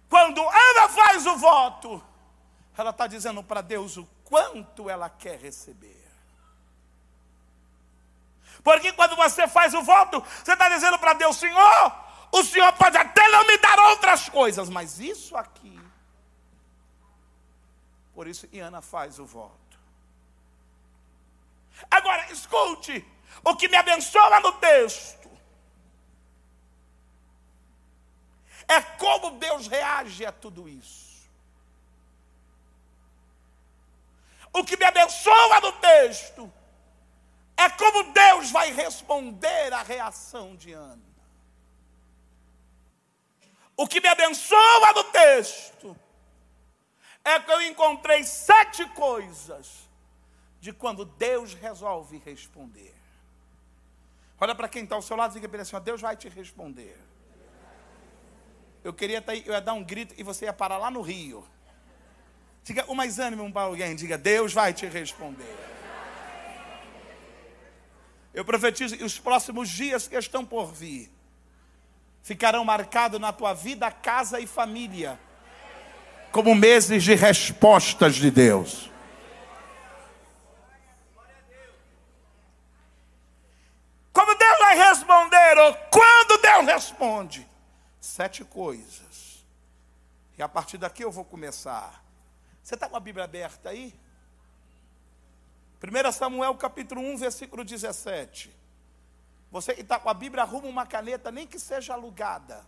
Quando 0.08 0.40
ela 0.40 0.88
faz 0.90 1.26
o 1.26 1.36
voto, 1.36 2.00
ela 2.78 2.90
está 2.90 3.08
dizendo 3.08 3.42
para 3.42 3.62
Deus 3.62 3.96
o 3.96 4.06
quanto 4.22 4.88
ela 4.88 5.10
quer 5.10 5.40
receber. 5.40 6.06
Porque 8.62 8.92
quando 8.92 9.16
você 9.16 9.48
faz 9.48 9.74
o 9.74 9.82
voto, 9.82 10.20
você 10.20 10.52
está 10.52 10.68
dizendo 10.68 11.00
para 11.00 11.14
Deus, 11.14 11.34
Senhor, 11.34 12.05
o 12.32 12.44
Senhor 12.44 12.72
pode 12.74 12.96
até 12.96 13.28
não 13.28 13.46
me 13.46 13.56
dar 13.58 13.78
outras 13.90 14.28
coisas, 14.28 14.68
mas 14.68 14.98
isso 14.98 15.36
aqui. 15.36 15.80
Por 18.14 18.26
isso, 18.26 18.48
Iana 18.52 18.80
faz 18.80 19.18
o 19.18 19.26
voto. 19.26 19.78
Agora, 21.90 22.30
escute: 22.32 23.04
o 23.44 23.54
que 23.54 23.68
me 23.68 23.76
abençoa 23.76 24.40
no 24.40 24.52
texto 24.52 25.30
é 28.68 28.80
como 28.80 29.38
Deus 29.38 29.66
reage 29.66 30.24
a 30.24 30.32
tudo 30.32 30.68
isso. 30.68 31.06
O 34.52 34.64
que 34.64 34.76
me 34.76 34.84
abençoa 34.84 35.60
no 35.60 35.72
texto 35.72 36.52
é 37.56 37.68
como 37.70 38.12
Deus 38.12 38.50
vai 38.50 38.72
responder 38.72 39.72
à 39.72 39.82
reação 39.82 40.56
de 40.56 40.72
Ana. 40.72 41.15
O 43.76 43.86
que 43.86 44.00
me 44.00 44.08
abençoa 44.08 44.92
no 44.94 45.04
texto 45.04 45.96
é 47.22 47.38
que 47.38 47.52
eu 47.52 47.60
encontrei 47.62 48.24
sete 48.24 48.84
coisas 48.90 49.86
de 50.60 50.72
quando 50.72 51.04
Deus 51.04 51.52
resolve 51.52 52.22
responder. 52.24 52.94
Olha 54.40 54.54
para 54.54 54.68
quem 54.68 54.84
está 54.84 54.94
ao 54.94 55.02
seu 55.02 55.16
lado 55.16 55.32
e 55.32 55.34
diga 55.34 55.48
para 55.48 55.58
ele 55.58 55.62
assim: 55.62 55.78
Deus 55.80 56.00
vai 56.00 56.16
te 56.16 56.28
responder. 56.28 56.98
Eu 58.82 58.94
queria 58.94 59.18
estar 59.18 59.32
tá 59.32 59.32
aí, 59.32 59.44
eu 59.46 59.52
ia 59.52 59.60
dar 59.60 59.74
um 59.74 59.84
grito 59.84 60.14
e 60.16 60.22
você 60.22 60.46
ia 60.46 60.52
parar 60.52 60.78
lá 60.78 60.90
no 60.90 61.02
Rio. 61.02 61.46
Diga 62.62 62.84
o 62.88 62.94
mais 62.94 63.18
ânimo 63.18 63.50
para 63.52 63.62
alguém, 63.62 63.94
diga: 63.94 64.16
Deus 64.16 64.52
vai 64.52 64.72
te 64.72 64.86
responder. 64.86 65.56
Eu 68.32 68.44
profetizo, 68.44 69.02
os 69.04 69.18
próximos 69.18 69.68
dias 69.68 70.08
que 70.08 70.16
estão 70.16 70.44
por 70.44 70.72
vir 70.72 71.15
ficarão 72.26 72.64
marcados 72.64 73.20
na 73.20 73.32
tua 73.32 73.54
vida, 73.54 73.88
casa 73.88 74.40
e 74.40 74.48
família, 74.48 75.16
como 76.32 76.56
meses 76.56 77.04
de 77.04 77.14
respostas 77.14 78.16
de 78.16 78.32
Deus. 78.32 78.90
Como 84.12 84.34
Deus 84.34 84.58
vai 84.58 84.76
responder, 84.76 85.58
ou 85.58 85.74
quando 85.88 86.42
Deus 86.42 86.66
responde? 86.66 87.46
Sete 88.00 88.44
coisas. 88.44 89.46
E 90.36 90.42
a 90.42 90.48
partir 90.48 90.78
daqui 90.78 91.04
eu 91.04 91.12
vou 91.12 91.24
começar. 91.24 92.02
Você 92.60 92.74
está 92.74 92.88
com 92.88 92.96
a 92.96 93.00
Bíblia 93.00 93.24
aberta 93.24 93.68
aí? 93.68 93.94
1 95.80 96.10
Samuel 96.10 96.56
capítulo 96.56 97.00
1, 97.02 97.18
versículo 97.18 97.62
17. 97.62 98.65
Você 99.56 99.72
que 99.72 99.80
está 99.80 99.98
com 99.98 100.10
a 100.10 100.12
Bíblia, 100.12 100.42
arruma 100.42 100.68
uma 100.68 100.84
caneta, 100.84 101.32
nem 101.32 101.46
que 101.46 101.58
seja 101.58 101.94
alugada. 101.94 102.62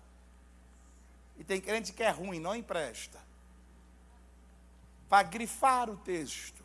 E 1.36 1.44
tem 1.44 1.60
crente 1.60 1.92
que 1.92 2.02
é 2.02 2.08
ruim, 2.08 2.40
não 2.40 2.54
empresta. 2.54 3.20
Para 5.06 5.22
grifar 5.22 5.90
o 5.90 5.98
texto. 5.98 6.64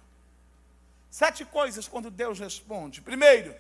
Sete 1.12 1.43
coisas 1.43 1.89
quando 1.89 2.09
Deus 2.09 2.39
responde. 2.39 3.01
Primeiro, 3.01 3.53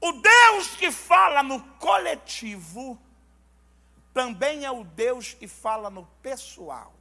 o 0.00 0.10
Deus 0.10 0.74
que 0.74 0.90
fala 0.90 1.44
no 1.44 1.62
coletivo 1.76 2.98
também 4.12 4.64
é 4.64 4.70
o 4.72 4.82
Deus 4.82 5.32
que 5.32 5.46
fala 5.46 5.88
no 5.90 6.04
pessoal. 6.20 6.92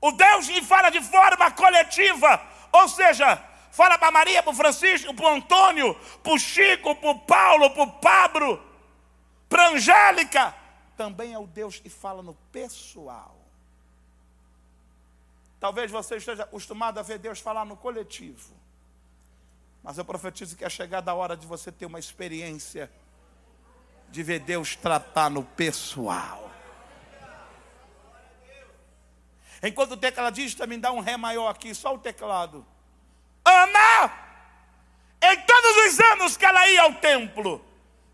O 0.00 0.12
Deus 0.12 0.46
que 0.46 0.62
fala 0.62 0.90
de 0.90 1.00
forma 1.02 1.50
coletiva, 1.50 2.40
ou 2.72 2.88
seja, 2.88 3.36
fala 3.70 3.98
para 3.98 4.10
Maria, 4.10 4.42
para 4.42 4.54
Francisco, 4.54 5.12
para 5.14 5.30
Antônio, 5.30 5.94
para 6.22 6.38
Chico, 6.38 6.94
para 6.94 7.14
Paulo, 7.14 7.70
para 7.70 7.86
Pablo, 7.86 8.62
para 9.48 9.70
Angélica, 9.70 10.54
também 10.96 11.32
é 11.32 11.38
o 11.38 11.46
Deus 11.46 11.78
que 11.78 11.88
fala 11.88 12.22
no 12.22 12.34
pessoal. 12.52 13.36
Talvez 15.60 15.90
você 15.90 16.16
esteja 16.16 16.44
acostumado 16.44 16.98
a 16.98 17.02
ver 17.02 17.18
Deus 17.18 17.40
falar 17.40 17.64
no 17.64 17.76
coletivo. 17.76 18.54
Mas 19.82 19.98
eu 19.98 20.04
profetizo 20.04 20.56
que 20.56 20.64
é 20.64 20.68
chegada 20.68 21.10
a 21.10 21.14
hora 21.14 21.36
de 21.36 21.46
você 21.46 21.72
ter 21.72 21.86
uma 21.86 21.98
experiência 21.98 22.90
de 24.10 24.22
ver 24.22 24.40
Deus 24.40 24.76
tratar 24.76 25.30
no 25.30 25.42
pessoal. 25.42 26.47
Enquanto 29.62 29.92
o 29.92 29.96
tecladista 29.96 30.66
me 30.66 30.76
dá 30.76 30.92
um 30.92 31.00
ré 31.00 31.16
maior 31.16 31.48
aqui, 31.48 31.74
só 31.74 31.94
o 31.94 31.98
teclado. 31.98 32.64
Ana, 33.44 34.12
em 35.22 35.40
todos 35.40 35.76
os 35.86 36.00
anos 36.00 36.36
que 36.36 36.44
ela 36.44 36.68
ia 36.68 36.82
ao 36.82 36.94
templo, 36.94 37.64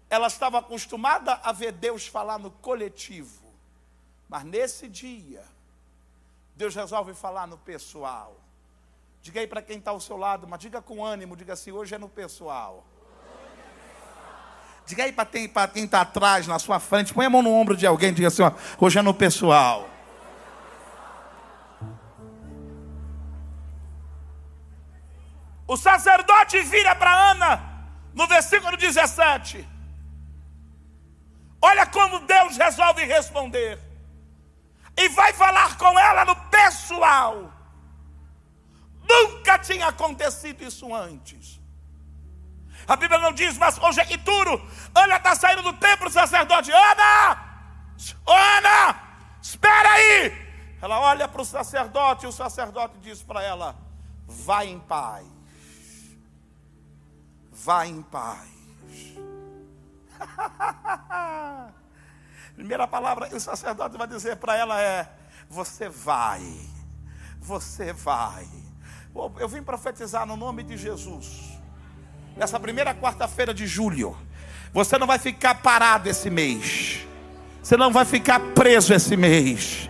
ela 0.08 0.26
estava 0.26 0.58
acostumada 0.58 1.40
a 1.42 1.52
ver 1.52 1.72
Deus 1.72 2.06
falar 2.06 2.38
no 2.38 2.50
coletivo. 2.50 3.44
Mas 4.28 4.44
nesse 4.44 4.88
dia, 4.88 5.44
Deus 6.56 6.74
resolve 6.74 7.14
falar 7.14 7.46
no 7.46 7.58
pessoal. 7.58 8.36
Diga 9.20 9.40
aí 9.40 9.46
para 9.46 9.62
quem 9.62 9.78
está 9.78 9.90
ao 9.90 10.00
seu 10.00 10.16
lado, 10.16 10.46
mas 10.46 10.60
diga 10.60 10.80
com 10.80 11.04
ânimo, 11.04 11.36
diga 11.36 11.54
assim, 11.54 11.72
hoje 11.72 11.94
é 11.94 11.98
no 11.98 12.08
pessoal. 12.08 12.84
Diga 14.86 15.04
aí 15.04 15.12
para 15.12 15.26
quem 15.68 15.84
está 15.84 16.02
atrás, 16.02 16.46
na 16.46 16.58
sua 16.58 16.78
frente, 16.78 17.12
põe 17.12 17.26
a 17.26 17.30
mão 17.30 17.42
no 17.42 17.50
ombro 17.50 17.76
de 17.76 17.86
alguém, 17.86 18.12
diga 18.12 18.28
assim, 18.28 18.42
ó, 18.42 18.52
hoje 18.78 18.98
é 18.98 19.02
no 19.02 19.14
pessoal. 19.14 19.88
O 25.66 25.76
sacerdote 25.76 26.60
vira 26.62 26.94
para 26.94 27.30
Ana, 27.30 27.62
no 28.12 28.26
versículo 28.26 28.76
17. 28.76 29.66
Olha 31.60 31.86
como 31.86 32.20
Deus 32.20 32.56
resolve 32.56 33.04
responder. 33.04 33.80
E 34.96 35.08
vai 35.08 35.32
falar 35.32 35.76
com 35.78 35.98
ela 35.98 36.24
no 36.24 36.36
pessoal. 36.50 37.50
Nunca 39.08 39.58
tinha 39.58 39.88
acontecido 39.88 40.62
isso 40.62 40.94
antes. 40.94 41.60
A 42.86 42.96
Bíblia 42.96 43.18
não 43.18 43.32
diz, 43.32 43.56
mas 43.56 43.78
hoje 43.78 44.00
é 44.00 44.12
Ituro. 44.12 44.62
Ana 44.94 45.16
está 45.16 45.34
saindo 45.34 45.62
do 45.62 45.72
templo, 45.72 46.08
o 46.08 46.10
sacerdote. 46.10 46.70
Ana! 46.70 47.38
Ana! 48.26 49.00
Espera 49.42 49.90
aí! 49.90 50.44
Ela 50.82 51.00
olha 51.00 51.26
para 51.26 51.40
o 51.40 51.44
sacerdote 51.46 52.26
e 52.26 52.28
o 52.28 52.32
sacerdote 52.32 52.98
diz 52.98 53.22
para 53.22 53.42
ela: 53.42 53.74
Vai 54.26 54.68
em 54.68 54.78
paz. 54.78 55.33
Vai 57.54 57.88
em 57.88 58.02
paz. 58.02 58.48
Primeira 62.54 62.86
palavra 62.86 63.28
que 63.28 63.36
o 63.36 63.40
sacerdote 63.40 63.96
vai 63.96 64.08
dizer 64.08 64.36
para 64.36 64.56
ela 64.56 64.80
é: 64.80 65.08
Você 65.48 65.88
vai. 65.88 66.42
Você 67.38 67.92
vai. 67.92 68.48
Eu 69.38 69.48
vim 69.48 69.62
profetizar 69.62 70.26
no 70.26 70.36
nome 70.36 70.64
de 70.64 70.76
Jesus. 70.76 71.54
Nessa 72.36 72.58
primeira 72.58 72.92
quarta-feira 72.92 73.54
de 73.54 73.64
julho, 73.64 74.16
você 74.72 74.98
não 74.98 75.06
vai 75.06 75.20
ficar 75.20 75.54
parado 75.56 76.08
esse 76.08 76.28
mês. 76.28 77.06
Você 77.62 77.76
não 77.76 77.92
vai 77.92 78.04
ficar 78.04 78.40
preso 78.54 78.92
esse 78.92 79.16
mês. 79.16 79.88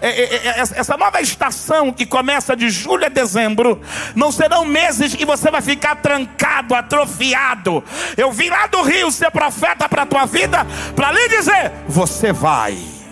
É, 0.00 0.08
é, 0.08 0.34
é, 0.46 0.58
essa 0.58 0.96
nova 0.96 1.20
estação 1.20 1.92
que 1.92 2.06
começa 2.06 2.56
de 2.56 2.70
julho 2.70 3.06
a 3.06 3.08
dezembro, 3.08 3.80
não 4.14 4.30
serão 4.32 4.64
meses 4.64 5.14
que 5.14 5.24
você 5.24 5.50
vai 5.50 5.62
ficar 5.62 5.96
trancado, 5.96 6.74
atrofiado. 6.74 7.82
Eu 8.16 8.32
vim 8.32 8.48
lá 8.48 8.66
do 8.66 8.82
Rio 8.82 9.10
ser 9.10 9.30
profeta 9.30 9.88
para 9.88 10.02
a 10.02 10.06
tua 10.06 10.26
vida, 10.26 10.66
para 10.94 11.12
lhe 11.12 11.28
dizer: 11.28 11.72
você 11.88 12.32
vai. 12.32 13.03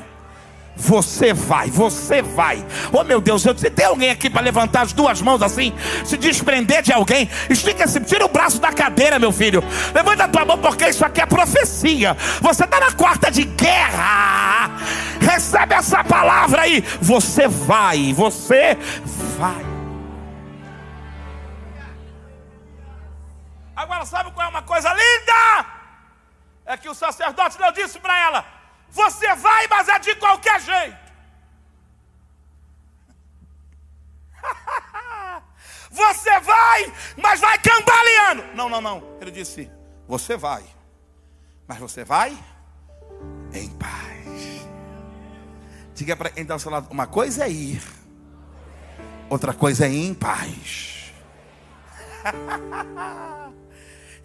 Você 0.83 1.33
vai, 1.33 1.70
você 1.70 2.20
vai. 2.20 2.66
Oh 2.93 3.05
meu 3.05 3.20
Deus, 3.20 3.45
eu, 3.47 3.57
se 3.57 3.70
tem 3.70 3.87
alguém 3.87 4.11
aqui 4.11 4.28
para 4.28 4.41
levantar 4.41 4.83
as 4.83 4.93
duas 4.93 5.22
mãos 5.22 5.41
assim, 5.41 5.72
se 6.05 6.16
desprender 6.16 6.83
de 6.83 6.93
alguém, 6.93 7.30
estica 7.49 7.87
se 7.87 8.01
tira 8.01 8.24
o 8.24 8.28
braço 8.28 8.61
da 8.61 8.72
cadeira, 8.72 9.16
meu 9.16 9.30
filho. 9.30 9.62
Levanta 9.95 10.24
a 10.24 10.28
tua 10.28 10.45
mão, 10.45 10.59
porque 10.59 10.89
isso 10.89 11.05
aqui 11.05 11.20
é 11.20 11.26
profecia. 11.26 12.16
Você 12.41 12.64
está 12.64 12.80
na 12.80 12.91
quarta 12.91 13.30
de 13.30 13.45
guerra. 13.45 14.76
Recebe 15.20 15.72
essa 15.74 16.03
palavra 16.03 16.62
aí. 16.62 16.80
Você 17.01 17.47
vai, 17.47 18.12
você 18.12 18.76
vai. 19.39 19.64
Agora, 23.76 24.05
sabe 24.05 24.33
qual 24.33 24.47
é 24.47 24.51
uma 24.51 24.62
coisa 24.62 24.93
linda? 24.93 25.66
É 26.66 26.76
que 26.76 26.89
o 26.89 26.95
sacerdote 26.95 27.59
não 27.61 27.70
disse 27.70 28.01
para 28.01 28.18
ela: 28.18 28.62
você 28.93 29.34
vai, 29.34 29.66
mas 29.68 29.88
é 29.88 29.99
de 29.99 30.14
qualquer 30.16 30.61
jeito. 30.61 30.99
Você 35.90 36.40
vai, 36.40 36.93
mas 37.16 37.40
vai 37.40 37.59
cambaleando. 37.59 38.55
Não, 38.55 38.68
não, 38.68 38.80
não. 38.80 39.03
Ele 39.20 39.30
disse: 39.30 39.70
Você 40.07 40.36
vai, 40.36 40.64
mas 41.66 41.78
você 41.78 42.03
vai 42.03 42.36
em 43.53 43.68
paz. 43.70 44.66
Diga 45.95 46.16
para 46.16 46.30
quem 46.30 46.43
está 46.43 46.55
ao 46.55 46.61
seu 46.61 46.70
lado: 46.70 46.90
Uma 46.90 47.07
coisa 47.07 47.45
é 47.45 47.51
ir, 47.51 47.82
outra 49.28 49.53
coisa 49.53 49.86
é 49.86 49.90
ir 49.90 50.07
em 50.07 50.14
paz. 50.14 51.12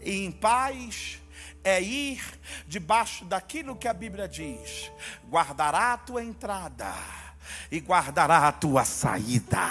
e 0.02 0.26
em 0.26 0.32
paz 0.32 1.22
é 1.68 1.82
ir 1.82 2.22
debaixo 2.66 3.26
daquilo 3.26 3.76
que 3.76 3.88
a 3.88 3.94
Bíblia 3.94 4.28
diz: 4.28 4.90
guardará 5.30 5.94
a 5.94 5.98
tua 5.98 6.24
entrada 6.24 6.94
e 7.70 7.80
guardará 7.80 8.48
a 8.48 8.52
tua 8.52 8.86
saída. 8.86 9.68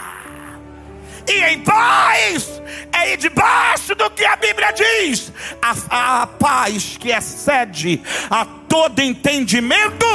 E 1.27 1.43
em 1.45 1.65
paz 1.65 2.63
é 2.93 3.13
ir 3.13 3.17
debaixo 3.17 3.95
do 3.95 4.11
que 4.11 4.25
a 4.25 4.37
Bíblia 4.37 4.73
diz, 4.73 5.33
a, 5.63 6.23
a 6.23 6.27
paz 6.27 6.97
que 6.99 7.11
excede 7.11 8.03
a 8.31 8.45
todo 8.69 9.01
entendimento, 9.01 10.07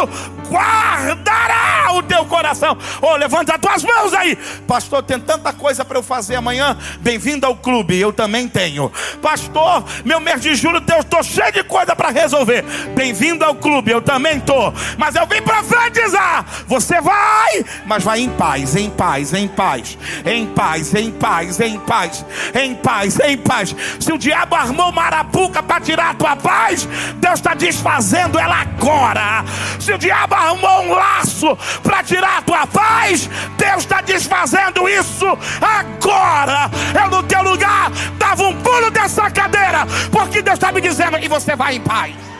guardará 0.49 1.93
o 1.93 2.04
teu 2.04 2.26
coração. 2.26 2.78
Oh, 3.02 3.16
levanta 3.16 3.56
as 3.56 3.62
tuas 3.62 3.84
mãos 3.84 4.14
aí, 4.14 4.36
pastor. 4.68 5.02
Tem 5.04 5.20
tanta 5.20 5.54
coisa 5.54 5.86
para 5.86 5.97
eu 5.97 6.04
fazer 6.04 6.36
amanhã. 6.36 6.78
Bem-vindo 6.99 7.45
ao 7.45 7.56
clube, 7.56 7.97
eu 7.97 8.12
também 8.12 8.47
tenho, 8.47 8.91
pastor. 9.22 9.84
Meu 10.04 10.20
mês 10.20 10.41
de 10.41 10.54
julho, 10.56 10.84
eu 10.91 10.99
estou 10.99 11.24
cheio 11.24 11.52
de 11.54 11.64
coisa 11.64 11.95
para 11.95 12.10
resolver. 12.10 12.64
Bem-vindo 12.93 13.45
ao 13.45 13.56
clube, 13.56 13.91
eu 13.91 14.02
também 14.02 14.38
estou. 14.38 14.74
Mas 14.97 15.16
eu 15.16 15.26
vim 15.26 15.41
profetizar. 15.41 16.45
Você 16.68 16.99
vai, 16.99 17.66
mas 17.86 18.04
vai 18.04 18.20
em 18.20 18.30
paz, 18.30 18.76
em 18.76 18.89
paz, 18.89 19.34
em 19.34 19.47
paz, 19.47 19.97
em 20.26 20.45
paz, 20.47 20.93
em 20.93 21.12
paz, 21.12 21.60
em 21.60 21.80
paz, 21.80 22.26
em 22.54 22.76
paz, 22.76 23.20
em 23.20 23.38
paz. 23.38 23.76
Se 23.99 24.12
o 24.12 24.18
diabo 24.18 24.56
armou 24.56 24.91
marapuca 24.91 25.64
para 25.64 25.80
tirar 25.80 26.12
a 26.12 26.14
tua 26.14 26.36
paz, 26.36 26.88
Deus 27.16 27.36
está 27.36 27.54
desfazendo 27.54 28.41
ela 28.42 28.62
agora. 28.62 29.46
Se 29.80 29.94
o 29.94 29.98
diabo 29.98 30.36
arrumou 30.36 30.84
um 30.84 30.94
laço 30.94 31.58
para 31.84 32.04
tirar 32.04 32.39
a 32.39 32.42
tua 32.42 32.68
paz, 32.68 33.30
Deus 33.58 33.84
está 33.84 34.02
desfazendo 34.02 34.88
isso 34.89 35.26
agora. 35.62 36.70
Eu 37.00 37.10
no 37.10 37.24
teu 37.24 37.44
lugar 37.44 37.92
dava 38.18 38.44
um 38.44 38.56
pulo 38.62 38.89
dessa 38.92 39.30
cadeira, 39.30 39.86
porque 40.12 40.42
Deus 40.42 40.56
está 40.56 40.72
me 40.72 40.82
dizendo 40.82 41.18
e 41.18 41.28
você 41.28 41.56
vai 41.56 41.76
em 41.76 41.82
paz. 41.82 42.30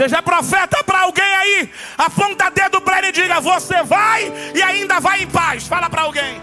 Seja 0.00 0.22
profeta 0.22 0.82
para 0.82 1.02
alguém 1.02 1.22
aí. 1.22 1.74
Aponta 1.98 2.50
dedo 2.50 2.80
para 2.80 2.96
ele 3.00 3.08
e 3.08 3.12
diga: 3.12 3.38
Você 3.38 3.82
vai 3.82 4.32
e 4.56 4.62
ainda 4.62 4.98
vai 4.98 5.24
em 5.24 5.30
paz. 5.30 5.66
Fala 5.66 5.90
para 5.90 6.00
alguém. 6.00 6.40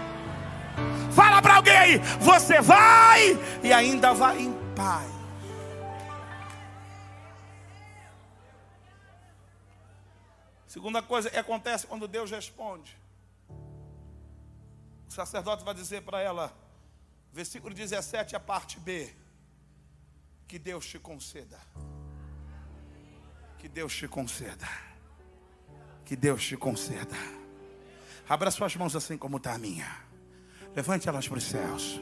Fala 1.12 1.42
para 1.42 1.56
alguém 1.56 1.76
aí. 1.76 1.98
Você 2.20 2.60
vai 2.60 3.36
e 3.60 3.72
ainda 3.72 4.14
vai 4.14 4.38
em 4.42 4.52
paz. 4.76 5.10
Segunda 10.68 11.02
coisa 11.02 11.28
que 11.28 11.36
acontece 11.36 11.84
quando 11.84 12.06
Deus 12.06 12.30
responde. 12.30 12.96
O 15.08 15.10
sacerdote 15.10 15.64
vai 15.64 15.74
dizer 15.74 16.02
para 16.02 16.20
ela, 16.20 16.56
versículo 17.32 17.74
17, 17.74 18.36
a 18.36 18.40
parte 18.40 18.78
B: 18.78 19.12
Que 20.46 20.60
Deus 20.60 20.86
te 20.86 21.00
conceda. 21.00 21.58
Que 23.58 23.68
Deus 23.68 23.94
te 23.94 24.08
conceda. 24.08 24.68
Que 26.04 26.16
Deus 26.16 26.46
te 26.46 26.56
conceda. 26.56 27.16
Abra 28.28 28.50
suas 28.50 28.76
mãos 28.76 28.94
assim 28.94 29.16
como 29.16 29.38
está 29.38 29.54
a 29.54 29.58
minha. 29.58 29.88
Levante 30.74 31.08
elas 31.08 31.26
para 31.26 31.38
os 31.38 31.44
céus. 31.44 32.00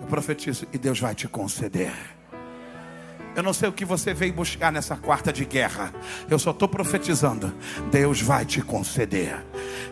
Eu 0.00 0.06
profetizo 0.06 0.66
e 0.72 0.78
Deus 0.78 1.00
vai 1.00 1.14
te 1.14 1.28
conceder. 1.28 2.19
Eu 3.34 3.42
não 3.42 3.52
sei 3.52 3.68
o 3.68 3.72
que 3.72 3.84
você 3.84 4.12
veio 4.12 4.32
buscar 4.32 4.72
nessa 4.72 4.96
quarta 4.96 5.32
de 5.32 5.44
guerra. 5.44 5.92
Eu 6.28 6.38
só 6.38 6.50
estou 6.50 6.68
profetizando. 6.68 7.54
Deus 7.90 8.20
vai 8.20 8.44
te 8.44 8.60
conceder. 8.60 9.44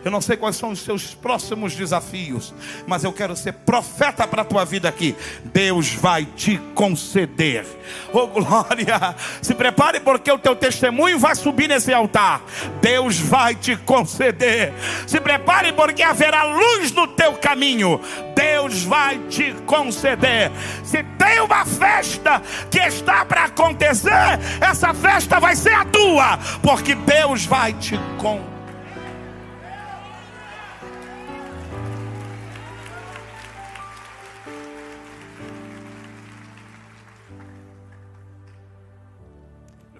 Eu 0.03 0.11
não 0.11 0.21
sei 0.21 0.37
quais 0.37 0.55
são 0.55 0.71
os 0.71 0.79
seus 0.79 1.13
próximos 1.13 1.75
desafios, 1.75 2.53
mas 2.87 3.03
eu 3.03 3.11
quero 3.11 3.35
ser 3.35 3.53
profeta 3.53 4.27
para 4.27 4.41
a 4.41 4.45
tua 4.45 4.65
vida 4.65 4.87
aqui. 4.87 5.15
Deus 5.45 5.93
vai 5.93 6.25
te 6.25 6.57
conceder. 6.73 7.65
Oh 8.13 8.27
glória! 8.27 9.15
Se 9.41 9.53
prepare 9.53 9.99
porque 9.99 10.31
o 10.31 10.39
teu 10.39 10.55
testemunho 10.55 11.19
vai 11.19 11.35
subir 11.35 11.67
nesse 11.67 11.93
altar. 11.93 12.41
Deus 12.81 13.19
vai 13.19 13.55
te 13.55 13.75
conceder. 13.77 14.73
Se 15.07 15.19
prepare 15.19 15.73
porque 15.73 16.03
haverá 16.03 16.43
luz 16.43 16.91
no 16.91 17.07
teu 17.07 17.33
caminho. 17.33 17.99
Deus 18.35 18.83
vai 18.83 19.17
te 19.29 19.53
conceder. 19.65 20.51
Se 20.83 21.03
tem 21.03 21.41
uma 21.41 21.65
festa 21.65 22.41
que 22.71 22.79
está 22.79 23.25
para 23.29 23.45
acontecer, 23.45 24.11
essa 24.59 24.93
festa 24.93 25.39
vai 25.39 25.55
ser 25.55 25.73
a 25.73 25.85
tua, 25.85 26.37
porque 26.61 26.95
Deus 26.95 27.45
vai 27.45 27.73
te 27.73 27.95
conceder. 28.19 28.59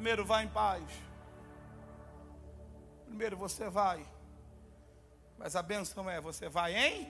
Primeiro, 0.09 0.25
vá 0.25 0.43
em 0.43 0.47
paz. 0.47 0.83
Primeiro, 3.05 3.37
você 3.37 3.69
vai. 3.69 4.03
Mas 5.37 5.55
a 5.55 5.61
bênção 5.61 6.09
é: 6.09 6.19
você 6.19 6.49
vai 6.49 6.75
em. 6.75 7.07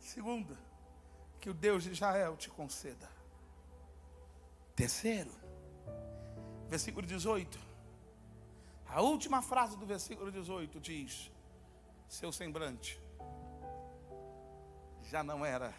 Segunda, 0.00 0.56
que 1.40 1.48
o 1.48 1.54
Deus 1.54 1.84
de 1.84 1.92
Israel 1.92 2.36
te 2.36 2.50
conceda. 2.50 3.15
Terceiro, 4.76 5.30
versículo 6.68 7.06
18. 7.06 7.58
A 8.86 9.00
última 9.00 9.40
frase 9.40 9.74
do 9.78 9.86
versículo 9.86 10.30
18 10.30 10.78
diz: 10.78 11.32
Seu 12.06 12.30
semblante 12.30 13.00
já 15.02 15.24
não 15.24 15.44
era 15.46 15.74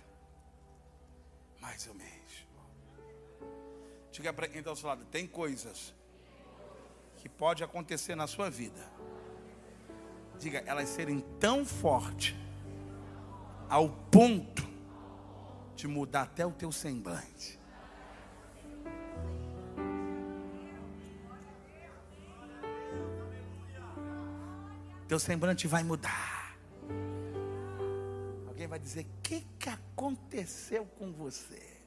mais 1.62 1.86
o 1.86 1.94
mesmo. 1.94 2.48
Diga 4.12 4.34
para 4.34 4.48
quem 4.48 4.60
está 4.60 4.72
ao 4.72 4.76
seu 4.76 4.90
lado: 4.90 5.06
tem 5.06 5.28
coisas 5.28 5.94
que 7.18 7.30
pode 7.30 7.64
acontecer 7.64 8.16
na 8.16 8.26
sua 8.26 8.50
vida. 8.50 8.92
Diga, 10.40 10.64
elas 10.66 10.90
serem 10.90 11.20
tão 11.40 11.64
fortes 11.64 12.36
ao 13.70 13.90
ponto 13.90 14.68
de 15.76 15.88
mudar 15.88 16.24
até 16.24 16.44
o 16.44 16.52
teu 16.52 16.72
semblante. 16.72 17.57
Teu 25.08 25.20
semblante 25.20 25.68
vai 25.68 25.84
mudar. 25.84 26.58
Alguém 28.48 28.68
vai 28.68 28.78
dizer: 28.78 29.06
O 29.06 29.22
que, 29.22 29.42
que 29.58 29.70
aconteceu 29.70 30.86
com 30.98 31.14
você? 31.14 31.78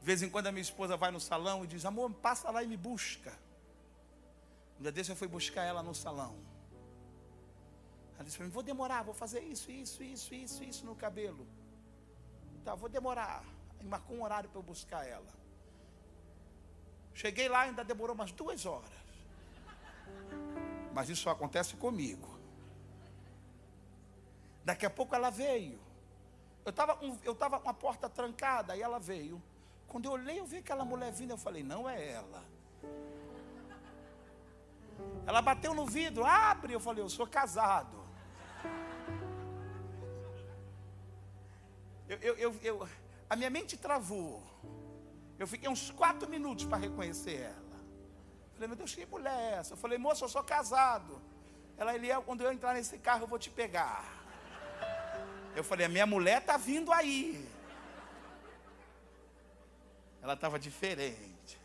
De 0.00 0.06
vez 0.06 0.22
em 0.22 0.28
quando 0.28 0.48
a 0.48 0.52
minha 0.52 0.62
esposa 0.62 0.96
vai 0.96 1.12
no 1.12 1.20
salão 1.20 1.64
e 1.64 1.66
diz: 1.68 1.84
Amor, 1.84 2.12
passa 2.14 2.50
lá 2.50 2.62
e 2.62 2.66
me 2.66 2.76
busca. 2.76 3.32
Um 4.78 4.82
dia 4.82 4.92
desse 4.92 5.10
eu 5.10 5.16
fui 5.16 5.28
buscar 5.28 5.62
ela 5.62 5.82
no 5.82 5.94
salão. 5.94 6.36
Ela 8.16 8.24
disse 8.24 8.36
para 8.36 8.46
mim: 8.46 8.52
Vou 8.52 8.64
demorar, 8.64 9.02
vou 9.02 9.14
fazer 9.14 9.40
isso, 9.40 9.70
isso, 9.70 10.02
isso, 10.02 10.34
isso, 10.34 10.64
isso 10.64 10.84
no 10.84 10.96
cabelo. 10.96 11.46
Tá, 12.64 12.74
vou 12.74 12.88
demorar. 12.88 13.44
E 13.80 13.84
marcou 13.84 14.16
um 14.16 14.24
horário 14.24 14.50
para 14.50 14.58
eu 14.58 14.62
buscar 14.64 15.06
ela. 15.06 15.45
Cheguei 17.16 17.48
lá, 17.48 17.62
ainda 17.62 17.82
demorou 17.82 18.14
umas 18.14 18.30
duas 18.30 18.66
horas. 18.66 18.90
Mas 20.92 21.08
isso 21.08 21.22
só 21.22 21.30
acontece 21.30 21.74
comigo. 21.74 22.28
Daqui 24.62 24.84
a 24.84 24.90
pouco 24.90 25.14
ela 25.14 25.30
veio. 25.30 25.80
Eu 26.62 26.70
estava 26.70 26.98
eu 27.24 27.34
tava 27.34 27.58
com 27.58 27.70
a 27.70 27.74
porta 27.74 28.06
trancada 28.08 28.76
e 28.76 28.82
ela 28.82 28.98
veio. 28.98 29.42
Quando 29.88 30.04
eu 30.04 30.12
olhei, 30.12 30.38
eu 30.38 30.44
vi 30.44 30.58
aquela 30.58 30.84
mulher 30.84 31.10
vindo, 31.10 31.30
eu 31.30 31.38
falei, 31.38 31.62
não 31.62 31.88
é 31.88 32.06
ela. 32.06 32.44
Ela 35.26 35.40
bateu 35.40 35.72
no 35.72 35.86
vidro, 35.86 36.22
abre, 36.24 36.74
eu 36.74 36.80
falei, 36.80 37.02
eu 37.02 37.08
sou 37.08 37.26
casado. 37.26 37.96
Eu, 42.08 42.18
eu, 42.18 42.34
eu, 42.36 42.60
eu 42.62 42.88
a 43.30 43.36
minha 43.36 43.48
mente 43.48 43.74
travou. 43.76 44.42
Eu 45.38 45.46
fiquei 45.46 45.68
uns 45.68 45.90
quatro 45.90 46.28
minutos 46.28 46.64
para 46.64 46.78
reconhecer 46.78 47.40
ela. 47.40 47.76
Falei, 48.54 48.68
meu 48.68 48.76
Deus, 48.76 48.94
que 48.94 49.04
mulher 49.06 49.38
é 49.38 49.58
essa? 49.58 49.74
Eu 49.74 49.76
falei, 49.76 49.98
moça, 49.98 50.24
eu 50.24 50.28
sou 50.28 50.42
casado. 50.42 51.20
Ela, 51.76 51.94
Eliel, 51.94 52.22
quando 52.22 52.40
eu 52.40 52.50
entrar 52.50 52.72
nesse 52.72 52.96
carro, 52.98 53.24
eu 53.24 53.28
vou 53.28 53.38
te 53.38 53.50
pegar. 53.50 54.04
Eu 55.54 55.62
falei, 55.62 55.86
a 55.86 55.88
minha 55.88 56.06
mulher 56.06 56.40
está 56.40 56.56
vindo 56.56 56.90
aí. 56.92 57.46
Ela 60.22 60.32
estava 60.32 60.58
diferente. 60.58 61.58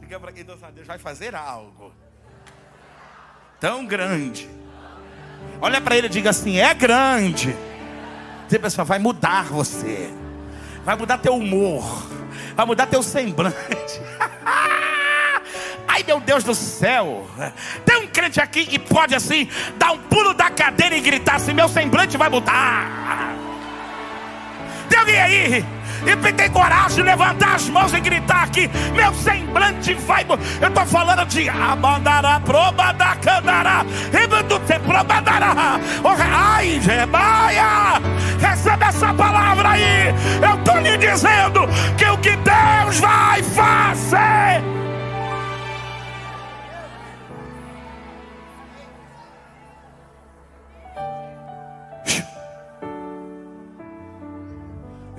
Diga 0.00 0.20
para 0.20 0.32
quem 0.32 0.44
Deus 0.44 0.60
vai 0.86 0.98
fazer 0.98 1.34
algo 1.34 1.92
tão 3.62 3.86
grande. 3.86 4.50
Olha 5.60 5.80
para 5.80 5.96
ele 5.96 6.08
e 6.08 6.10
diga 6.10 6.30
assim: 6.30 6.58
é 6.58 6.74
grande. 6.74 7.54
Dizer 8.46 8.58
pessoal, 8.58 8.84
vai 8.84 8.98
mudar 8.98 9.44
você. 9.44 10.10
Vai 10.84 10.96
mudar 10.96 11.18
teu 11.18 11.36
humor, 11.36 11.84
vai 12.54 12.66
mudar 12.66 12.86
teu 12.86 13.02
semblante. 13.02 13.56
Ai 15.86 16.02
meu 16.04 16.20
Deus 16.20 16.42
do 16.42 16.54
céu, 16.54 17.26
tem 17.84 17.98
um 17.98 18.06
crente 18.06 18.40
aqui 18.40 18.66
e 18.70 18.78
pode 18.78 19.14
assim 19.14 19.48
dar 19.76 19.92
um 19.92 19.98
pulo 19.98 20.32
da 20.32 20.50
cadeira 20.50 20.96
e 20.96 21.00
gritar 21.00 21.36
assim: 21.36 21.52
meu 21.52 21.68
semblante 21.68 22.16
vai 22.16 22.28
mudar. 22.28 23.34
Tem 24.88 24.98
alguém 24.98 25.20
aí? 25.20 25.64
E 26.06 26.32
tem 26.32 26.50
coragem 26.50 26.96
de 26.96 27.02
levantar 27.02 27.54
as 27.54 27.68
mãos 27.68 27.92
e 27.92 28.00
gritar 28.00 28.44
aqui: 28.44 28.70
Meu 28.94 29.12
semblante 29.14 29.94
vai. 29.94 30.26
Eu 30.60 30.68
estou 30.68 30.86
falando 30.86 31.24
de 31.26 31.48
Abandará, 31.48 32.40
Probadará, 32.40 33.16
Candará, 33.16 33.84
Ibandute, 34.12 34.78
Probadará. 34.80 35.80
Ai, 36.34 36.80
Gebaia, 36.80 38.00
recebe 38.40 38.84
essa 38.84 39.12
palavra 39.14 39.70
aí. 39.70 40.14
Eu 40.42 40.58
estou 40.58 40.78
lhe 40.80 40.96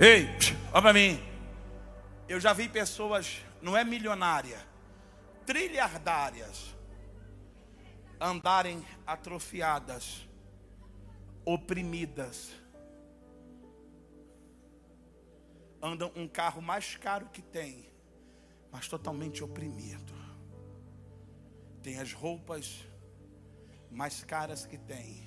Ei, 0.06 0.28
olha 0.70 0.82
para 0.82 0.92
mim. 0.92 1.18
Eu 2.28 2.38
já 2.38 2.52
vi 2.52 2.68
pessoas, 2.68 3.42
não 3.62 3.74
é 3.74 3.82
milionária, 3.82 4.58
trilhardárias, 5.46 6.76
andarem 8.20 8.84
atrofiadas, 9.06 10.28
oprimidas. 11.42 12.50
Andam 15.80 16.12
um 16.14 16.28
carro 16.28 16.60
mais 16.60 16.96
caro 16.98 17.30
que 17.32 17.40
tem, 17.40 17.90
mas 18.70 18.86
totalmente 18.86 19.42
oprimido. 19.42 20.12
Tem 21.82 21.98
as 21.98 22.12
roupas 22.12 22.84
mais 23.90 24.22
caras 24.22 24.66
que 24.66 24.76
tem, 24.76 25.26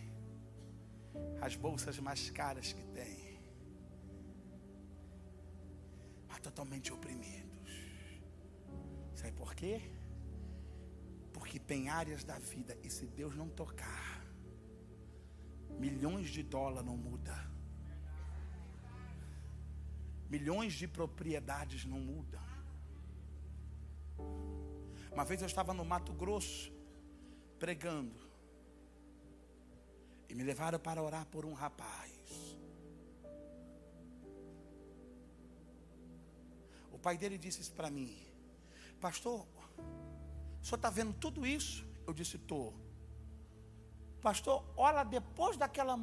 as 1.41 1.55
bolsas 1.55 1.97
mais 1.97 2.29
caras 2.29 2.73
que 2.73 2.85
tem 2.85 3.16
totalmente 6.39 6.91
oprimidos. 6.93 7.71
Sabe 9.15 9.31
por 9.33 9.55
quê? 9.55 9.81
Porque 11.33 11.59
tem 11.59 11.89
áreas 11.89 12.23
da 12.23 12.37
vida 12.37 12.77
e 12.83 12.89
se 12.89 13.05
Deus 13.07 13.35
não 13.35 13.49
tocar, 13.49 14.25
milhões 15.79 16.29
de 16.29 16.43
dólares 16.43 16.85
não 16.85 16.97
muda. 16.97 17.35
Milhões 20.29 20.73
de 20.73 20.87
propriedades 20.87 21.85
não 21.85 21.99
mudam. 21.99 22.47
Uma 25.11 25.25
vez 25.25 25.41
eu 25.41 25.47
estava 25.47 25.73
no 25.73 25.85
Mato 25.85 26.13
Grosso 26.13 26.71
pregando 27.57 28.27
e 30.29 30.35
me 30.35 30.43
levaram 30.43 30.79
para 30.79 31.01
orar 31.01 31.25
por 31.25 31.45
um 31.45 31.53
rapaz. 31.53 32.06
O 36.97 36.99
pai 36.99 37.15
dele 37.15 37.37
disse 37.37 37.61
isso 37.61 37.73
para 37.73 37.91
mim: 37.91 38.17
Pastor, 38.99 39.45
o 40.61 40.65
senhor 40.65 40.77
está 40.77 40.89
vendo 40.89 41.13
tudo 41.13 41.45
isso? 41.45 41.85
Eu 42.07 42.13
disse: 42.13 42.37
Estou. 42.37 42.73
Pastor, 44.19 44.65
olha, 44.75 45.03
depois 45.03 45.55
daquela. 45.57 45.95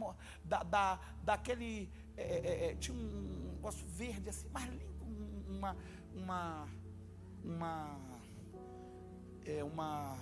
Da, 0.45 0.63
da, 0.63 1.01
daquele. 1.23 1.91
É, 2.17 2.23
é, 2.23 2.71
é 2.71 2.75
tinha 2.77 2.97
um 2.97 3.55
negócio 3.57 3.85
verde 3.89 4.29
assim, 4.29 4.49
mais 4.51 4.69
lindo. 4.71 5.05
Uma. 5.49 5.77
Uma. 6.15 6.69
Uma. 7.43 8.01
É 9.45 9.65
uma. 9.65 10.17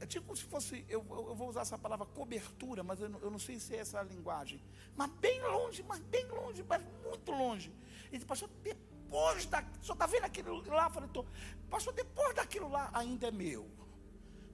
É 0.00 0.04
tipo 0.04 0.26
como 0.26 0.36
se 0.36 0.44
fosse, 0.44 0.84
eu, 0.90 1.06
eu, 1.08 1.34
vou 1.34 1.48
usar 1.48 1.62
essa 1.62 1.78
palavra 1.78 2.04
cobertura, 2.04 2.82
mas 2.82 3.00
eu 3.00 3.08
não, 3.08 3.18
eu 3.20 3.30
não 3.30 3.38
sei 3.38 3.58
se 3.58 3.74
é 3.74 3.78
essa 3.78 4.02
linguagem. 4.02 4.60
Mas 4.94 5.10
bem 5.12 5.40
longe, 5.40 5.82
mas 5.84 6.00
bem 6.00 6.26
longe, 6.26 6.62
mas 6.64 6.82
muito 7.02 7.32
longe. 7.32 7.72
Ele 8.08 8.18
disse, 8.18 8.26
pastor, 8.26 8.50
depois 9.06 9.46
da. 9.46 9.62
Senhor 9.80 9.94
está 9.94 10.06
vendo 10.06 10.24
aquilo 10.24 10.62
lá? 10.66 10.90
Falei, 10.90 11.08
tô, 11.10 11.24
pastor, 11.70 11.94
depois 11.94 12.34
daquilo 12.34 12.68
lá 12.68 12.90
ainda 12.92 13.28
é 13.28 13.30
meu. 13.30 13.70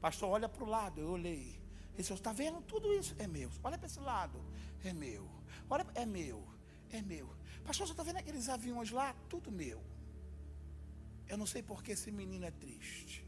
Pastor, 0.00 0.28
olha 0.28 0.48
para 0.48 0.64
o 0.64 0.68
lado, 0.68 1.00
eu 1.00 1.08
olhei. 1.10 1.60
Ele 1.92 1.98
disse, 1.98 2.12
está 2.12 2.32
vendo? 2.32 2.60
Tudo 2.62 2.92
isso 2.92 3.14
é 3.18 3.26
meu. 3.26 3.50
Olha 3.62 3.78
para 3.78 3.86
esse 3.86 4.00
lado, 4.00 4.42
é 4.84 4.92
meu. 4.92 5.28
Olha, 5.68 5.86
é 5.94 6.04
meu, 6.04 6.46
é 6.90 7.00
meu. 7.00 7.28
Pastor, 7.64 7.86
você 7.86 7.92
está 7.92 8.02
vendo 8.02 8.16
aqueles 8.16 8.48
aviões 8.48 8.90
lá? 8.90 9.14
Tudo 9.28 9.50
meu. 9.50 9.82
Eu 11.28 11.38
não 11.38 11.46
sei 11.46 11.62
porque 11.62 11.92
esse 11.92 12.10
menino 12.10 12.44
é 12.44 12.50
triste. 12.50 13.26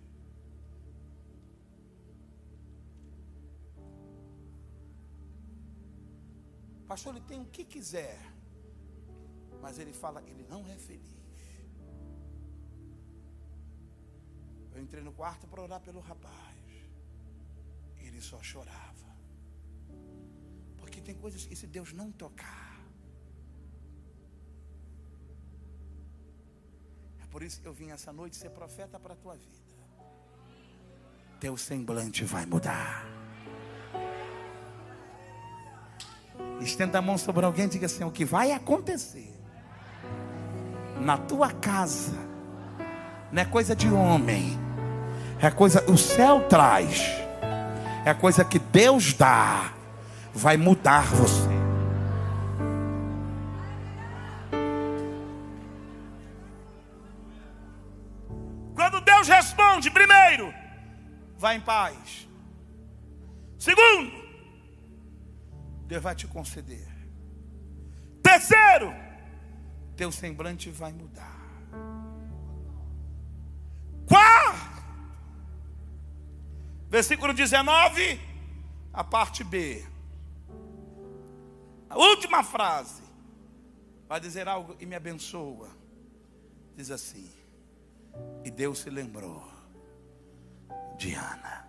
Pastor, 6.87 7.17
ele 7.17 7.25
tem 7.25 7.41
o 7.41 7.47
que 7.47 7.65
quiser, 7.65 8.19
mas 9.61 9.79
ele 9.79 9.93
fala, 9.93 10.23
ele 10.27 10.45
não 10.49 10.67
é 10.69 10.77
feliz. 10.77 11.15
Eu 14.75 14.83
entrei 14.83 15.03
no 15.03 15.13
quarto 15.13 15.47
para 15.47 15.63
orar 15.63 15.81
pelo 15.81 16.01
rapaz. 16.01 16.59
Ele 18.01 18.21
só 18.21 18.43
chorava. 18.43 19.09
Porque 20.77 21.01
tem 21.01 21.15
coisas 21.15 21.47
que 21.47 21.55
se 21.55 21.67
Deus 21.67 21.93
não 21.93 22.11
tocar. 22.11 22.81
É 27.23 27.27
por 27.27 27.43
isso 27.43 27.61
que 27.61 27.69
eu 27.69 27.73
vim 27.73 27.91
essa 27.91 28.13
noite 28.13 28.37
ser 28.37 28.51
profeta 28.51 28.99
para 28.99 29.15
a 29.15 29.17
tua 29.17 29.37
vida. 29.37 29.65
Teu 31.41 31.57
semblante 31.57 32.25
vai 32.25 32.45
mudar. 32.45 33.05
Estenda 36.61 36.99
a 36.99 37.03
mão 37.03 37.17
sobre 37.17 37.45
alguém 37.45 37.67
e 37.67 37.69
diga 37.69 37.87
assim: 37.87 38.05
o 38.05 38.11
que 38.11 38.25
vai 38.25 38.51
acontecer 38.51 39.44
na 41.05 41.17
tua 41.17 41.51
casa 41.51 42.17
não 43.31 43.43
é 43.43 43.45
coisa 43.45 43.77
de 43.77 43.89
homem 43.89 44.65
é 45.47 45.51
coisa, 45.51 45.85
o 45.91 45.99
céu 45.99 46.49
traz, 46.49 47.03
é 48.05 48.15
coisa 48.15 48.45
que 48.45 48.59
Deus 48.59 49.13
dá, 49.13 49.73
vai 50.33 50.57
mudar 50.57 51.05
você. 51.05 51.51
Quando 58.75 59.01
Deus 59.03 59.29
responde, 59.29 59.91
primeiro, 59.91 60.53
vá 61.37 61.55
em 61.55 61.61
paz. 61.61 62.29
Segundo, 63.59 64.13
Deus 65.87 66.03
vai 66.03 66.15
te 66.15 66.27
conceder. 66.27 66.89
Terceiro, 68.23 68.95
teu 69.97 70.13
semblante 70.13 70.71
vai 70.71 70.93
mudar. 70.93 71.41
Quarto, 74.07 74.75
Versículo 76.95 77.35
19, 77.35 78.21
a 78.93 79.03
parte 79.03 79.43
B. 79.43 79.85
A 81.91 81.99
última 81.99 82.45
frase. 82.45 83.03
Vai 84.09 84.21
dizer 84.21 84.47
algo 84.47 84.77
e 84.79 84.87
me 84.87 84.95
abençoa. 84.95 85.71
Diz 86.77 86.93
assim: 86.93 87.29
E 88.45 88.51
Deus 88.51 88.79
se 88.79 88.91
lembrou 88.91 89.43
de 90.97 91.15
Ana. 91.15 91.67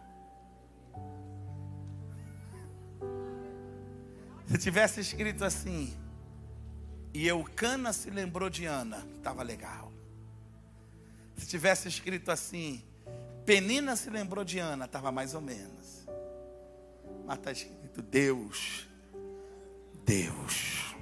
Se 4.46 4.60
tivesse 4.60 5.00
escrito 5.00 5.44
assim, 5.44 5.92
e 7.16 7.28
Eucana 7.28 7.94
se 7.94 8.10
lembrou 8.10 8.50
de 8.50 8.66
Ana, 8.66 9.08
estava 9.16 9.42
legal. 9.42 9.90
Se 11.38 11.48
tivesse 11.48 11.88
escrito 11.88 12.30
assim, 12.30 12.84
Penina 13.46 13.96
se 13.96 14.10
lembrou 14.10 14.44
de 14.44 14.60
Ana, 14.60 14.84
estava 14.84 15.14
mais 15.14 15.34
ou 15.34 15.40
menos. 15.40 16.06
Mas 17.26 17.38
está 17.38 17.54
escrito 17.54 18.02
Deus, 18.02 18.86
Deus, 20.04 20.94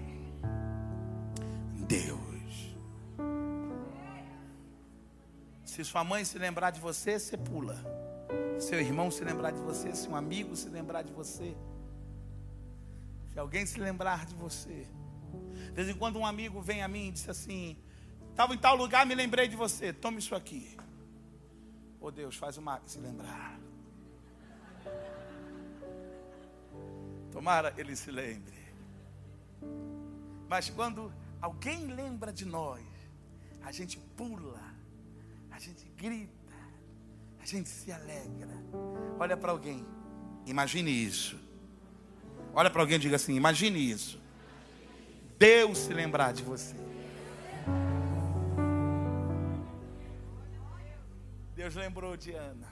Deus. 1.88 2.76
Se 5.66 5.84
sua 5.84 6.04
mãe 6.04 6.24
se 6.24 6.38
lembrar 6.38 6.70
de 6.70 6.80
você, 6.80 7.18
você 7.18 7.36
pula. 7.36 7.84
Seu 8.60 8.80
irmão 8.80 9.10
se 9.10 9.24
lembrar 9.24 9.50
de 9.50 9.62
você, 9.62 9.96
se 9.96 10.08
um 10.08 10.16
amigo 10.16 10.56
se 10.56 10.70
lembrar 10.70 11.02
de 11.02 11.12
você, 11.12 11.58
se 13.32 13.40
alguém 13.40 13.66
se 13.66 13.80
lembrar 13.80 14.28
de 14.28 14.36
você. 14.36 14.86
De 15.68 15.72
vez 15.72 15.90
em 15.90 15.96
quando 15.96 16.18
um 16.20 16.26
amigo 16.26 16.62
vem 16.62 16.84
a 16.84 16.88
mim 16.88 17.08
e 17.08 17.12
diz 17.12 17.28
assim: 17.28 17.78
Estava 18.30 18.54
em 18.54 18.58
tal 18.58 18.76
lugar, 18.76 19.06
me 19.06 19.16
lembrei 19.16 19.48
de 19.48 19.56
você, 19.56 19.94
tome 19.94 20.20
isso 20.20 20.36
aqui. 20.36 20.76
Oh 22.00 22.12
Deus, 22.12 22.36
faz 22.36 22.58
o 22.58 22.62
Max 22.62 22.92
se 22.92 23.00
lembrar. 23.00 23.60
Tomara 27.32 27.74
ele 27.78 27.96
se 27.96 28.12
lembre. 28.12 28.54
Mas 30.48 30.70
quando 30.70 31.12
alguém 31.42 31.88
lembra 31.88 32.32
de 32.32 32.46
nós, 32.46 32.84
a 33.64 33.72
gente 33.72 33.98
pula, 34.16 34.62
a 35.50 35.60
gente 35.60 35.86
grita, 35.98 36.32
a 37.40 37.46
gente 37.46 37.70
se 37.70 37.92
alegra. 37.92 38.54
Olha 39.20 39.36
para 39.36 39.52
alguém, 39.52 39.86
imagine 40.46 40.92
isso. 40.92 41.40
Olha 42.54 42.70
para 42.70 42.82
alguém 42.82 42.98
e 42.98 43.00
diga 43.00 43.16
assim: 43.16 43.36
imagine 43.36 43.80
isso. 43.80 44.23
Deus 45.44 45.78
se 45.78 45.94
lembrar 45.94 46.32
de 46.32 46.42
você. 46.42 46.74
Deus 51.54 51.76
lembrou 51.76 52.16
de 52.16 52.32
Ana. 52.32 52.70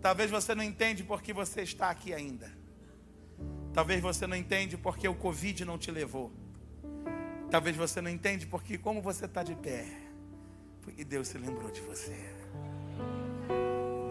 Talvez 0.00 0.30
você 0.30 0.54
não 0.54 0.62
entende 0.62 1.02
porque 1.02 1.32
você 1.32 1.62
está 1.62 1.90
aqui 1.90 2.14
ainda. 2.14 2.48
Talvez 3.74 4.00
você 4.00 4.24
não 4.24 4.36
entende 4.36 4.76
porque 4.76 5.08
o 5.08 5.16
Covid 5.16 5.64
não 5.64 5.76
te 5.76 5.90
levou. 5.90 6.32
Talvez 7.50 7.74
você 7.74 8.00
não 8.00 8.08
entende 8.08 8.46
porque 8.46 8.78
como 8.78 9.02
você 9.02 9.24
está 9.24 9.42
de 9.42 9.56
pé. 9.56 9.84
Porque 10.80 11.04
Deus 11.04 11.26
se 11.26 11.38
lembrou 11.38 11.72
de 11.72 11.80
você. 11.80 12.16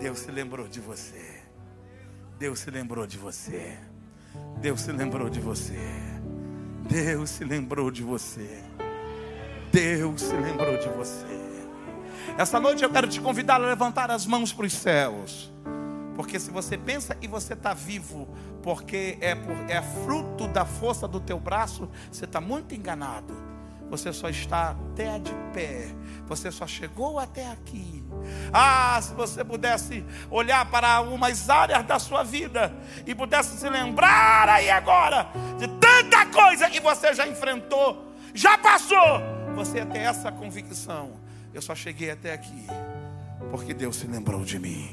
Deus 0.01 0.20
se 0.20 0.32
lembrou 0.32 0.68
de 0.68 0.82
você. 0.82 1.43
Deus 2.38 2.59
se 2.59 2.70
lembrou 2.70 3.07
de 3.07 3.18
você. 3.18 3.80
Deus 4.59 4.82
se 4.82 4.91
lembrou 4.91 5.30
de 5.30 5.39
você. 5.39 6.14
Deus 6.88 7.32
se 7.32 7.44
lembrou 7.44 7.90
de 7.90 8.04
você. 8.04 8.64
Deus 9.72 10.22
se 10.22 10.36
lembrou 10.36 10.78
de 10.78 10.88
você. 10.90 11.26
Essa 12.38 12.60
noite 12.60 12.84
eu 12.84 12.90
quero 12.90 13.08
te 13.08 13.20
convidar 13.20 13.56
a 13.56 13.66
levantar 13.66 14.12
as 14.12 14.26
mãos 14.26 14.54
para 14.54 14.66
os 14.66 14.74
céus. 14.74 15.52
Porque 16.16 16.40
se 16.40 16.52
você 16.52 16.78
pensa 16.78 17.18
e 17.22 17.28
você 17.28 17.54
está 17.54 17.74
vivo, 17.74 18.28
porque 18.62 19.18
é, 19.20 19.36
por, 19.36 19.56
é 19.68 19.82
fruto 19.82 20.48
da 20.48 20.66
força 20.66 21.08
do 21.08 21.20
teu 21.20 21.40
braço, 21.40 21.90
você 22.12 22.26
está 22.26 22.40
muito 22.40 22.74
enganado. 22.74 23.36
Você 23.90 24.12
só 24.12 24.30
está 24.30 24.72
até 24.72 25.20
de 25.20 25.32
pé. 25.54 25.88
Você 26.28 26.52
só 26.52 26.66
chegou 26.66 27.20
até 27.20 27.50
aqui. 27.52 28.04
Ah, 28.52 29.00
se 29.02 29.14
você 29.14 29.44
pudesse 29.44 30.04
olhar 30.30 30.66
para 30.72 30.92
algumas 30.92 31.50
áreas 31.50 31.86
da 31.86 32.00
sua 32.00 32.24
vida 32.24 32.74
e 33.06 33.14
pudesse 33.14 33.58
se 33.58 33.70
lembrar 33.70 34.50
aí 34.50 34.70
agora 34.70 35.28
de 35.58 35.68
tanta 36.04 36.26
coisa 36.26 36.70
que 36.70 36.80
você 36.80 37.14
já 37.14 37.28
enfrentou, 37.28 38.12
já 38.34 38.58
passou, 38.58 39.22
você 39.56 39.86
ter 39.86 40.00
essa 40.00 40.32
convicção. 40.32 41.14
Eu 41.54 41.62
só 41.62 41.74
cheguei 41.74 42.12
até 42.12 42.34
aqui 42.34 42.68
porque 43.50 43.74
Deus 43.74 43.96
se 43.96 44.08
lembrou 44.08 44.43
de 44.43 44.60
mim. 44.60 44.89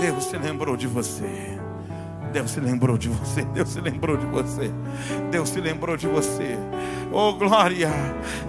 Deus 0.00 0.24
se 0.24 0.36
lembrou 0.36 0.76
de 0.76 0.86
você. 0.86 1.58
Deus 2.32 2.52
se 2.52 2.60
lembrou 2.60 2.96
de 2.96 3.08
você, 3.08 3.42
Deus 3.42 3.70
se 3.70 3.80
lembrou 3.80 4.16
de 4.16 4.24
você, 4.26 4.70
Deus 5.32 5.48
se 5.48 5.60
lembrou 5.60 5.96
de 5.96 6.06
você. 6.06 6.56
Oh 7.12 7.32
glória, 7.32 7.90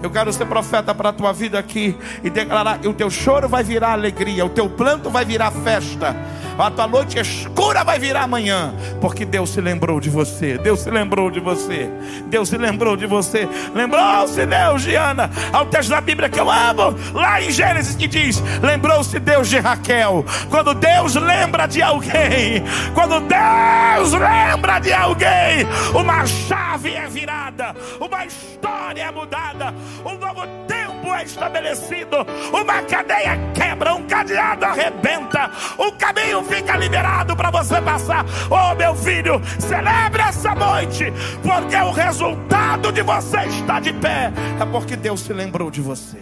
eu 0.00 0.08
quero 0.08 0.32
ser 0.32 0.46
profeta 0.46 0.94
para 0.94 1.08
a 1.08 1.12
tua 1.12 1.32
vida 1.32 1.58
aqui 1.58 1.96
e 2.22 2.30
declarar: 2.30 2.78
o 2.86 2.94
teu 2.94 3.10
choro 3.10 3.48
vai 3.48 3.64
virar 3.64 3.92
alegria, 3.92 4.46
o 4.46 4.50
teu 4.50 4.70
planto 4.70 5.10
vai 5.10 5.24
virar 5.24 5.50
festa, 5.50 6.14
a 6.58 6.70
tua 6.70 6.86
noite 6.86 7.18
escura 7.18 7.84
vai 7.84 7.98
virar 7.98 8.22
amanhã, 8.22 8.74
porque 9.00 9.24
Deus 9.24 9.50
se 9.50 9.60
lembrou 9.60 10.00
de 10.00 10.10
você, 10.10 10.58
Deus 10.58 10.80
se 10.80 10.90
lembrou 10.90 11.30
de 11.30 11.40
você, 11.40 11.90
Deus 12.26 12.48
se 12.48 12.56
lembrou 12.56 12.96
de 12.96 13.06
você. 13.06 13.48
Lembrou-se 13.74 14.44
Deus, 14.46 14.82
Diana, 14.82 15.30
ao 15.52 15.66
texto 15.66 15.90
da 15.90 16.00
Bíblia 16.00 16.28
que 16.28 16.40
eu 16.40 16.50
amo, 16.50 16.96
lá 17.14 17.40
em 17.40 17.50
Gênesis 17.50 17.96
que 17.96 18.06
diz: 18.06 18.42
lembrou-se 18.62 19.18
Deus 19.18 19.48
de 19.48 19.58
Raquel. 19.58 20.24
Quando 20.50 20.74
Deus 20.74 21.14
lembra 21.14 21.66
de 21.66 21.82
alguém, 21.82 22.62
quando 22.94 23.20
Deus 23.20 23.92
Deus 24.02 24.14
lembra 24.14 24.78
de 24.80 24.92
alguém, 24.92 25.64
uma 25.94 26.26
chave 26.26 26.94
é 26.94 27.06
virada, 27.06 27.74
uma 28.00 28.26
história 28.26 29.02
é 29.02 29.10
mudada, 29.10 29.72
um 30.04 30.18
novo 30.18 30.46
tempo 30.66 30.81
é 31.14 31.24
estabelecido, 31.24 32.16
uma 32.52 32.82
cadeia 32.82 33.38
quebra, 33.54 33.94
um 33.94 34.06
cadeado 34.06 34.64
arrebenta, 34.64 35.50
um 35.78 35.90
caminho 35.92 36.42
fica 36.44 36.76
liberado 36.76 37.36
para 37.36 37.50
você 37.50 37.80
passar. 37.80 38.24
Oh, 38.50 38.74
meu 38.74 38.94
filho, 38.94 39.40
celebre 39.58 40.22
essa 40.22 40.54
noite, 40.54 41.12
porque 41.42 41.76
o 41.76 41.90
resultado 41.90 42.92
de 42.92 43.02
você 43.02 43.40
estar 43.46 43.80
de 43.80 43.92
pé 43.92 44.32
é 44.60 44.66
porque 44.66 44.96
Deus 44.96 45.20
se 45.20 45.32
lembrou 45.32 45.70
de 45.70 45.80
você. 45.80 46.18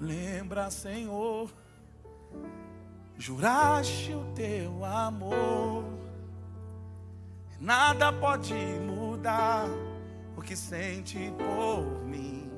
Lembra, 0.00 0.70
Senhor 0.70 1.50
juraste 3.18 4.12
o 4.12 4.24
teu 4.34 4.84
amor. 4.84 5.84
Nada 7.58 8.12
pode 8.12 8.54
mudar 8.54 9.66
o 9.66 9.85
que 10.46 10.54
sente 10.54 11.32
por 11.36 12.04
mim, 12.04 12.48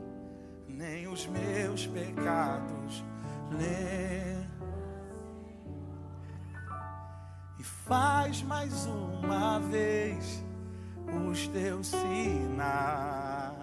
nem 0.68 1.08
os 1.08 1.26
meus 1.26 1.86
pecados 1.86 3.02
lê. 3.50 4.36
E 7.58 7.64
faz 7.64 8.42
mais 8.42 8.84
uma 8.84 9.58
vez 9.60 10.44
os 11.30 11.48
teus 11.48 11.86
sinais, 11.86 13.56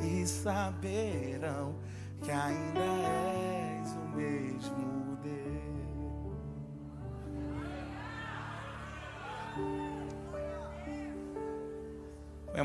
e 0.00 0.24
saberão 0.24 1.74
que 2.22 2.30
ainda 2.30 2.80
és 2.80 3.75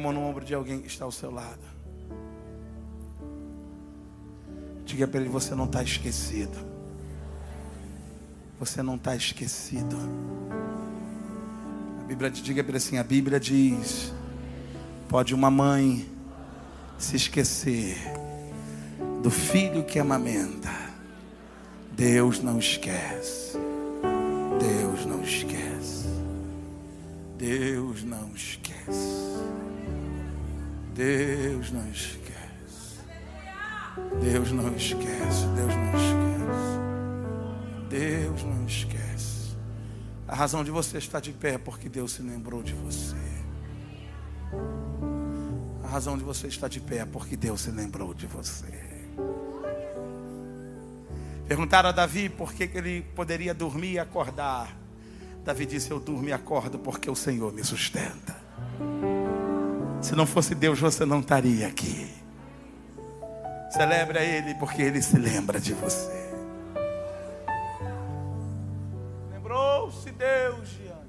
mão 0.01 0.11
no 0.11 0.21
ombro 0.21 0.43
de 0.43 0.53
alguém 0.53 0.81
que 0.81 0.87
está 0.87 1.05
ao 1.05 1.11
seu 1.11 1.31
lado. 1.31 1.59
Diga 4.85 5.07
para 5.07 5.21
ele: 5.21 5.29
você 5.29 5.55
não 5.55 5.65
está 5.65 5.81
esquecido. 5.81 6.57
Você 8.59 8.83
não 8.83 8.95
está 8.95 9.15
esquecido. 9.15 9.97
A 12.01 12.03
Bíblia 12.03 12.29
diga 12.29 12.63
para 12.63 12.71
ele 12.71 12.77
assim: 12.77 12.97
a 12.97 13.03
Bíblia 13.03 13.39
diz: 13.39 14.13
pode 15.07 15.33
uma 15.33 15.49
mãe 15.49 16.07
se 16.97 17.15
esquecer 17.15 17.97
do 19.21 19.31
filho 19.31 19.83
que 19.83 19.99
amamenta. 19.99 20.69
Deus 21.91 22.41
não 22.41 22.59
esquece. 22.59 23.57
Deus 24.59 25.05
não 25.05 25.21
esquece. 25.23 26.07
Deus 27.37 28.03
não 28.03 28.31
esquece. 28.35 28.60
Deus 31.01 31.71
não 31.71 31.89
esquece. 31.89 32.99
Deus 34.21 34.51
não 34.51 34.75
esquece. 34.75 35.47
Deus 35.47 35.75
não 35.75 35.95
esquece. 35.95 36.77
Deus 37.89 38.43
não 38.43 38.65
esquece. 38.67 39.57
A 40.27 40.35
razão 40.35 40.63
de 40.63 40.69
você 40.69 40.99
estar 40.99 41.19
de 41.19 41.31
pé 41.31 41.53
é 41.53 41.57
porque 41.57 41.89
Deus 41.89 42.11
se 42.11 42.21
lembrou 42.21 42.61
de 42.61 42.75
você. 42.75 43.15
A 45.83 45.87
razão 45.87 46.15
de 46.15 46.23
você 46.23 46.45
estar 46.45 46.67
de 46.67 46.79
pé 46.79 46.97
é 46.97 47.05
porque 47.05 47.35
Deus 47.35 47.61
se 47.61 47.71
lembrou 47.71 48.13
de 48.13 48.27
você. 48.27 48.71
Perguntaram 51.47 51.89
a 51.89 51.91
Davi 51.91 52.29
por 52.29 52.53
que, 52.53 52.67
que 52.67 52.77
ele 52.77 53.01
poderia 53.15 53.55
dormir 53.55 53.93
e 53.93 53.99
acordar. 53.99 54.77
Davi 55.43 55.65
disse: 55.65 55.89
Eu 55.89 55.99
durmo 55.99 56.29
e 56.29 56.31
acordo 56.31 56.77
porque 56.77 57.09
o 57.09 57.15
Senhor 57.15 57.51
me 57.51 57.63
sustenta. 57.63 58.30
Se 60.11 60.17
não 60.17 60.25
fosse 60.25 60.53
Deus, 60.53 60.77
você 60.77 61.05
não 61.05 61.21
estaria 61.21 61.65
aqui. 61.69 62.13
Celebre 63.69 64.19
a 64.19 64.21
Ele, 64.21 64.53
porque 64.55 64.81
Ele 64.81 65.01
se 65.01 65.17
lembra 65.17 65.57
de 65.57 65.73
você. 65.73 66.29
Lembrou-se 69.31 70.11
Deus, 70.11 70.69
Diana. 70.71 71.07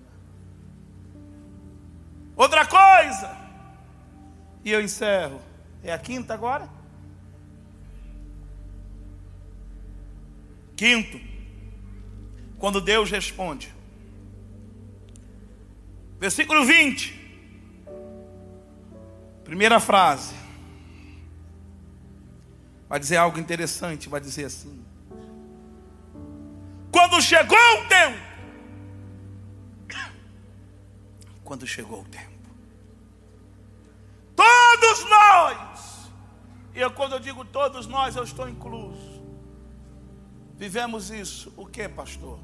Outra 2.36 2.64
coisa, 2.64 3.36
e 4.64 4.70
eu 4.70 4.80
encerro. 4.80 5.40
É 5.82 5.92
a 5.92 5.98
quinta 5.98 6.32
agora? 6.32 6.70
Quinto, 10.76 11.20
quando 12.56 12.80
Deus 12.80 13.10
responde. 13.10 13.74
Versículo 16.20 16.64
20. 16.64 17.21
Primeira 19.44 19.80
frase. 19.80 20.34
Vai 22.88 23.00
dizer 23.00 23.16
algo 23.16 23.38
interessante, 23.38 24.08
vai 24.08 24.20
dizer 24.20 24.44
assim: 24.44 24.84
Quando 26.90 27.20
chegou 27.20 27.56
o 27.56 27.88
tempo. 27.88 28.18
Quando 31.44 31.66
chegou 31.66 32.02
o 32.02 32.04
tempo. 32.04 32.32
Todos 34.36 35.08
nós. 35.08 36.10
E 36.74 36.80
eu, 36.80 36.90
quando 36.90 37.12
eu 37.12 37.20
digo 37.20 37.44
todos 37.44 37.86
nós, 37.86 38.16
eu 38.16 38.24
estou 38.24 38.48
incluso. 38.48 39.22
Vivemos 40.56 41.10
isso. 41.10 41.52
O 41.56 41.66
que, 41.66 41.88
pastor? 41.88 42.38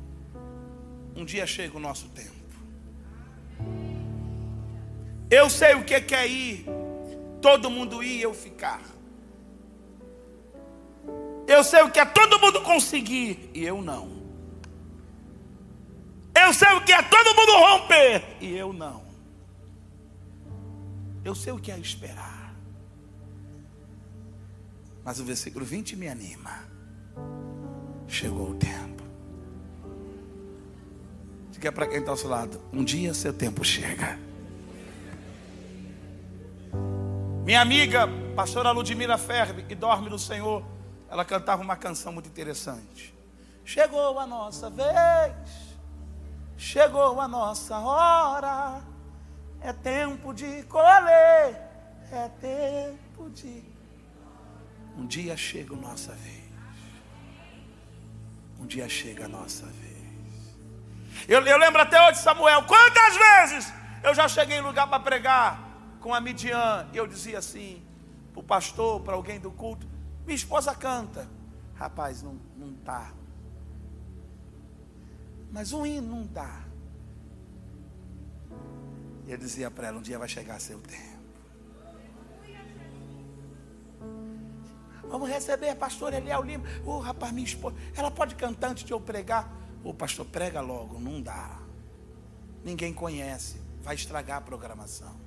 Um 1.14 1.24
dia 1.24 1.46
chega 1.46 1.76
o 1.76 1.80
nosso 1.80 2.08
tempo. 2.08 2.36
Eu 5.30 5.50
sei 5.50 5.74
o 5.74 5.84
que 5.84 5.94
é 6.14 6.26
ir, 6.26 6.66
todo 7.40 7.70
mundo 7.70 8.02
ir 8.02 8.18
e 8.18 8.22
eu 8.22 8.34
ficar. 8.34 8.82
Eu 11.46 11.64
sei 11.64 11.82
o 11.82 11.90
que 11.90 11.98
é 11.98 12.04
todo 12.04 12.38
mundo 12.38 12.60
conseguir 12.62 13.50
e 13.54 13.64
eu 13.64 13.80
não. 13.80 14.18
Eu 16.34 16.52
sei 16.52 16.72
o 16.74 16.84
que 16.84 16.92
é 16.92 17.02
todo 17.02 17.34
mundo 17.34 17.52
romper 17.52 18.36
e 18.40 18.54
eu 18.54 18.72
não. 18.72 19.02
Eu 21.24 21.34
sei 21.34 21.52
o 21.52 21.58
que 21.58 21.72
é 21.72 21.78
esperar. 21.78 22.54
Mas 25.04 25.18
o 25.20 25.24
versículo 25.24 25.64
20 25.64 25.96
me 25.96 26.08
anima. 26.08 26.64
Chegou 28.06 28.50
o 28.50 28.54
tempo. 28.54 29.02
Diga 31.50 31.72
para 31.72 31.86
quem 31.86 31.98
está 31.98 32.10
ao 32.10 32.16
seu 32.16 32.28
lado: 32.28 32.60
um 32.72 32.84
dia 32.84 33.12
seu 33.14 33.32
tempo 33.32 33.64
chega. 33.64 34.27
Minha 37.48 37.62
amiga, 37.62 38.06
pastora 38.36 38.72
Ludmila 38.72 39.16
Ferbe, 39.16 39.62
que 39.62 39.74
dorme 39.74 40.10
no 40.10 40.18
Senhor, 40.18 40.62
ela 41.10 41.24
cantava 41.24 41.62
uma 41.62 41.76
canção 41.76 42.12
muito 42.12 42.28
interessante. 42.28 43.14
Chegou 43.64 44.20
a 44.20 44.26
nossa 44.26 44.68
vez, 44.68 45.34
chegou 46.58 47.18
a 47.18 47.26
nossa 47.26 47.78
hora, 47.78 48.82
é 49.62 49.72
tempo 49.72 50.34
de 50.34 50.62
colher, 50.64 51.58
é 52.12 52.28
tempo 52.38 53.30
de. 53.30 53.64
Um 54.94 55.06
dia 55.06 55.34
chega 55.34 55.72
a 55.72 55.78
nossa 55.78 56.12
vez. 56.12 56.52
Um 58.60 58.66
dia 58.66 58.90
chega 58.90 59.24
a 59.24 59.28
nossa 59.28 59.64
vez. 59.64 60.54
Eu, 61.26 61.40
eu 61.46 61.56
lembro 61.56 61.80
até 61.80 61.98
hoje, 62.08 62.18
Samuel, 62.18 62.64
quantas 62.64 63.16
vezes 63.16 63.72
eu 64.02 64.14
já 64.14 64.28
cheguei 64.28 64.58
em 64.58 64.60
lugar 64.60 64.86
para 64.86 65.00
pregar 65.00 65.67
com 66.00 66.14
a 66.14 66.20
Midian, 66.20 66.88
e 66.92 66.96
eu 66.96 67.06
dizia 67.06 67.38
assim, 67.38 67.82
para 68.32 68.40
o 68.40 68.42
pastor, 68.42 69.00
para 69.00 69.14
alguém 69.14 69.38
do 69.38 69.50
culto, 69.50 69.86
minha 70.24 70.36
esposa 70.36 70.74
canta. 70.74 71.28
Rapaz, 71.74 72.22
não, 72.22 72.38
não 72.56 72.72
dá. 72.84 73.12
Mas 75.50 75.72
um 75.72 75.86
hino 75.86 76.08
não 76.08 76.26
dá. 76.26 76.64
E 79.26 79.32
eu 79.32 79.38
dizia 79.38 79.70
para 79.70 79.88
ela, 79.88 79.98
um 79.98 80.02
dia 80.02 80.18
vai 80.18 80.28
chegar 80.28 80.60
seu 80.60 80.80
tempo. 80.80 81.18
Vamos 85.08 85.28
receber 85.28 85.74
pastor 85.76 86.12
Eliel 86.12 86.42
Lima. 86.42 86.64
Ô 86.84 86.90
oh, 86.90 86.98
rapaz, 87.00 87.32
minha 87.32 87.46
esposa, 87.46 87.76
ela 87.96 88.10
pode 88.10 88.34
cantar 88.34 88.70
antes 88.70 88.84
de 88.84 88.92
eu 88.92 89.00
pregar. 89.00 89.50
Ô 89.82 89.90
oh, 89.90 89.94
pastor, 89.94 90.26
prega 90.26 90.60
logo, 90.60 91.00
não 91.00 91.22
dá. 91.22 91.58
Ninguém 92.62 92.92
conhece, 92.92 93.60
vai 93.82 93.94
estragar 93.94 94.38
a 94.38 94.40
programação. 94.40 95.17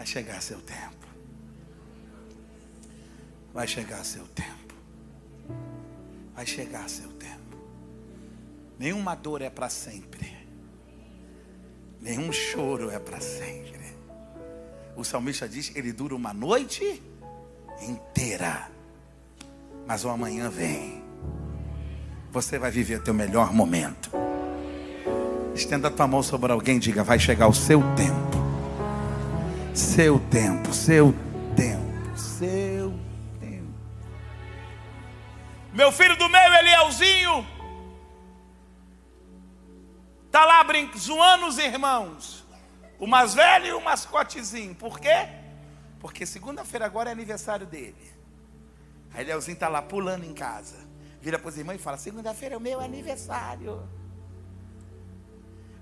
Vai 0.00 0.06
chegar 0.06 0.40
seu 0.40 0.58
tempo. 0.62 1.06
Vai 3.52 3.68
chegar 3.68 4.02
seu 4.02 4.26
tempo. 4.28 4.74
Vai 6.34 6.46
chegar 6.46 6.88
seu 6.88 7.10
tempo. 7.10 7.58
Nenhuma 8.78 9.14
dor 9.14 9.42
é 9.42 9.50
para 9.50 9.68
sempre. 9.68 10.34
Nenhum 12.00 12.32
choro 12.32 12.90
é 12.90 12.98
para 12.98 13.20
sempre. 13.20 13.94
O 14.96 15.04
salmista 15.04 15.46
diz: 15.46 15.70
ele 15.76 15.92
dura 15.92 16.14
uma 16.14 16.32
noite 16.32 17.02
inteira. 17.82 18.70
Mas 19.86 20.02
o 20.02 20.08
amanhã 20.08 20.48
vem. 20.48 21.04
Você 22.32 22.58
vai 22.58 22.70
viver 22.70 23.02
teu 23.02 23.12
melhor 23.12 23.52
momento. 23.52 24.10
Estenda 25.54 25.88
a 25.88 25.90
tua 25.90 26.06
mão 26.06 26.22
sobre 26.22 26.50
alguém 26.50 26.78
e 26.78 26.80
diga: 26.80 27.04
vai 27.04 27.18
chegar 27.18 27.48
o 27.48 27.54
seu 27.54 27.82
tempo. 27.94 28.29
Seu 29.74 30.18
tempo, 30.18 30.72
seu 30.72 31.14
tempo, 31.54 32.18
seu 32.18 32.92
tempo. 33.38 33.72
Meu 35.72 35.92
filho 35.92 36.16
do 36.16 36.28
meio, 36.28 36.54
Elielzinho, 36.54 37.46
está 40.26 40.44
lá 40.44 40.66
zoando 40.98 41.46
os 41.46 41.56
irmãos. 41.58 42.44
O 42.98 43.06
mais 43.06 43.34
velho 43.34 43.66
e 43.66 43.72
o 43.72 43.80
mascotezinho. 43.80 44.74
Por 44.74 44.98
quê? 44.98 45.28
Porque 46.00 46.26
segunda-feira 46.26 46.84
agora 46.84 47.10
é 47.10 47.12
aniversário 47.12 47.66
dele. 47.66 48.12
Aí 49.14 49.22
Elielzinho 49.22 49.54
está 49.54 49.68
lá 49.68 49.80
pulando 49.80 50.24
em 50.24 50.34
casa. 50.34 50.76
Vira 51.20 51.38
para 51.38 51.48
os 51.48 51.56
irmãos 51.56 51.76
e 51.76 51.78
fala: 51.78 51.96
Segunda-feira 51.96 52.56
é 52.56 52.58
o 52.58 52.60
meu 52.60 52.80
aniversário. 52.80 53.88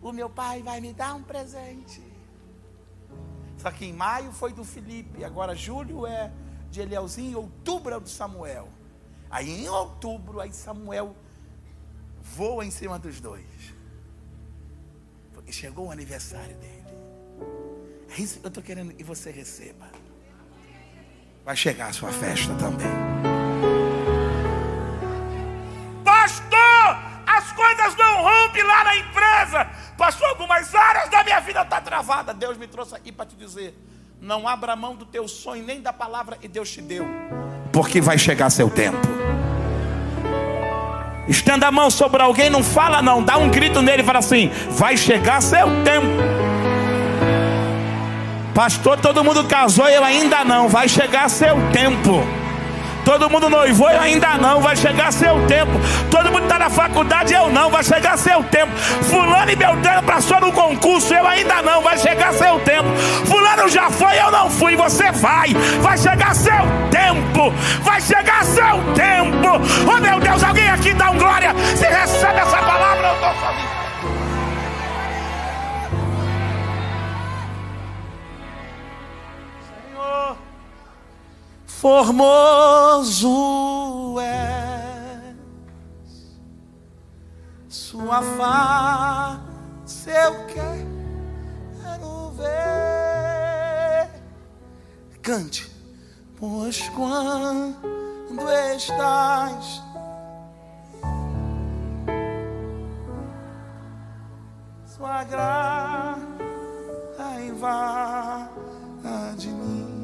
O 0.03 0.12
meu 0.12 0.28
pai 0.28 0.62
vai 0.62 0.78
me 0.78 0.93
dar 0.93 1.14
um 1.14 1.22
presente. 1.22 2.17
Só 3.59 3.70
que 3.70 3.84
em 3.84 3.92
maio 3.92 4.32
foi 4.32 4.52
do 4.52 4.64
Felipe, 4.64 5.24
agora 5.24 5.54
julho 5.54 6.06
é 6.06 6.32
de 6.70 6.80
Elielzinho, 6.80 7.38
outubro 7.38 7.94
é 7.94 8.00
do 8.00 8.09
Samuel. 8.09 8.68
Aí 9.30 9.64
em 9.64 9.68
outubro, 9.68 10.40
aí 10.40 10.52
Samuel 10.52 11.14
voa 12.22 12.64
em 12.64 12.70
cima 12.70 12.98
dos 12.98 13.20
dois. 13.20 13.44
Porque 15.34 15.52
chegou 15.52 15.88
o 15.88 15.90
aniversário 15.90 16.56
dele. 16.56 16.78
É 18.16 18.20
isso 18.20 18.40
que 18.40 18.46
eu 18.46 18.48
estou 18.48 18.62
querendo 18.62 18.94
que 18.94 19.04
você 19.04 19.30
receba. 19.30 19.90
Vai 21.44 21.56
chegar 21.56 21.88
a 21.88 21.92
sua 21.92 22.12
festa 22.12 22.54
também. 22.54 23.28
Pastor, 29.99 30.28
algumas 30.28 30.72
áreas 30.76 31.11
da 31.11 31.24
minha 31.24 31.40
vida 31.40 31.61
estão 31.62 31.76
tá 31.76 31.80
travada. 31.80 32.32
Deus 32.32 32.57
me 32.57 32.68
trouxe 32.68 32.94
aqui 32.94 33.11
para 33.11 33.26
te 33.26 33.34
dizer: 33.34 33.76
não 34.20 34.46
abra 34.46 34.76
mão 34.76 34.94
do 34.94 35.05
teu 35.05 35.26
sonho, 35.26 35.64
nem 35.64 35.80
da 35.80 35.92
palavra 35.92 36.36
que 36.36 36.46
Deus 36.46 36.70
te 36.70 36.80
deu, 36.80 37.05
porque 37.72 38.01
vai 38.01 38.16
chegar 38.16 38.49
seu 38.49 38.70
tempo. 38.70 38.96
Estenda 41.26 41.66
a 41.66 41.72
mão 41.72 41.90
sobre 41.90 42.22
alguém, 42.22 42.49
não 42.49 42.62
fala 42.62 43.03
não, 43.03 43.22
dá 43.22 43.36
um 43.38 43.51
grito 43.51 43.82
nele 43.82 44.03
e 44.03 44.07
fala 44.07 44.20
assim: 44.20 44.49
vai 44.70 44.96
chegar 44.96 45.42
seu 45.42 45.66
tempo. 45.82 46.07
Pastor, 48.55 49.01
todo 49.01 49.24
mundo 49.24 49.44
casou, 49.44 49.88
eu 49.88 50.05
ainda 50.05 50.44
não, 50.44 50.68
vai 50.68 50.88
chegar 50.88 51.28
seu 51.28 51.57
tempo. 51.72 52.22
Todo 53.09 53.30
mundo 53.30 53.48
noivou, 53.48 53.90
eu 53.90 54.02
ainda 54.02 54.34
não, 54.34 54.61
vai 54.61 54.76
chegar 54.76 55.11
seu 55.11 55.46
tempo. 55.46 55.72
Todo 56.11 56.30
mundo 56.30 56.42
está 56.42 56.59
na 56.59 56.68
faculdade, 56.68 57.32
eu 57.32 57.48
não, 57.48 57.70
vai 57.70 57.82
chegar 57.82 58.18
seu 58.18 58.44
tempo. 58.44 58.70
Fulano 58.76 59.50
e 59.50 59.56
Beltrano 59.56 60.02
passou 60.02 60.38
no 60.38 60.52
concurso, 60.52 61.14
eu 61.14 61.26
ainda 61.26 61.62
não, 61.62 61.80
vai 61.80 61.96
chegar 61.96 62.34
seu 62.34 62.61
tempo. 62.61 62.86
Fulano 63.24 63.66
já 63.70 63.90
foi, 63.90 64.20
eu 64.20 64.30
não 64.30 64.50
fui, 64.50 64.76
você 64.76 65.11
vai. 65.11 65.54
Vai 65.80 65.96
chegar 65.96 66.34
seu 66.34 66.52
tempo, 66.90 67.50
vai 67.80 67.98
chegar 67.98 68.44
seu 68.44 68.78
tempo. 68.94 69.59
Oh 69.90 70.00
meu 70.02 70.20
Deus, 70.20 70.44
alguém 70.44 70.68
aqui 70.68 70.92
dá 70.92 71.11
um 71.11 71.16
glória. 71.16 71.54
Se 71.76 71.86
recebe 71.86 72.40
essa 72.40 72.59
palavra, 72.59 73.09
eu 73.09 73.14
estou 73.14 73.32
feliz. 73.32 73.78
Formoso 81.81 83.29
és, 84.20 85.37
sua 87.68 88.20
face 88.20 90.11
eu 90.11 90.45
quero 90.47 92.31
ver. 92.31 94.11
Cante, 95.22 95.70
pois 96.37 96.89
quando 96.89 97.76
estás 98.74 99.81
sua 104.85 105.22
graça 105.22 106.18
invade 107.47 109.47
mim 109.47 109.97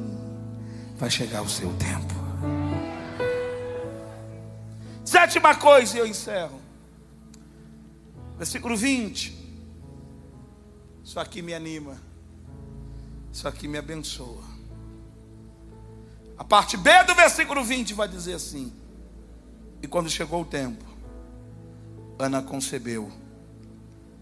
vai 1.05 1.11
chegar 1.11 1.43
o 1.43 1.49
seu 1.51 1.71
tempo. 1.75 2.15
Sétima 5.05 5.55
coisa, 5.55 5.99
e 5.99 6.01
eu 6.01 6.07
encerro. 6.07 6.59
Versículo 8.39 8.75
20. 8.75 9.37
Isso 11.05 11.21
aqui 11.21 11.43
me 11.43 11.53
anima. 11.53 12.01
Isso 13.31 13.47
aqui 13.47 13.69
me 13.69 13.77
abençoa. 13.77 14.45
A 16.39 16.45
parte 16.45 16.79
B 16.79 16.91
do 17.05 17.15
versículo 17.15 17.63
20 17.63 17.93
vai 17.93 18.09
dizer 18.09 18.33
assim: 18.33 18.73
E 19.83 19.87
quando 19.87 20.09
chegou 20.09 20.41
o 20.41 20.47
tempo, 20.47 20.87
Ana 22.19 22.41
concebeu 22.41 23.13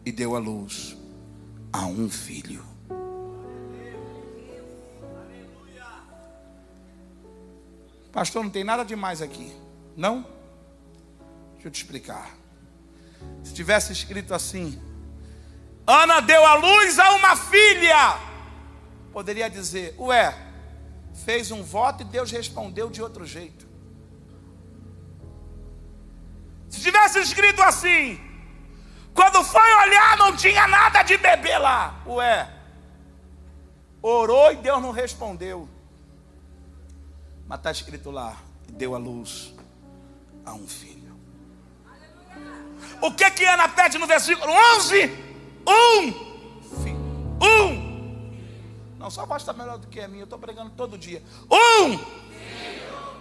e 0.04 0.10
deu 0.10 0.34
à 0.34 0.40
luz 0.40 0.96
a 1.72 1.86
um 1.86 2.10
filho. 2.10 2.71
Pastor, 8.12 8.44
não 8.44 8.50
tem 8.50 8.62
nada 8.62 8.84
demais 8.84 9.22
aqui. 9.22 9.56
Não? 9.96 10.26
Deixa 11.54 11.68
eu 11.68 11.70
te 11.70 11.76
explicar. 11.76 12.30
Se 13.42 13.54
tivesse 13.54 13.92
escrito 13.92 14.34
assim, 14.34 14.80
Ana 15.86 16.20
deu 16.20 16.44
à 16.44 16.54
luz 16.54 16.98
a 16.98 17.12
uma 17.12 17.36
filha. 17.36 18.18
Poderia 19.12 19.48
dizer, 19.48 19.94
ué, 19.98 20.36
fez 21.24 21.50
um 21.50 21.62
voto 21.62 22.02
e 22.02 22.04
Deus 22.04 22.30
respondeu 22.30 22.90
de 22.90 23.02
outro 23.02 23.24
jeito. 23.24 23.66
Se 26.68 26.80
tivesse 26.80 27.18
escrito 27.20 27.62
assim, 27.62 28.20
quando 29.14 29.44
foi 29.44 29.74
olhar 29.86 30.16
não 30.16 30.34
tinha 30.36 30.66
nada 30.66 31.02
de 31.02 31.16
bebê 31.18 31.58
lá. 31.58 32.02
Ué, 32.06 32.48
orou 34.00 34.52
e 34.52 34.56
Deus 34.56 34.80
não 34.80 34.90
respondeu. 34.90 35.68
Mas 37.52 37.58
está 37.58 37.70
escrito 37.70 38.10
lá, 38.10 38.34
deu 38.66 38.94
a 38.94 38.98
luz 38.98 39.52
a 40.42 40.54
um 40.54 40.66
filho. 40.66 41.14
O 43.02 43.12
que 43.12 43.30
que 43.30 43.44
Ana 43.44 43.68
pede 43.68 43.98
no 43.98 44.06
versículo 44.06 44.50
11? 44.76 45.04
Um 45.68 46.12
filho. 46.82 46.96
Um. 47.42 48.32
Não, 48.98 49.10
sua 49.10 49.26
voz 49.26 49.42
está 49.42 49.52
melhor 49.52 49.76
do 49.76 49.86
que 49.86 50.00
a 50.00 50.08
minha. 50.08 50.22
Eu 50.22 50.24
estou 50.24 50.38
pregando 50.38 50.70
todo 50.70 50.96
dia. 50.96 51.22
Um. 51.50 51.98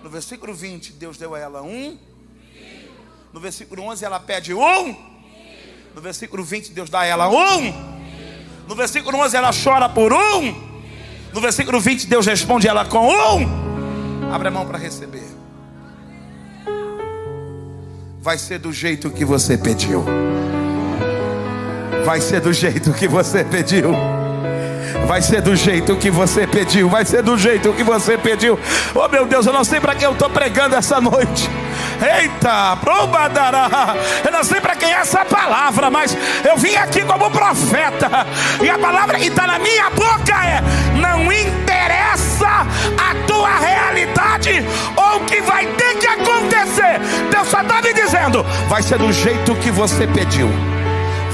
No 0.01 0.09
versículo 0.09 0.53
20, 0.53 0.93
Deus 0.93 1.17
deu 1.17 1.35
a 1.35 1.37
ela 1.37 1.61
um. 1.61 1.99
No 3.33 3.39
versículo 3.41 3.83
11, 3.83 4.05
ela 4.05 4.19
pede 4.21 4.53
um. 4.53 4.95
No 5.93 5.99
versículo 5.99 6.41
20, 6.41 6.71
Deus 6.71 6.89
dá 6.89 7.01
a 7.01 7.05
ela 7.05 7.27
um. 7.27 7.73
No 8.65 8.75
versículo 8.77 9.17
11, 9.17 9.35
ela 9.35 9.51
chora 9.51 9.89
por 9.89 10.13
um. 10.13 10.71
No 11.33 11.41
versículo 11.41 11.81
20, 11.81 12.07
Deus 12.07 12.25
responde 12.25 12.65
ela 12.65 12.85
com 12.85 13.09
um. 13.09 13.70
Abre 14.31 14.47
a 14.47 14.51
mão 14.51 14.65
para 14.65 14.77
receber. 14.77 15.27
Vai 18.21 18.37
ser 18.37 18.59
do 18.59 18.71
jeito 18.71 19.09
que 19.09 19.25
você 19.25 19.57
pediu. 19.57 20.05
Vai 22.05 22.21
ser 22.21 22.39
do 22.39 22.53
jeito 22.53 22.93
que 22.93 23.07
você 23.07 23.43
pediu. 23.43 23.93
Vai 25.05 25.21
ser 25.21 25.41
do 25.41 25.55
jeito 25.55 25.95
que 25.97 26.09
você 26.09 26.47
pediu. 26.47 26.87
Vai 26.87 27.03
ser 27.03 27.21
do 27.21 27.37
jeito 27.37 27.73
que 27.73 27.83
você 27.83 28.17
pediu. 28.17 28.57
Oh 28.95 29.07
meu 29.09 29.25
Deus, 29.25 29.45
eu 29.45 29.53
não 29.53 29.65
sei 29.65 29.81
para 29.81 29.95
quem 29.95 30.05
eu 30.05 30.13
estou 30.13 30.29
pregando 30.29 30.75
essa 30.75 31.01
noite. 31.01 31.49
Eita, 32.01 32.77
probadará. 32.77 33.95
Eu 34.23 34.31
não 34.31 34.43
sei 34.43 34.61
para 34.61 34.75
quem 34.75 34.91
é 34.91 34.97
essa 34.97 35.25
palavra, 35.25 35.91
mas 35.91 36.17
eu 36.47 36.57
vim 36.57 36.75
aqui 36.75 37.03
como 37.03 37.29
profeta. 37.29 38.25
E 38.63 38.69
a 38.69 38.79
palavra 38.79 39.19
que 39.19 39.27
está 39.27 39.45
na 39.45 39.59
minha 39.59 39.89
boca 39.89 40.33
é: 40.45 40.61
não 40.99 41.31
interessa 41.31 42.65
a 43.45 43.57
tua 43.57 43.59
realidade 43.59 44.65
ou 44.95 45.17
o 45.17 45.25
que 45.25 45.41
vai 45.41 45.65
ter 45.65 45.97
que 45.97 46.07
acontecer. 46.07 46.99
Deus 47.29 47.47
só 47.47 47.61
está 47.61 47.81
me 47.81 47.93
dizendo: 47.93 48.43
vai 48.67 48.81
ser 48.81 48.97
do 48.97 49.11
jeito 49.11 49.55
que 49.55 49.71
você 49.71 50.07
pediu 50.07 50.49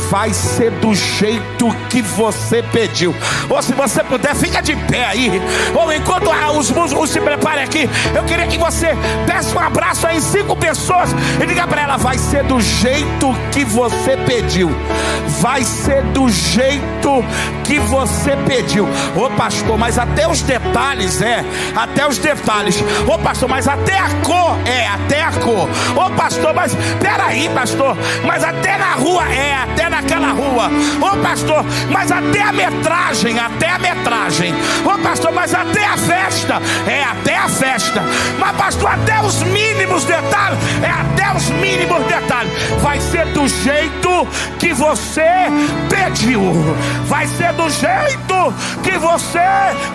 vai 0.10 0.34
ser 0.34 0.72
do 0.72 0.94
jeito 0.94 1.74
que 1.90 2.02
você 2.02 2.64
pediu. 2.64 3.16
Ou 3.50 3.62
se 3.62 3.74
você 3.74 4.04
puder, 4.04 4.36
fica 4.36 4.62
de 4.62 4.76
pé 4.76 5.06
aí. 5.06 5.42
Ou 5.76 5.92
enquanto 5.92 6.30
os 6.58 6.72
músicos 6.72 7.10
se 7.10 7.20
preparem 7.20 7.64
aqui, 7.64 7.90
eu 8.16 8.24
queria 8.24 8.48
que 8.48 8.58
você 8.58 8.96
desse 9.26 9.56
um 9.56 9.60
abraço 9.60 10.08
aí 10.08 10.18
em 10.18 10.22
cinco 10.22 10.56
pessoas 10.56 11.10
e 11.42 11.46
diga 11.46 11.68
para 11.68 11.82
ela: 11.82 11.98
vai 11.98 12.18
ser 12.18 12.44
do 12.44 12.60
jeito 12.60 13.34
que 13.52 13.64
você 13.64 14.18
pediu. 14.26 14.70
Vai 15.40 15.64
ser 15.64 16.04
do 16.06 16.30
jeito 16.30 17.24
que 17.64 17.80
você 17.80 18.36
pediu. 18.48 18.88
Ô 19.16 19.30
pastor, 19.32 19.78
mas 19.78 19.98
até 19.98 20.28
os 20.28 20.42
detalhes, 20.42 21.22
é, 21.22 21.44
até 21.76 22.08
os 22.08 22.18
detalhes. 22.18 22.84
Ô 23.08 23.18
pastor, 23.20 23.50
mas 23.50 23.68
até 23.68 23.98
a 23.98 24.10
cor, 24.24 24.58
é, 24.66 24.88
até 24.88 25.22
a 25.22 25.32
cor. 25.32 25.68
Ô 25.96 26.10
pastor, 26.12 26.54
mas 26.54 26.76
peraí, 27.00 27.50
pastor, 27.50 27.96
mas 28.26 28.44
até 28.44 28.78
na 28.78 28.94
rua, 28.94 29.24
é, 29.32 29.56
até 29.56 29.90
na 29.90 29.97
naquela 29.98 30.32
rua. 30.32 30.70
Ô 31.02 31.18
pastor, 31.18 31.66
mas 31.90 32.12
até 32.12 32.42
a 32.42 32.52
metragem, 32.52 33.40
até 33.40 33.70
a 33.70 33.80
metragem. 33.80 34.54
Ô 34.86 34.98
pastor, 35.00 35.32
mas 35.32 35.54
até 35.54 35.86
a 35.86 35.98
festa, 35.98 36.62
é 36.88 37.04
até 37.04 37.38
a 37.38 37.50
festa. 37.50 38.04
Mas 38.38 38.56
pastor, 38.56 38.92
até 38.92 39.20
os 39.22 39.42
mínimos 39.44 40.04
detalhes, 40.06 40.60
é 40.84 40.90
até 40.90 41.36
os 41.36 41.50
mínimos 41.50 42.04
detalhes. 42.06 42.52
Vai 42.82 43.00
ser 43.00 43.26
do 43.28 43.48
jeito 43.48 44.28
que 44.60 44.74
você 44.74 45.48
pediu. 45.90 46.42
Vai 47.06 47.28
ser 47.28 47.54
do 47.54 47.70
jeito 47.70 48.54
que 48.84 48.98
você 48.98 49.40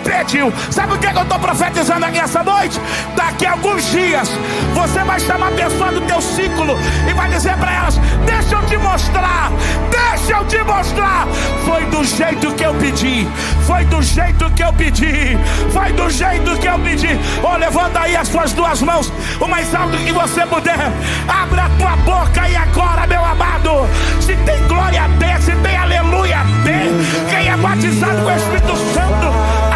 pediu. 0.03 0.51
Sabe 0.69 0.93
o 0.93 0.97
que, 0.97 1.07
é 1.07 1.11
que 1.11 1.17
eu 1.17 1.23
estou 1.23 1.39
profetizando 1.39 2.05
aqui 2.05 2.19
essa 2.19 2.43
noite? 2.43 2.79
Daqui 3.15 3.45
a 3.45 3.53
alguns 3.53 3.83
dias, 3.91 4.29
você 4.73 4.99
vai 5.03 5.19
chamar 5.19 5.51
pessoas 5.51 5.93
do 5.93 6.01
teu 6.01 6.21
ciclo 6.21 6.77
e 7.09 7.13
vai 7.13 7.29
dizer 7.29 7.55
para 7.57 7.71
elas: 7.71 7.97
Deixa 8.25 8.55
eu 8.55 8.65
te 8.65 8.77
mostrar 8.77 9.51
Deixa 9.93 10.33
eu 10.33 10.45
te 10.45 10.57
mostrar. 10.63 11.27
Foi 11.65 11.85
do 11.85 12.03
jeito 12.03 12.51
que 12.53 12.63
eu 12.63 12.73
pedi. 12.73 13.27
Foi 13.67 13.85
do 13.85 14.01
jeito 14.01 14.49
que 14.51 14.63
eu 14.63 14.73
pedi. 14.73 15.37
Foi 15.71 15.93
do 15.93 16.09
jeito 16.09 16.57
que 16.57 16.67
eu 16.67 16.79
pedi. 16.79 17.19
Oh, 17.43 17.55
levanta 17.57 17.99
aí 17.99 18.15
as 18.15 18.27
suas 18.27 18.53
duas 18.53 18.81
mãos. 18.81 19.13
O 19.39 19.47
mais 19.47 19.73
alto 19.75 19.95
que 19.97 20.11
você 20.11 20.45
puder. 20.47 20.91
Abre 21.27 21.59
a 21.59 21.69
tua 21.77 21.95
boca 21.97 22.49
e 22.49 22.55
agora, 22.55 23.05
meu 23.05 23.23
amado. 23.23 23.87
Se 24.19 24.35
tem 24.37 24.67
glória, 24.67 25.07
dê. 25.19 25.39
Se 25.39 25.51
tem 25.57 25.77
aleluia, 25.77 26.39
dê. 26.63 27.29
Quem 27.29 27.49
é 27.49 27.57
batizado 27.57 28.17
com 28.23 28.31
o 28.31 28.35
Espírito 28.35 28.75
Santo, 28.93 29.27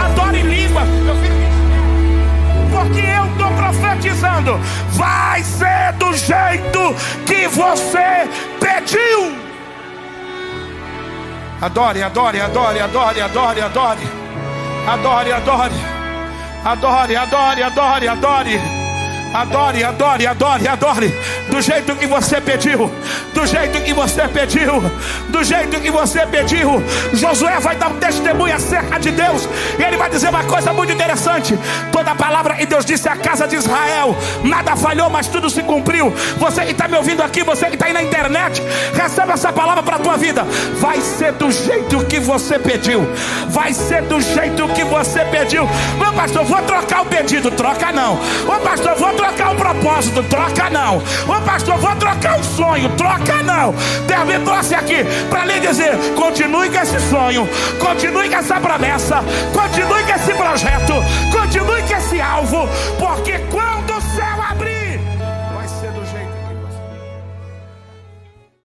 adore 0.04 0.42
língua. 0.42 0.82
Porque 2.72 3.02
eu 3.02 3.26
estou 3.26 3.52
profetizando. 3.52 4.60
Vai 4.94 5.44
ser 5.44 5.94
do 6.00 6.12
jeito 6.14 6.96
que 7.26 7.48
você 7.50 8.28
pediu. 8.60 9.47
Adore, 11.60 12.04
adore, 12.04 12.40
adore, 12.40 12.80
adore, 12.80 13.20
adore, 13.20 13.62
adore. 13.62 13.98
Adore, 14.86 15.34
adore. 15.34 15.72
Adore, 16.64 17.16
adore, 17.16 17.64
adore, 17.64 18.08
adore. 18.08 18.87
Adore, 19.34 19.84
adore, 19.84 20.26
adore, 20.26 20.68
adore. 20.68 21.14
Do 21.50 21.62
jeito 21.62 21.96
que 21.96 22.08
você 22.08 22.40
pediu. 22.40 22.92
Do 23.34 23.46
jeito 23.46 23.82
que 23.82 23.94
você 23.94 24.28
pediu. 24.28 24.82
Do 25.30 25.44
jeito 25.44 25.80
que 25.80 25.92
você 25.92 26.26
pediu. 26.26 26.84
Josué 27.14 27.60
vai 27.60 27.76
dar 27.76 27.90
um 27.90 27.98
testemunho 27.98 28.56
acerca 28.56 29.00
de 29.00 29.12
Deus. 29.12 29.48
E 29.78 29.84
ele 29.84 29.98
vai 29.98 30.10
dizer 30.10 30.30
uma 30.30 30.44
coisa 30.44 30.74
muito 30.74 30.92
interessante. 30.94 31.58
Toda 31.92 32.12
a 32.12 32.16
palavra 32.16 32.56
que 32.56 32.66
Deus 32.66 32.86
disse 32.86 33.08
à 33.10 33.16
casa 33.16 33.48
de 33.48 33.56
Israel. 33.56 34.16
Nada 34.44 34.76
falhou, 34.76 35.10
mas 35.10 35.28
tudo 35.28 35.50
se 35.50 35.62
cumpriu. 35.62 36.14
Você 36.38 36.66
que 36.66 36.72
está 36.72 36.88
me 36.88 36.96
ouvindo 36.96 37.22
aqui, 37.22 37.44
você 37.44 37.68
que 37.68 37.76
está 37.76 37.88
aí 37.88 37.94
na 37.94 38.04
internet. 38.04 38.62
Recebe 38.94 39.34
essa 39.34 39.52
palavra 39.52 39.84
para 39.84 39.98
a 39.98 40.00
tua 40.00 40.18
vida. 40.18 40.44
Vai 40.80 41.02
ser 41.02 41.34
do 41.34 41.52
jeito 41.52 42.06
que 42.06 42.20
você 42.20 42.58
pediu. 42.58 43.08
Vai 43.50 43.74
ser 43.74 44.04
do 44.04 44.22
jeito 44.22 44.68
que 44.70 44.84
você 44.86 45.20
pediu. 45.26 45.68
Meu 46.00 46.14
pastor, 46.14 46.46
vou 46.46 46.62
trocar 46.64 47.02
o 47.02 47.06
pedido. 47.06 47.52
Troca 47.52 47.92
não. 47.92 48.16
Ô 48.16 48.60
pastor, 48.62 48.96
vou 48.96 49.17
trocar 49.18 49.52
o 49.52 49.56
propósito, 49.56 50.24
troca 50.24 50.70
não. 50.70 50.98
Ô 50.98 51.42
pastor, 51.42 51.78
vou 51.78 51.96
trocar 51.96 52.40
o 52.40 52.44
sonho, 52.44 52.90
troca 52.96 53.44
não. 53.44 53.74
Deus 54.08 54.26
me 54.26 54.76
aqui 54.76 55.04
para 55.30 55.46
lhe 55.46 55.60
dizer: 55.60 55.98
continue 56.16 56.70
com 56.70 56.80
esse 56.80 57.00
sonho, 57.10 57.50
continue 57.80 58.30
com 58.30 58.36
essa 58.36 58.60
promessa, 58.60 59.24
continue 59.52 60.04
com 60.04 60.14
esse 60.14 60.34
projeto, 60.34 60.94
continue 61.32 61.82
com 61.82 61.96
esse 61.96 62.22
alvo, 62.22 62.70
porque 63.00 63.40
quando 63.52 63.78